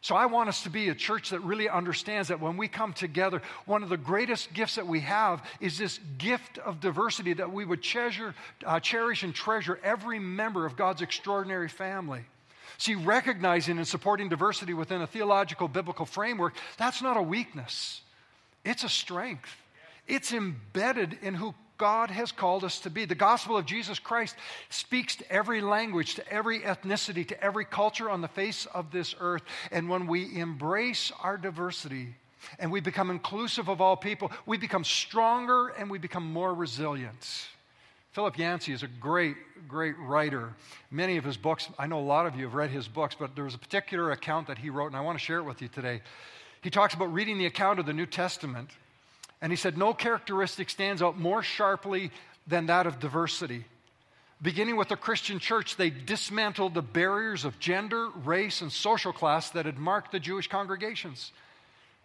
So 0.00 0.16
I 0.16 0.26
want 0.26 0.48
us 0.48 0.64
to 0.64 0.70
be 0.70 0.88
a 0.88 0.94
church 0.96 1.30
that 1.30 1.38
really 1.38 1.68
understands 1.68 2.26
that 2.28 2.40
when 2.40 2.56
we 2.56 2.66
come 2.66 2.92
together, 2.92 3.40
one 3.64 3.84
of 3.84 3.90
the 3.90 3.96
greatest 3.96 4.52
gifts 4.52 4.74
that 4.74 4.88
we 4.88 4.98
have 5.02 5.40
is 5.60 5.78
this 5.78 6.00
gift 6.18 6.58
of 6.58 6.80
diversity 6.80 7.32
that 7.34 7.52
we 7.52 7.64
would 7.64 7.80
treasure, 7.80 8.34
uh, 8.64 8.80
cherish 8.80 9.22
and 9.22 9.32
treasure 9.32 9.78
every 9.84 10.18
member 10.18 10.66
of 10.66 10.76
God's 10.76 11.00
extraordinary 11.00 11.68
family. 11.68 12.24
See, 12.78 12.94
recognizing 12.94 13.78
and 13.78 13.88
supporting 13.88 14.28
diversity 14.28 14.74
within 14.74 15.02
a 15.02 15.06
theological 15.06 15.68
biblical 15.68 16.06
framework, 16.06 16.54
that's 16.76 17.02
not 17.02 17.16
a 17.16 17.22
weakness. 17.22 18.00
It's 18.64 18.84
a 18.84 18.88
strength. 18.88 19.54
It's 20.06 20.32
embedded 20.32 21.18
in 21.22 21.34
who 21.34 21.54
God 21.78 22.10
has 22.10 22.32
called 22.32 22.64
us 22.64 22.80
to 22.80 22.90
be. 22.90 23.04
The 23.04 23.14
gospel 23.14 23.56
of 23.56 23.66
Jesus 23.66 23.98
Christ 23.98 24.36
speaks 24.70 25.16
to 25.16 25.32
every 25.32 25.60
language, 25.60 26.14
to 26.14 26.32
every 26.32 26.60
ethnicity, 26.60 27.26
to 27.28 27.42
every 27.42 27.64
culture 27.64 28.08
on 28.08 28.20
the 28.20 28.28
face 28.28 28.66
of 28.66 28.90
this 28.90 29.14
earth. 29.20 29.42
And 29.70 29.88
when 29.88 30.06
we 30.06 30.38
embrace 30.38 31.12
our 31.22 31.36
diversity 31.36 32.14
and 32.58 32.70
we 32.70 32.80
become 32.80 33.10
inclusive 33.10 33.68
of 33.68 33.80
all 33.80 33.96
people, 33.96 34.30
we 34.46 34.56
become 34.56 34.84
stronger 34.84 35.68
and 35.68 35.90
we 35.90 35.98
become 35.98 36.24
more 36.24 36.54
resilient. 36.54 37.48
Philip 38.16 38.38
Yancey 38.38 38.72
is 38.72 38.82
a 38.82 38.86
great, 38.86 39.36
great 39.68 39.94
writer. 39.98 40.54
Many 40.90 41.18
of 41.18 41.24
his 41.24 41.36
books, 41.36 41.68
I 41.78 41.86
know 41.86 41.98
a 41.98 42.00
lot 42.00 42.24
of 42.24 42.34
you 42.34 42.44
have 42.44 42.54
read 42.54 42.70
his 42.70 42.88
books, 42.88 43.14
but 43.14 43.34
there 43.34 43.44
was 43.44 43.54
a 43.54 43.58
particular 43.58 44.10
account 44.10 44.46
that 44.46 44.56
he 44.56 44.70
wrote, 44.70 44.86
and 44.86 44.96
I 44.96 45.02
want 45.02 45.18
to 45.18 45.22
share 45.22 45.36
it 45.36 45.42
with 45.42 45.60
you 45.60 45.68
today. 45.68 46.00
He 46.62 46.70
talks 46.70 46.94
about 46.94 47.12
reading 47.12 47.36
the 47.36 47.44
account 47.44 47.78
of 47.78 47.84
the 47.84 47.92
New 47.92 48.06
Testament 48.06 48.70
and 49.42 49.52
he 49.52 49.56
said, 49.56 49.76
No 49.76 49.92
characteristic 49.92 50.70
stands 50.70 51.02
out 51.02 51.20
more 51.20 51.42
sharply 51.42 52.10
than 52.46 52.64
that 52.66 52.86
of 52.86 53.00
diversity. 53.00 53.66
Beginning 54.40 54.76
with 54.76 54.88
the 54.88 54.96
Christian 54.96 55.38
church, 55.38 55.76
they 55.76 55.90
dismantled 55.90 56.72
the 56.72 56.80
barriers 56.80 57.44
of 57.44 57.58
gender, 57.58 58.08
race, 58.24 58.62
and 58.62 58.72
social 58.72 59.12
class 59.12 59.50
that 59.50 59.66
had 59.66 59.76
marked 59.76 60.10
the 60.12 60.20
Jewish 60.20 60.48
congregations. 60.48 61.32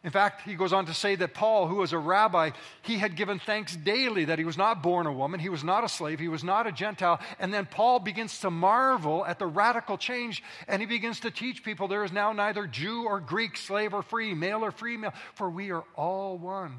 In 0.04 0.10
fact, 0.10 0.42
he 0.42 0.56
goes 0.56 0.74
on 0.74 0.88
to 0.88 0.96
say 0.96 1.16
that 1.16 1.36
Paul, 1.36 1.68
who 1.68 1.76
was 1.76 1.94
a 1.94 1.98
rabbi, 1.98 2.52
he 2.82 2.98
had 2.98 3.16
given 3.16 3.38
thanks 3.38 3.76
daily 3.76 4.26
that 4.26 4.40
he 4.40 4.46
was 4.46 4.58
not 4.58 4.82
born 4.82 5.06
a 5.06 5.14
woman, 5.14 5.40
he 5.40 5.50
was 5.50 5.64
not 5.64 5.84
a 5.84 5.90
slave, 5.90 6.20
he 6.20 6.28
was 6.28 6.44
not 6.44 6.66
a 6.66 6.72
Gentile. 6.72 7.20
And 7.40 7.54
then 7.54 7.68
Paul 7.68 8.00
begins 8.00 8.40
to 8.40 8.50
marvel 8.50 9.24
at 9.24 9.38
the 9.38 9.46
radical 9.46 10.00
change, 10.00 10.42
and 10.68 10.82
he 10.82 10.88
begins 10.88 11.20
to 11.20 11.30
teach 11.30 11.64
people 11.64 11.88
there 11.88 12.04
is 12.04 12.12
now 12.12 12.34
neither 12.34 12.66
Jew 12.66 13.04
or 13.06 13.20
Greek, 13.20 13.56
slave 13.56 13.94
or 13.94 14.02
free, 14.02 14.34
male 14.34 14.66
or 14.66 14.72
female, 14.72 15.14
for 15.36 15.52
we 15.52 15.72
are 15.72 15.84
all 15.96 16.36
one 16.36 16.74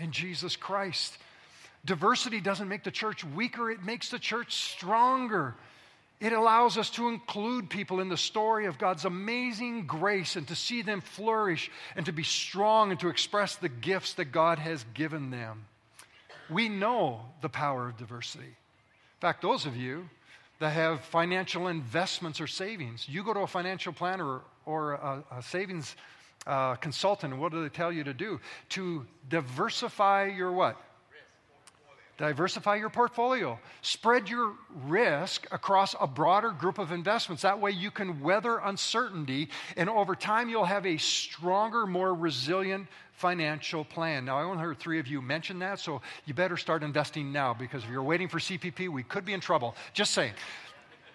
in 0.00 0.10
Jesus 0.10 0.56
Christ. 0.56 1.18
Diversity 1.84 2.40
doesn't 2.40 2.68
make 2.68 2.82
the 2.82 2.90
church 2.90 3.24
weaker, 3.24 3.70
it 3.70 3.84
makes 3.84 4.08
the 4.08 4.18
church 4.18 4.54
stronger. 4.54 5.54
It 6.20 6.34
allows 6.34 6.76
us 6.76 6.90
to 6.90 7.08
include 7.08 7.70
people 7.70 8.00
in 8.00 8.10
the 8.10 8.16
story 8.16 8.66
of 8.66 8.76
God's 8.76 9.06
amazing 9.06 9.86
grace 9.86 10.36
and 10.36 10.46
to 10.48 10.54
see 10.54 10.82
them 10.82 11.00
flourish 11.00 11.70
and 11.96 12.04
to 12.04 12.12
be 12.12 12.22
strong 12.22 12.90
and 12.90 13.00
to 13.00 13.08
express 13.08 13.56
the 13.56 13.70
gifts 13.70 14.14
that 14.14 14.26
God 14.26 14.58
has 14.58 14.84
given 14.92 15.30
them. 15.30 15.64
We 16.50 16.68
know 16.68 17.22
the 17.40 17.48
power 17.48 17.88
of 17.88 17.96
diversity. 17.96 18.44
In 18.44 19.20
fact, 19.20 19.40
those 19.40 19.64
of 19.64 19.76
you 19.76 20.10
that 20.58 20.70
have 20.70 21.00
financial 21.00 21.68
investments 21.68 22.38
or 22.38 22.46
savings, 22.46 23.08
you 23.08 23.24
go 23.24 23.32
to 23.32 23.40
a 23.40 23.46
financial 23.46 23.94
planner 23.94 24.40
or 24.66 24.92
a, 24.92 25.24
a 25.38 25.42
savings 25.42 25.96
uh, 26.46 26.74
consultant, 26.74 27.36
what 27.38 27.52
do 27.52 27.62
they 27.62 27.68
tell 27.70 27.92
you 27.92 28.04
to 28.04 28.12
do? 28.14 28.40
To 28.70 29.06
diversify 29.28 30.26
your 30.26 30.52
what? 30.52 30.76
Diversify 32.20 32.76
your 32.76 32.90
portfolio. 32.90 33.58
Spread 33.80 34.28
your 34.28 34.52
risk 34.84 35.46
across 35.52 35.94
a 35.98 36.06
broader 36.06 36.50
group 36.50 36.76
of 36.76 36.92
investments. 36.92 37.44
That 37.44 37.58
way 37.58 37.70
you 37.70 37.90
can 37.90 38.20
weather 38.20 38.58
uncertainty, 38.58 39.48
and 39.74 39.88
over 39.88 40.14
time 40.14 40.50
you'll 40.50 40.66
have 40.66 40.84
a 40.84 40.98
stronger, 40.98 41.86
more 41.86 42.12
resilient 42.12 42.88
financial 43.14 43.86
plan. 43.86 44.26
Now, 44.26 44.38
I 44.38 44.42
only 44.42 44.62
heard 44.62 44.78
three 44.78 44.98
of 44.98 45.06
you 45.06 45.22
mention 45.22 45.60
that, 45.60 45.80
so 45.80 46.02
you 46.26 46.34
better 46.34 46.58
start 46.58 46.82
investing 46.82 47.32
now 47.32 47.54
because 47.54 47.84
if 47.84 47.88
you're 47.88 48.02
waiting 48.02 48.28
for 48.28 48.38
CPP, 48.38 48.90
we 48.90 49.02
could 49.02 49.24
be 49.24 49.32
in 49.32 49.40
trouble. 49.40 49.74
Just 49.94 50.12
saying. 50.12 50.34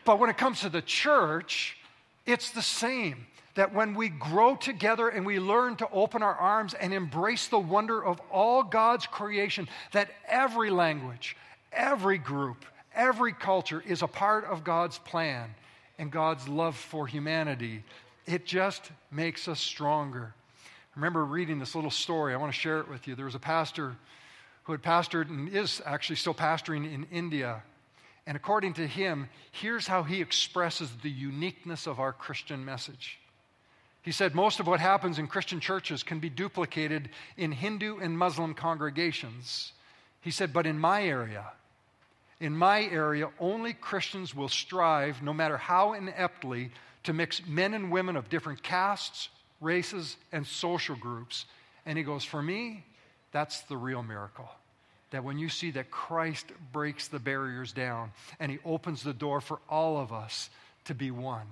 But 0.06 0.18
when 0.18 0.32
it 0.32 0.40
comes 0.40 0.62
to 0.62 0.70
the 0.70 0.82
church, 0.82 1.78
it's 2.26 2.50
the 2.50 2.64
same 2.64 3.28
that 3.56 3.74
when 3.74 3.96
we 3.96 4.10
grow 4.10 4.56
together 4.56 5.10
and 5.10 5.26
we 5.26 5.40
learn 5.40 5.78
to 5.78 5.90
open 5.92 6.22
our 6.22 6.36
arms 6.36 6.74
and 6.74 6.94
embrace 6.94 7.48
the 7.48 7.60
wonder 7.60 8.04
of 8.04 8.22
all 8.32 8.64
God's 8.64 9.08
creation, 9.08 9.68
that 9.94 10.10
every 10.28 10.70
language, 10.70 11.36
every 11.72 12.18
group, 12.18 12.66
every 12.94 13.34
culture 13.34 13.82
is 13.86 14.02
a 14.02 14.08
part 14.08 14.46
of 14.46 14.64
God's 14.64 15.00
plan 15.00 15.56
and 15.98 16.12
God's 16.12 16.48
love 16.48 16.76
for 16.76 17.08
humanity, 17.08 17.84
it 18.26 18.46
just 18.46 18.92
makes 19.12 19.48
us 19.48 19.60
stronger. 19.60 20.34
I 20.66 21.00
remember 21.00 21.24
reading 21.24 21.60
this 21.60 21.76
little 21.76 21.92
story. 21.92 22.34
I 22.34 22.38
want 22.38 22.54
to 22.54 22.60
share 22.60 22.80
it 22.80 22.90
with 22.90 23.08
you. 23.08 23.16
There 23.16 23.26
was 23.26 23.36
a 23.36 23.40
pastor 23.40 23.96
who 24.64 24.72
had 24.72 24.82
pastored 24.82 25.30
and 25.30 25.48
is 25.48 25.82
actually 25.86 26.16
still 26.18 26.34
pastoring 26.34 26.92
in 26.92 27.06
India. 27.12 27.62
And 28.28 28.36
according 28.36 28.74
to 28.74 28.88
him, 28.88 29.30
here's 29.52 29.88
how 29.88 30.04
he 30.04 30.22
expresses 30.22 30.90
the 31.04 31.10
uniqueness 31.10 31.86
of 31.86 32.00
our 32.00 32.12
Christian 32.12 32.66
message. 32.66 33.20
He 34.06 34.12
said 34.12 34.36
most 34.36 34.60
of 34.60 34.68
what 34.68 34.80
happens 34.80 35.18
in 35.18 35.26
Christian 35.26 35.60
churches 35.60 36.04
can 36.04 36.20
be 36.20 36.30
duplicated 36.30 37.10
in 37.38 37.52
Hindu 37.52 37.98
and 37.98 38.16
Muslim 38.16 38.54
congregations. 38.54 39.74
He 40.22 40.30
said, 40.30 40.54
but 40.54 40.68
in 40.68 40.78
my 40.78 41.04
area, 41.04 41.44
in 42.40 42.56
my 42.56 42.84
area, 42.84 43.30
only 43.40 43.74
Christians 43.74 44.36
will 44.36 44.48
strive, 44.48 45.24
no 45.24 45.34
matter 45.34 45.58
how 45.58 45.94
ineptly, 45.94 46.70
to 47.06 47.14
mix 47.14 47.42
men 47.48 47.74
and 47.74 47.92
women 47.92 48.16
of 48.16 48.30
different 48.30 48.62
castes, 48.62 49.30
races, 49.60 50.18
and 50.32 50.46
social 50.46 50.96
groups. 50.96 51.46
And 51.88 51.98
he 51.98 52.04
goes, 52.04 52.24
For 52.24 52.44
me, 52.44 52.86
that's 53.32 53.62
the 53.62 53.78
real 53.78 54.04
miracle. 54.04 54.50
That 55.10 55.24
when 55.24 55.40
you 55.40 55.50
see 55.50 55.72
that 55.72 55.90
Christ 55.90 56.46
breaks 56.72 57.08
the 57.08 57.20
barriers 57.20 57.72
down 57.72 58.12
and 58.40 58.52
he 58.52 58.60
opens 58.64 59.02
the 59.02 59.14
door 59.14 59.42
for 59.42 59.58
all 59.68 59.98
of 59.98 60.14
us 60.14 60.52
to 60.86 60.94
be 60.94 61.10
one. 61.10 61.48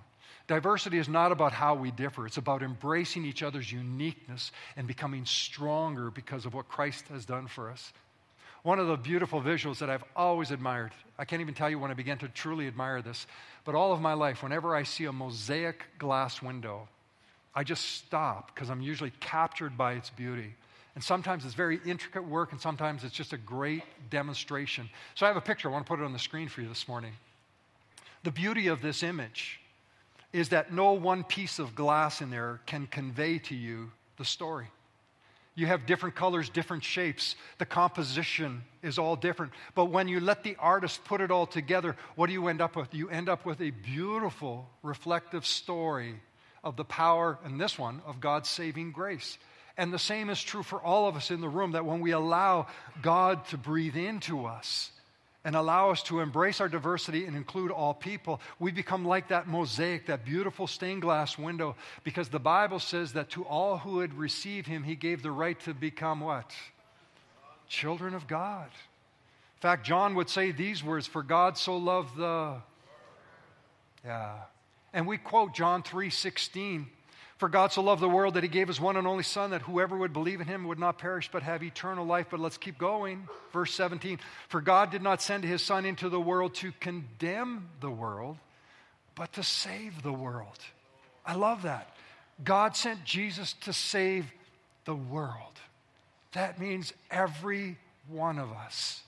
Diversity 0.47 0.97
is 0.97 1.07
not 1.07 1.31
about 1.31 1.53
how 1.53 1.73
we 1.73 1.91
differ, 1.91 2.25
it's 2.25 2.37
about 2.37 2.63
embracing 2.63 3.25
each 3.25 3.43
other's 3.43 3.71
uniqueness 3.71 4.51
and 4.75 4.87
becoming 4.87 5.25
stronger 5.25 6.11
because 6.11 6.45
of 6.45 6.53
what 6.53 6.67
Christ 6.67 7.07
has 7.07 7.25
done 7.25 7.47
for 7.47 7.69
us. 7.71 7.93
One 8.63 8.79
of 8.79 8.87
the 8.87 8.97
beautiful 8.97 9.41
visuals 9.41 9.79
that 9.79 9.89
I've 9.89 10.03
always 10.15 10.51
admired, 10.51 10.91
I 11.17 11.25
can't 11.25 11.41
even 11.41 11.53
tell 11.53 11.69
you 11.69 11.79
when 11.79 11.91
I 11.91 11.95
began 11.95 12.17
to 12.19 12.29
truly 12.29 12.67
admire 12.67 13.01
this, 13.01 13.27
but 13.65 13.75
all 13.75 13.91
of 13.91 14.01
my 14.01 14.13
life, 14.13 14.41
whenever 14.41 14.75
I 14.75 14.83
see 14.83 15.05
a 15.05 15.11
mosaic 15.11 15.83
glass 15.97 16.41
window, 16.41 16.87
I 17.55 17.63
just 17.63 17.85
stop 17.85 18.53
because 18.53 18.69
I'm 18.69 18.81
usually 18.81 19.11
captured 19.19 19.77
by 19.77 19.93
its 19.93 20.09
beauty. 20.09 20.55
And 20.95 21.03
sometimes 21.03 21.43
it's 21.45 21.55
very 21.55 21.79
intricate 21.85 22.25
work, 22.25 22.51
and 22.51 22.61
sometimes 22.61 23.03
it's 23.03 23.15
just 23.15 23.33
a 23.33 23.37
great 23.37 23.83
demonstration. 24.09 24.89
So 25.15 25.25
I 25.25 25.29
have 25.29 25.37
a 25.37 25.41
picture. 25.41 25.69
I 25.69 25.71
want 25.71 25.85
to 25.85 25.89
put 25.89 25.99
it 25.99 26.05
on 26.05 26.13
the 26.13 26.19
screen 26.19 26.47
for 26.47 26.61
you 26.61 26.69
this 26.69 26.87
morning. 26.87 27.13
The 28.23 28.31
beauty 28.31 28.67
of 28.67 28.81
this 28.81 29.03
image 29.03 29.59
is 30.33 30.49
that 30.49 30.73
no 30.73 30.93
one 30.93 31.23
piece 31.23 31.59
of 31.59 31.75
glass 31.75 32.21
in 32.21 32.31
there 32.31 32.59
can 32.65 32.87
convey 32.87 33.37
to 33.37 33.55
you 33.55 33.91
the 34.17 34.25
story. 34.25 34.67
You 35.55 35.67
have 35.67 35.85
different 35.85 36.15
colors, 36.15 36.49
different 36.49 36.83
shapes. 36.83 37.35
The 37.59 37.65
composition 37.65 38.63
is 38.81 38.97
all 38.97 39.15
different. 39.15 39.53
But 39.75 39.85
when 39.85 40.07
you 40.07 40.19
let 40.19 40.43
the 40.43 40.55
artist 40.57 41.05
put 41.05 41.21
it 41.21 41.29
all 41.29 41.45
together, 41.45 41.95
what 42.15 42.27
do 42.27 42.33
you 42.33 42.47
end 42.47 42.59
up 42.59 42.75
with? 42.75 42.93
You 42.93 43.09
end 43.09 43.29
up 43.29 43.45
with 43.45 43.61
a 43.61 43.69
beautiful, 43.69 44.67
reflective 44.81 45.45
story 45.45 46.15
of 46.63 46.75
the 46.75 46.85
power, 46.85 47.37
and 47.43 47.61
this 47.61 47.77
one, 47.77 48.01
of 48.07 48.19
God's 48.19 48.49
saving 48.49 48.93
grace. 48.93 49.37
And 49.77 49.93
the 49.93 49.99
same 49.99 50.29
is 50.29 50.41
true 50.41 50.63
for 50.63 50.81
all 50.81 51.07
of 51.07 51.15
us 51.15 51.29
in 51.29 51.41
the 51.41 51.49
room 51.49 51.73
that 51.73 51.85
when 51.85 51.99
we 51.99 52.11
allow 52.11 52.67
God 53.01 53.45
to 53.47 53.57
breathe 53.57 53.97
into 53.97 54.45
us, 54.45 54.91
and 55.45 55.55
allow 55.55 55.89
us 55.89 56.01
to 56.03 56.21
embrace 56.21 56.61
our 56.61 56.69
diversity 56.69 57.25
and 57.25 57.35
include 57.35 57.69
all 57.69 57.93
people, 57.93 58.39
we 58.59 58.71
become 58.71 59.05
like 59.05 59.27
that 59.27 59.47
mosaic, 59.47 60.05
that 60.05 60.23
beautiful 60.23 60.67
stained 60.67 61.01
glass 61.01 61.37
window, 61.37 61.75
because 62.03 62.29
the 62.29 62.39
Bible 62.39 62.79
says 62.79 63.13
that 63.13 63.29
to 63.31 63.43
all 63.43 63.77
who 63.77 63.99
had 63.99 64.13
received 64.13 64.67
him, 64.67 64.83
he 64.83 64.95
gave 64.95 65.21
the 65.21 65.31
right 65.31 65.59
to 65.61 65.73
become 65.73 66.21
what? 66.21 66.51
Children 67.67 68.13
of 68.13 68.27
God. 68.27 68.67
In 68.67 69.61
fact, 69.61 69.85
John 69.85 70.15
would 70.15 70.29
say 70.29 70.51
these 70.51 70.83
words 70.83 71.07
For 71.07 71.23
God 71.23 71.57
so 71.57 71.77
loved 71.77 72.17
the. 72.17 72.55
Yeah. 74.05 74.35
And 74.93 75.07
we 75.07 75.17
quote 75.17 75.53
John 75.53 75.83
3 75.83 76.09
16. 76.09 76.87
For 77.43 77.49
God 77.49 77.73
so 77.73 77.81
loved 77.81 78.01
the 78.01 78.07
world 78.07 78.35
that 78.35 78.43
he 78.43 78.47
gave 78.47 78.69
his 78.69 78.79
one 78.79 78.95
and 78.95 79.05
only 79.05 79.23
Son, 79.23 79.49
that 79.49 79.63
whoever 79.63 79.97
would 79.97 80.13
believe 80.13 80.39
in 80.39 80.47
him 80.47 80.63
would 80.63 80.79
not 80.79 80.97
perish 80.97 81.29
but 81.29 81.43
have 81.43 81.61
eternal 81.61 82.05
life. 82.05 82.27
But 82.31 82.39
let's 82.39 82.57
keep 82.57 82.77
going. 82.77 83.27
Verse 83.51 83.73
17 83.73 84.19
For 84.47 84.61
God 84.61 84.91
did 84.91 85.01
not 85.01 85.21
send 85.21 85.43
his 85.43 85.61
Son 85.61 85.83
into 85.83 86.07
the 86.07 86.21
world 86.21 86.55
to 86.55 86.71
condemn 86.79 87.67
the 87.81 87.91
world, 87.91 88.37
but 89.13 89.33
to 89.33 89.43
save 89.43 90.03
the 90.03 90.13
world. 90.13 90.57
I 91.25 91.35
love 91.35 91.63
that. 91.63 91.93
God 92.45 92.77
sent 92.77 93.03
Jesus 93.03 93.51
to 93.63 93.73
save 93.73 94.31
the 94.85 94.95
world. 94.95 95.59
That 96.31 96.61
means 96.61 96.93
every 97.11 97.77
one 98.07 98.39
of 98.39 98.53
us, 98.53 99.01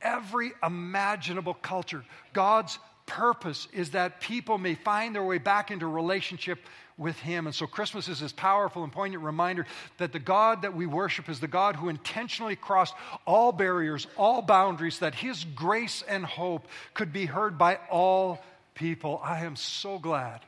every 0.00 0.52
imaginable 0.62 1.52
culture. 1.52 2.06
God's 2.32 2.78
purpose 3.04 3.68
is 3.74 3.90
that 3.90 4.22
people 4.22 4.56
may 4.56 4.76
find 4.76 5.14
their 5.14 5.22
way 5.22 5.36
back 5.36 5.70
into 5.70 5.86
relationship 5.86 6.58
with 6.98 7.18
Him. 7.18 7.46
And 7.46 7.54
so 7.54 7.66
Christmas 7.66 8.08
is 8.08 8.20
this 8.20 8.32
powerful 8.32 8.84
and 8.84 8.92
poignant 8.92 9.22
reminder 9.22 9.66
that 9.98 10.12
the 10.12 10.18
God 10.18 10.62
that 10.62 10.74
we 10.74 10.86
worship 10.86 11.28
is 11.28 11.40
the 11.40 11.48
God 11.48 11.76
who 11.76 11.88
intentionally 11.88 12.56
crossed 12.56 12.94
all 13.26 13.52
barriers, 13.52 14.06
all 14.16 14.42
boundaries, 14.42 15.00
that 15.00 15.14
His 15.14 15.44
grace 15.44 16.02
and 16.08 16.24
hope 16.24 16.66
could 16.94 17.12
be 17.12 17.26
heard 17.26 17.58
by 17.58 17.78
all 17.90 18.42
people. 18.74 19.20
I 19.22 19.44
am 19.44 19.56
so 19.56 19.98
glad 19.98 20.40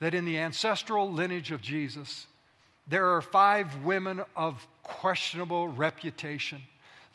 that 0.00 0.14
in 0.14 0.24
the 0.24 0.38
ancestral 0.38 1.12
lineage 1.12 1.50
of 1.50 1.60
Jesus, 1.60 2.26
there 2.86 3.14
are 3.14 3.20
five 3.20 3.84
women 3.84 4.22
of 4.34 4.66
questionable 4.82 5.68
reputation 5.68 6.62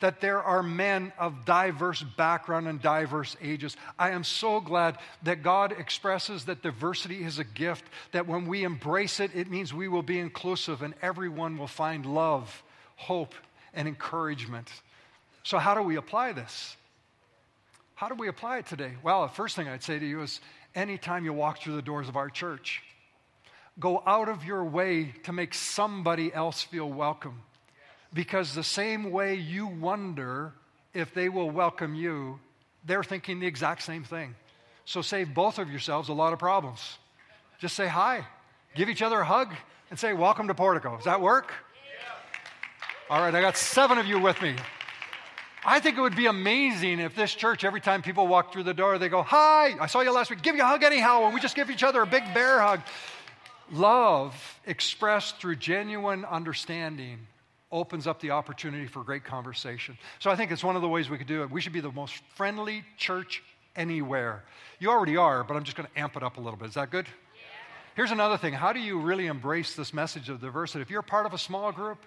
that 0.00 0.20
there 0.20 0.42
are 0.42 0.62
men 0.62 1.12
of 1.18 1.44
diverse 1.44 2.02
background 2.02 2.68
and 2.68 2.82
diverse 2.82 3.36
ages. 3.42 3.76
I 3.98 4.10
am 4.10 4.24
so 4.24 4.60
glad 4.60 4.98
that 5.22 5.42
God 5.42 5.72
expresses 5.72 6.44
that 6.44 6.62
diversity 6.62 7.24
is 7.24 7.38
a 7.38 7.44
gift, 7.44 7.84
that 8.12 8.26
when 8.26 8.46
we 8.46 8.64
embrace 8.64 9.20
it, 9.20 9.30
it 9.34 9.50
means 9.50 9.72
we 9.72 9.88
will 9.88 10.02
be 10.02 10.18
inclusive 10.18 10.82
and 10.82 10.94
everyone 11.00 11.56
will 11.56 11.66
find 11.66 12.04
love, 12.04 12.62
hope, 12.96 13.34
and 13.72 13.88
encouragement. 13.88 14.70
So, 15.44 15.58
how 15.58 15.74
do 15.74 15.82
we 15.82 15.96
apply 15.96 16.32
this? 16.32 16.76
How 17.94 18.08
do 18.08 18.14
we 18.14 18.28
apply 18.28 18.58
it 18.58 18.66
today? 18.66 18.92
Well, 19.02 19.22
the 19.22 19.32
first 19.32 19.56
thing 19.56 19.68
I'd 19.68 19.82
say 19.82 19.98
to 19.98 20.06
you 20.06 20.20
is 20.20 20.40
anytime 20.74 21.24
you 21.24 21.32
walk 21.32 21.60
through 21.60 21.76
the 21.76 21.82
doors 21.82 22.08
of 22.08 22.16
our 22.16 22.28
church, 22.28 22.82
go 23.80 24.02
out 24.06 24.28
of 24.28 24.44
your 24.44 24.64
way 24.64 25.14
to 25.24 25.32
make 25.32 25.54
somebody 25.54 26.32
else 26.32 26.62
feel 26.62 26.90
welcome. 26.90 27.40
Because 28.12 28.54
the 28.54 28.64
same 28.64 29.10
way 29.10 29.34
you 29.34 29.66
wonder 29.66 30.52
if 30.94 31.12
they 31.12 31.28
will 31.28 31.50
welcome 31.50 31.94
you, 31.94 32.40
they're 32.84 33.04
thinking 33.04 33.40
the 33.40 33.46
exact 33.46 33.82
same 33.82 34.04
thing. 34.04 34.34
So 34.84 35.02
save 35.02 35.34
both 35.34 35.58
of 35.58 35.68
yourselves 35.68 36.08
a 36.08 36.12
lot 36.12 36.32
of 36.32 36.38
problems. 36.38 36.98
Just 37.58 37.74
say 37.74 37.86
hi, 37.86 38.24
give 38.74 38.88
each 38.88 39.02
other 39.02 39.20
a 39.20 39.24
hug, 39.24 39.52
and 39.90 39.98
say, 39.98 40.12
Welcome 40.12 40.48
to 40.48 40.54
Portico. 40.54 40.96
Does 40.96 41.04
that 41.06 41.20
work? 41.20 41.52
All 43.08 43.20
right, 43.20 43.34
I 43.34 43.40
got 43.40 43.56
seven 43.56 43.98
of 43.98 44.06
you 44.06 44.18
with 44.18 44.40
me. 44.42 44.56
I 45.64 45.80
think 45.80 45.98
it 45.98 46.00
would 46.00 46.16
be 46.16 46.26
amazing 46.26 47.00
if 47.00 47.16
this 47.16 47.34
church, 47.34 47.64
every 47.64 47.80
time 47.80 48.02
people 48.02 48.26
walk 48.28 48.52
through 48.52 48.64
the 48.64 48.74
door, 48.74 48.98
they 48.98 49.08
go, 49.08 49.22
Hi, 49.22 49.76
I 49.80 49.86
saw 49.86 50.00
you 50.00 50.12
last 50.12 50.30
week. 50.30 50.42
Give 50.42 50.54
you 50.54 50.62
a 50.62 50.66
hug 50.66 50.82
anyhow. 50.82 51.24
And 51.24 51.34
we 51.34 51.40
just 51.40 51.56
give 51.56 51.70
each 51.70 51.82
other 51.82 52.02
a 52.02 52.06
big 52.06 52.22
bear 52.34 52.60
hug. 52.60 52.80
Love 53.72 54.60
expressed 54.64 55.40
through 55.40 55.56
genuine 55.56 56.24
understanding 56.24 57.26
opens 57.72 58.06
up 58.06 58.20
the 58.20 58.30
opportunity 58.30 58.86
for 58.86 59.02
great 59.02 59.24
conversation. 59.24 59.98
So 60.18 60.30
I 60.30 60.36
think 60.36 60.50
it's 60.50 60.64
one 60.64 60.76
of 60.76 60.82
the 60.82 60.88
ways 60.88 61.10
we 61.10 61.18
could 61.18 61.26
do 61.26 61.42
it. 61.42 61.50
We 61.50 61.60
should 61.60 61.72
be 61.72 61.80
the 61.80 61.92
most 61.92 62.22
friendly 62.34 62.84
church 62.96 63.42
anywhere. 63.74 64.44
You 64.78 64.90
already 64.90 65.16
are, 65.16 65.44
but 65.44 65.56
I'm 65.56 65.64
just 65.64 65.76
going 65.76 65.88
to 65.92 66.00
amp 66.00 66.16
it 66.16 66.22
up 66.22 66.36
a 66.36 66.40
little 66.40 66.58
bit. 66.58 66.68
Is 66.68 66.74
that 66.74 66.90
good? 66.90 67.06
Yeah. 67.06 67.42
Here's 67.96 68.10
another 68.12 68.36
thing. 68.36 68.52
How 68.52 68.72
do 68.72 68.80
you 68.80 69.00
really 69.00 69.26
embrace 69.26 69.74
this 69.74 69.92
message 69.92 70.28
of 70.28 70.40
diversity? 70.40 70.82
If 70.82 70.90
you're 70.90 71.02
part 71.02 71.26
of 71.26 71.34
a 71.34 71.38
small 71.38 71.72
group, 71.72 71.98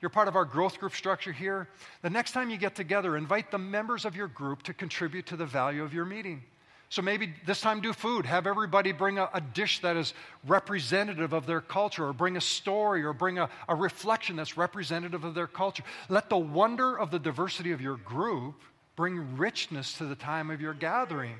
you're 0.00 0.10
part 0.10 0.28
of 0.28 0.36
our 0.36 0.44
growth 0.44 0.78
group 0.78 0.94
structure 0.94 1.32
here, 1.32 1.68
the 2.02 2.10
next 2.10 2.32
time 2.32 2.50
you 2.50 2.58
get 2.58 2.74
together, 2.74 3.16
invite 3.16 3.50
the 3.50 3.58
members 3.58 4.04
of 4.04 4.14
your 4.14 4.28
group 4.28 4.62
to 4.64 4.74
contribute 4.74 5.26
to 5.26 5.36
the 5.36 5.46
value 5.46 5.82
of 5.82 5.94
your 5.94 6.04
meeting. 6.04 6.42
So 6.88 7.02
maybe 7.02 7.34
this 7.44 7.60
time 7.60 7.80
do 7.80 7.92
food. 7.92 8.26
Have 8.26 8.46
everybody 8.46 8.92
bring 8.92 9.18
a, 9.18 9.28
a, 9.34 9.40
dish 9.40 9.80
that 9.80 9.96
is 9.96 10.14
representative 10.46 11.32
of 11.32 11.44
their 11.46 11.60
culture, 11.60 12.06
or 12.06 12.12
bring 12.12 12.36
a 12.36 12.40
story, 12.40 13.04
or 13.04 13.12
bring 13.12 13.38
a, 13.38 13.48
a 13.68 13.74
reflection 13.74 14.36
that's 14.36 14.56
representative 14.56 15.24
of 15.24 15.34
their 15.34 15.48
culture. 15.48 15.82
Let 16.08 16.30
the 16.30 16.38
wonder 16.38 16.96
of 16.96 17.10
the 17.10 17.18
diversity 17.18 17.72
of 17.72 17.80
your 17.80 17.96
group 17.96 18.60
bring 18.94 19.36
richness 19.36 19.98
to 19.98 20.04
the 20.04 20.14
time 20.14 20.50
of 20.50 20.60
your 20.60 20.74
gathering. 20.74 21.36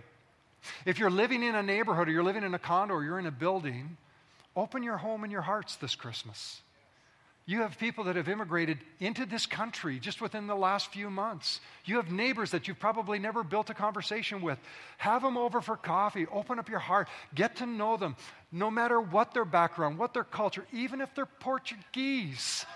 If 0.85 0.99
you're 0.99 1.11
living 1.11 1.45
in 1.45 1.55
a 1.55 1.63
neighborhood, 1.63 2.09
or 2.09 2.11
you're 2.11 2.25
living 2.25 2.43
in 2.43 2.53
a 2.53 2.59
condo, 2.59 2.95
or 2.95 3.05
you're 3.05 3.21
in 3.21 3.27
a 3.27 3.31
building, 3.31 3.97
open 4.57 4.83
your 4.83 4.97
home 4.97 5.23
and 5.23 5.33
your 5.33 5.43
hearts 5.43 5.77
this 5.77 5.95
Christmas. 5.95 6.61
You 7.49 7.61
have 7.61 7.79
people 7.79 8.03
that 8.05 8.17
have 8.17 8.29
immigrated 8.29 8.79
into 8.99 9.25
this 9.25 9.47
country 9.47 10.01
just 10.01 10.21
within 10.21 10.49
the 10.49 10.57
last 10.57 10.93
few 10.93 11.09
months. 11.09 11.61
You 11.85 11.97
have 11.97 12.11
neighbors 12.11 12.51
that 12.51 12.67
you've 12.67 12.81
probably 12.81 13.21
never 13.21 13.45
built 13.45 13.71
a 13.71 13.75
conversation 13.75 14.43
with. 14.43 14.59
Have 14.99 15.23
them 15.23 15.37
over 15.37 15.61
for 15.61 15.77
coffee. 15.77 16.27
Open 16.33 16.59
up 16.59 16.69
your 16.69 16.81
heart. 16.81 17.07
Get 17.37 17.55
to 17.57 17.67
know 17.67 17.97
them, 17.97 18.17
no 18.51 18.69
matter 18.69 19.01
what 19.01 19.33
their 19.33 19.45
background, 19.45 19.97
what 19.97 20.13
their 20.13 20.25
culture, 20.25 20.67
even 20.73 21.01
if 21.01 21.15
they're 21.15 21.25
Portuguese. 21.25 22.67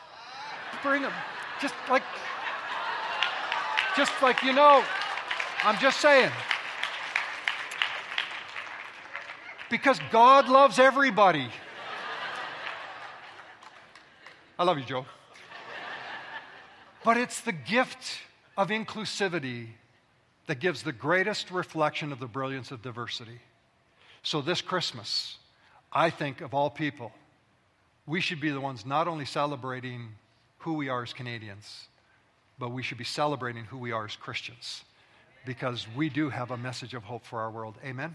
Bring 0.84 1.02
them. 1.02 1.12
Just 1.60 1.74
like, 1.88 2.04
just 3.96 4.12
like, 4.22 4.40
you 4.44 4.52
know, 4.52 4.84
I'm 5.64 5.78
just 5.78 6.00
saying. 6.00 6.30
Because 9.68 9.98
God 10.12 10.48
loves 10.48 10.78
everybody. 10.78 11.48
I 14.60 14.64
love 14.64 14.76
you, 14.76 14.84
Joe. 14.84 15.06
but 17.02 17.16
it's 17.16 17.40
the 17.40 17.52
gift 17.52 18.18
of 18.58 18.68
inclusivity 18.68 19.68
that 20.48 20.60
gives 20.60 20.82
the 20.82 20.92
greatest 20.92 21.50
reflection 21.50 22.12
of 22.12 22.20
the 22.20 22.26
brilliance 22.26 22.70
of 22.70 22.82
diversity. 22.82 23.40
So, 24.22 24.42
this 24.42 24.60
Christmas, 24.60 25.38
I 25.90 26.10
think 26.10 26.42
of 26.42 26.52
all 26.52 26.68
people, 26.68 27.10
we 28.06 28.20
should 28.20 28.38
be 28.38 28.50
the 28.50 28.60
ones 28.60 28.84
not 28.84 29.08
only 29.08 29.24
celebrating 29.24 30.08
who 30.58 30.74
we 30.74 30.90
are 30.90 31.04
as 31.04 31.14
Canadians, 31.14 31.86
but 32.58 32.70
we 32.70 32.82
should 32.82 32.98
be 32.98 33.04
celebrating 33.04 33.64
who 33.64 33.78
we 33.78 33.92
are 33.92 34.04
as 34.04 34.14
Christians 34.14 34.84
because 35.46 35.86
we 35.96 36.10
do 36.10 36.28
have 36.28 36.50
a 36.50 36.58
message 36.58 36.92
of 36.92 37.04
hope 37.04 37.24
for 37.24 37.40
our 37.40 37.50
world. 37.50 37.76
Amen? 37.82 38.14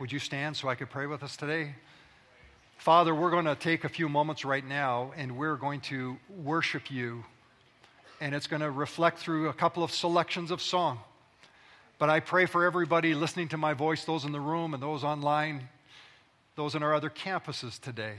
Would 0.00 0.12
you 0.12 0.18
stand 0.18 0.54
so 0.54 0.68
I 0.68 0.74
could 0.74 0.90
pray 0.90 1.06
with 1.06 1.22
us 1.22 1.34
today? 1.34 1.76
Father, 2.76 3.14
we're 3.14 3.30
going 3.30 3.46
to 3.46 3.56
take 3.56 3.84
a 3.84 3.88
few 3.88 4.08
moments 4.08 4.44
right 4.44 4.64
now 4.64 5.12
and 5.16 5.36
we're 5.36 5.56
going 5.56 5.80
to 5.82 6.16
worship 6.28 6.90
you. 6.90 7.24
And 8.20 8.34
it's 8.34 8.46
going 8.46 8.62
to 8.62 8.70
reflect 8.70 9.18
through 9.18 9.48
a 9.48 9.52
couple 9.52 9.82
of 9.82 9.90
selections 9.90 10.50
of 10.50 10.62
song. 10.62 11.00
But 11.98 12.10
I 12.10 12.20
pray 12.20 12.46
for 12.46 12.64
everybody 12.64 13.14
listening 13.14 13.48
to 13.48 13.56
my 13.56 13.74
voice, 13.74 14.04
those 14.04 14.24
in 14.24 14.32
the 14.32 14.40
room 14.40 14.74
and 14.74 14.82
those 14.82 15.02
online, 15.02 15.68
those 16.54 16.74
in 16.74 16.82
our 16.82 16.94
other 16.94 17.10
campuses 17.10 17.80
today, 17.80 18.16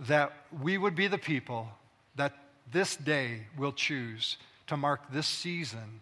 that 0.00 0.32
we 0.62 0.78
would 0.78 0.94
be 0.94 1.06
the 1.06 1.18
people 1.18 1.68
that 2.16 2.32
this 2.72 2.96
day 2.96 3.42
will 3.56 3.72
choose 3.72 4.38
to 4.66 4.76
mark 4.76 5.12
this 5.12 5.26
season 5.26 6.00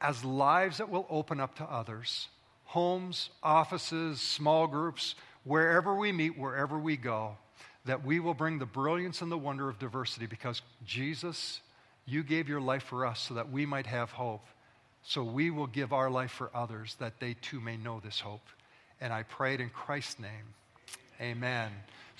as 0.00 0.24
lives 0.24 0.78
that 0.78 0.88
will 0.88 1.06
open 1.10 1.40
up 1.40 1.56
to 1.56 1.64
others 1.64 2.28
homes, 2.64 3.30
offices, 3.42 4.20
small 4.20 4.68
groups 4.68 5.16
wherever 5.44 5.94
we 5.94 6.12
meet, 6.12 6.38
wherever 6.38 6.78
we 6.78 6.96
go, 6.96 7.36
that 7.86 8.04
we 8.04 8.20
will 8.20 8.34
bring 8.34 8.58
the 8.58 8.66
brilliance 8.66 9.22
and 9.22 9.32
the 9.32 9.38
wonder 9.38 9.68
of 9.68 9.78
diversity 9.78 10.26
because 10.26 10.62
Jesus, 10.84 11.60
you 12.06 12.22
gave 12.22 12.48
your 12.48 12.60
life 12.60 12.84
for 12.84 13.06
us 13.06 13.20
so 13.20 13.34
that 13.34 13.50
we 13.50 13.66
might 13.66 13.86
have 13.86 14.10
hope. 14.10 14.46
So 15.02 15.24
we 15.24 15.50
will 15.50 15.66
give 15.66 15.92
our 15.92 16.10
life 16.10 16.30
for 16.30 16.50
others 16.54 16.96
that 17.00 17.20
they 17.20 17.34
too 17.34 17.60
may 17.60 17.76
know 17.76 18.00
this 18.00 18.20
hope. 18.20 18.46
And 19.00 19.12
I 19.12 19.22
pray 19.22 19.54
it 19.54 19.60
in 19.60 19.70
Christ's 19.70 20.18
name. 20.18 20.54
Amen. 21.20 21.70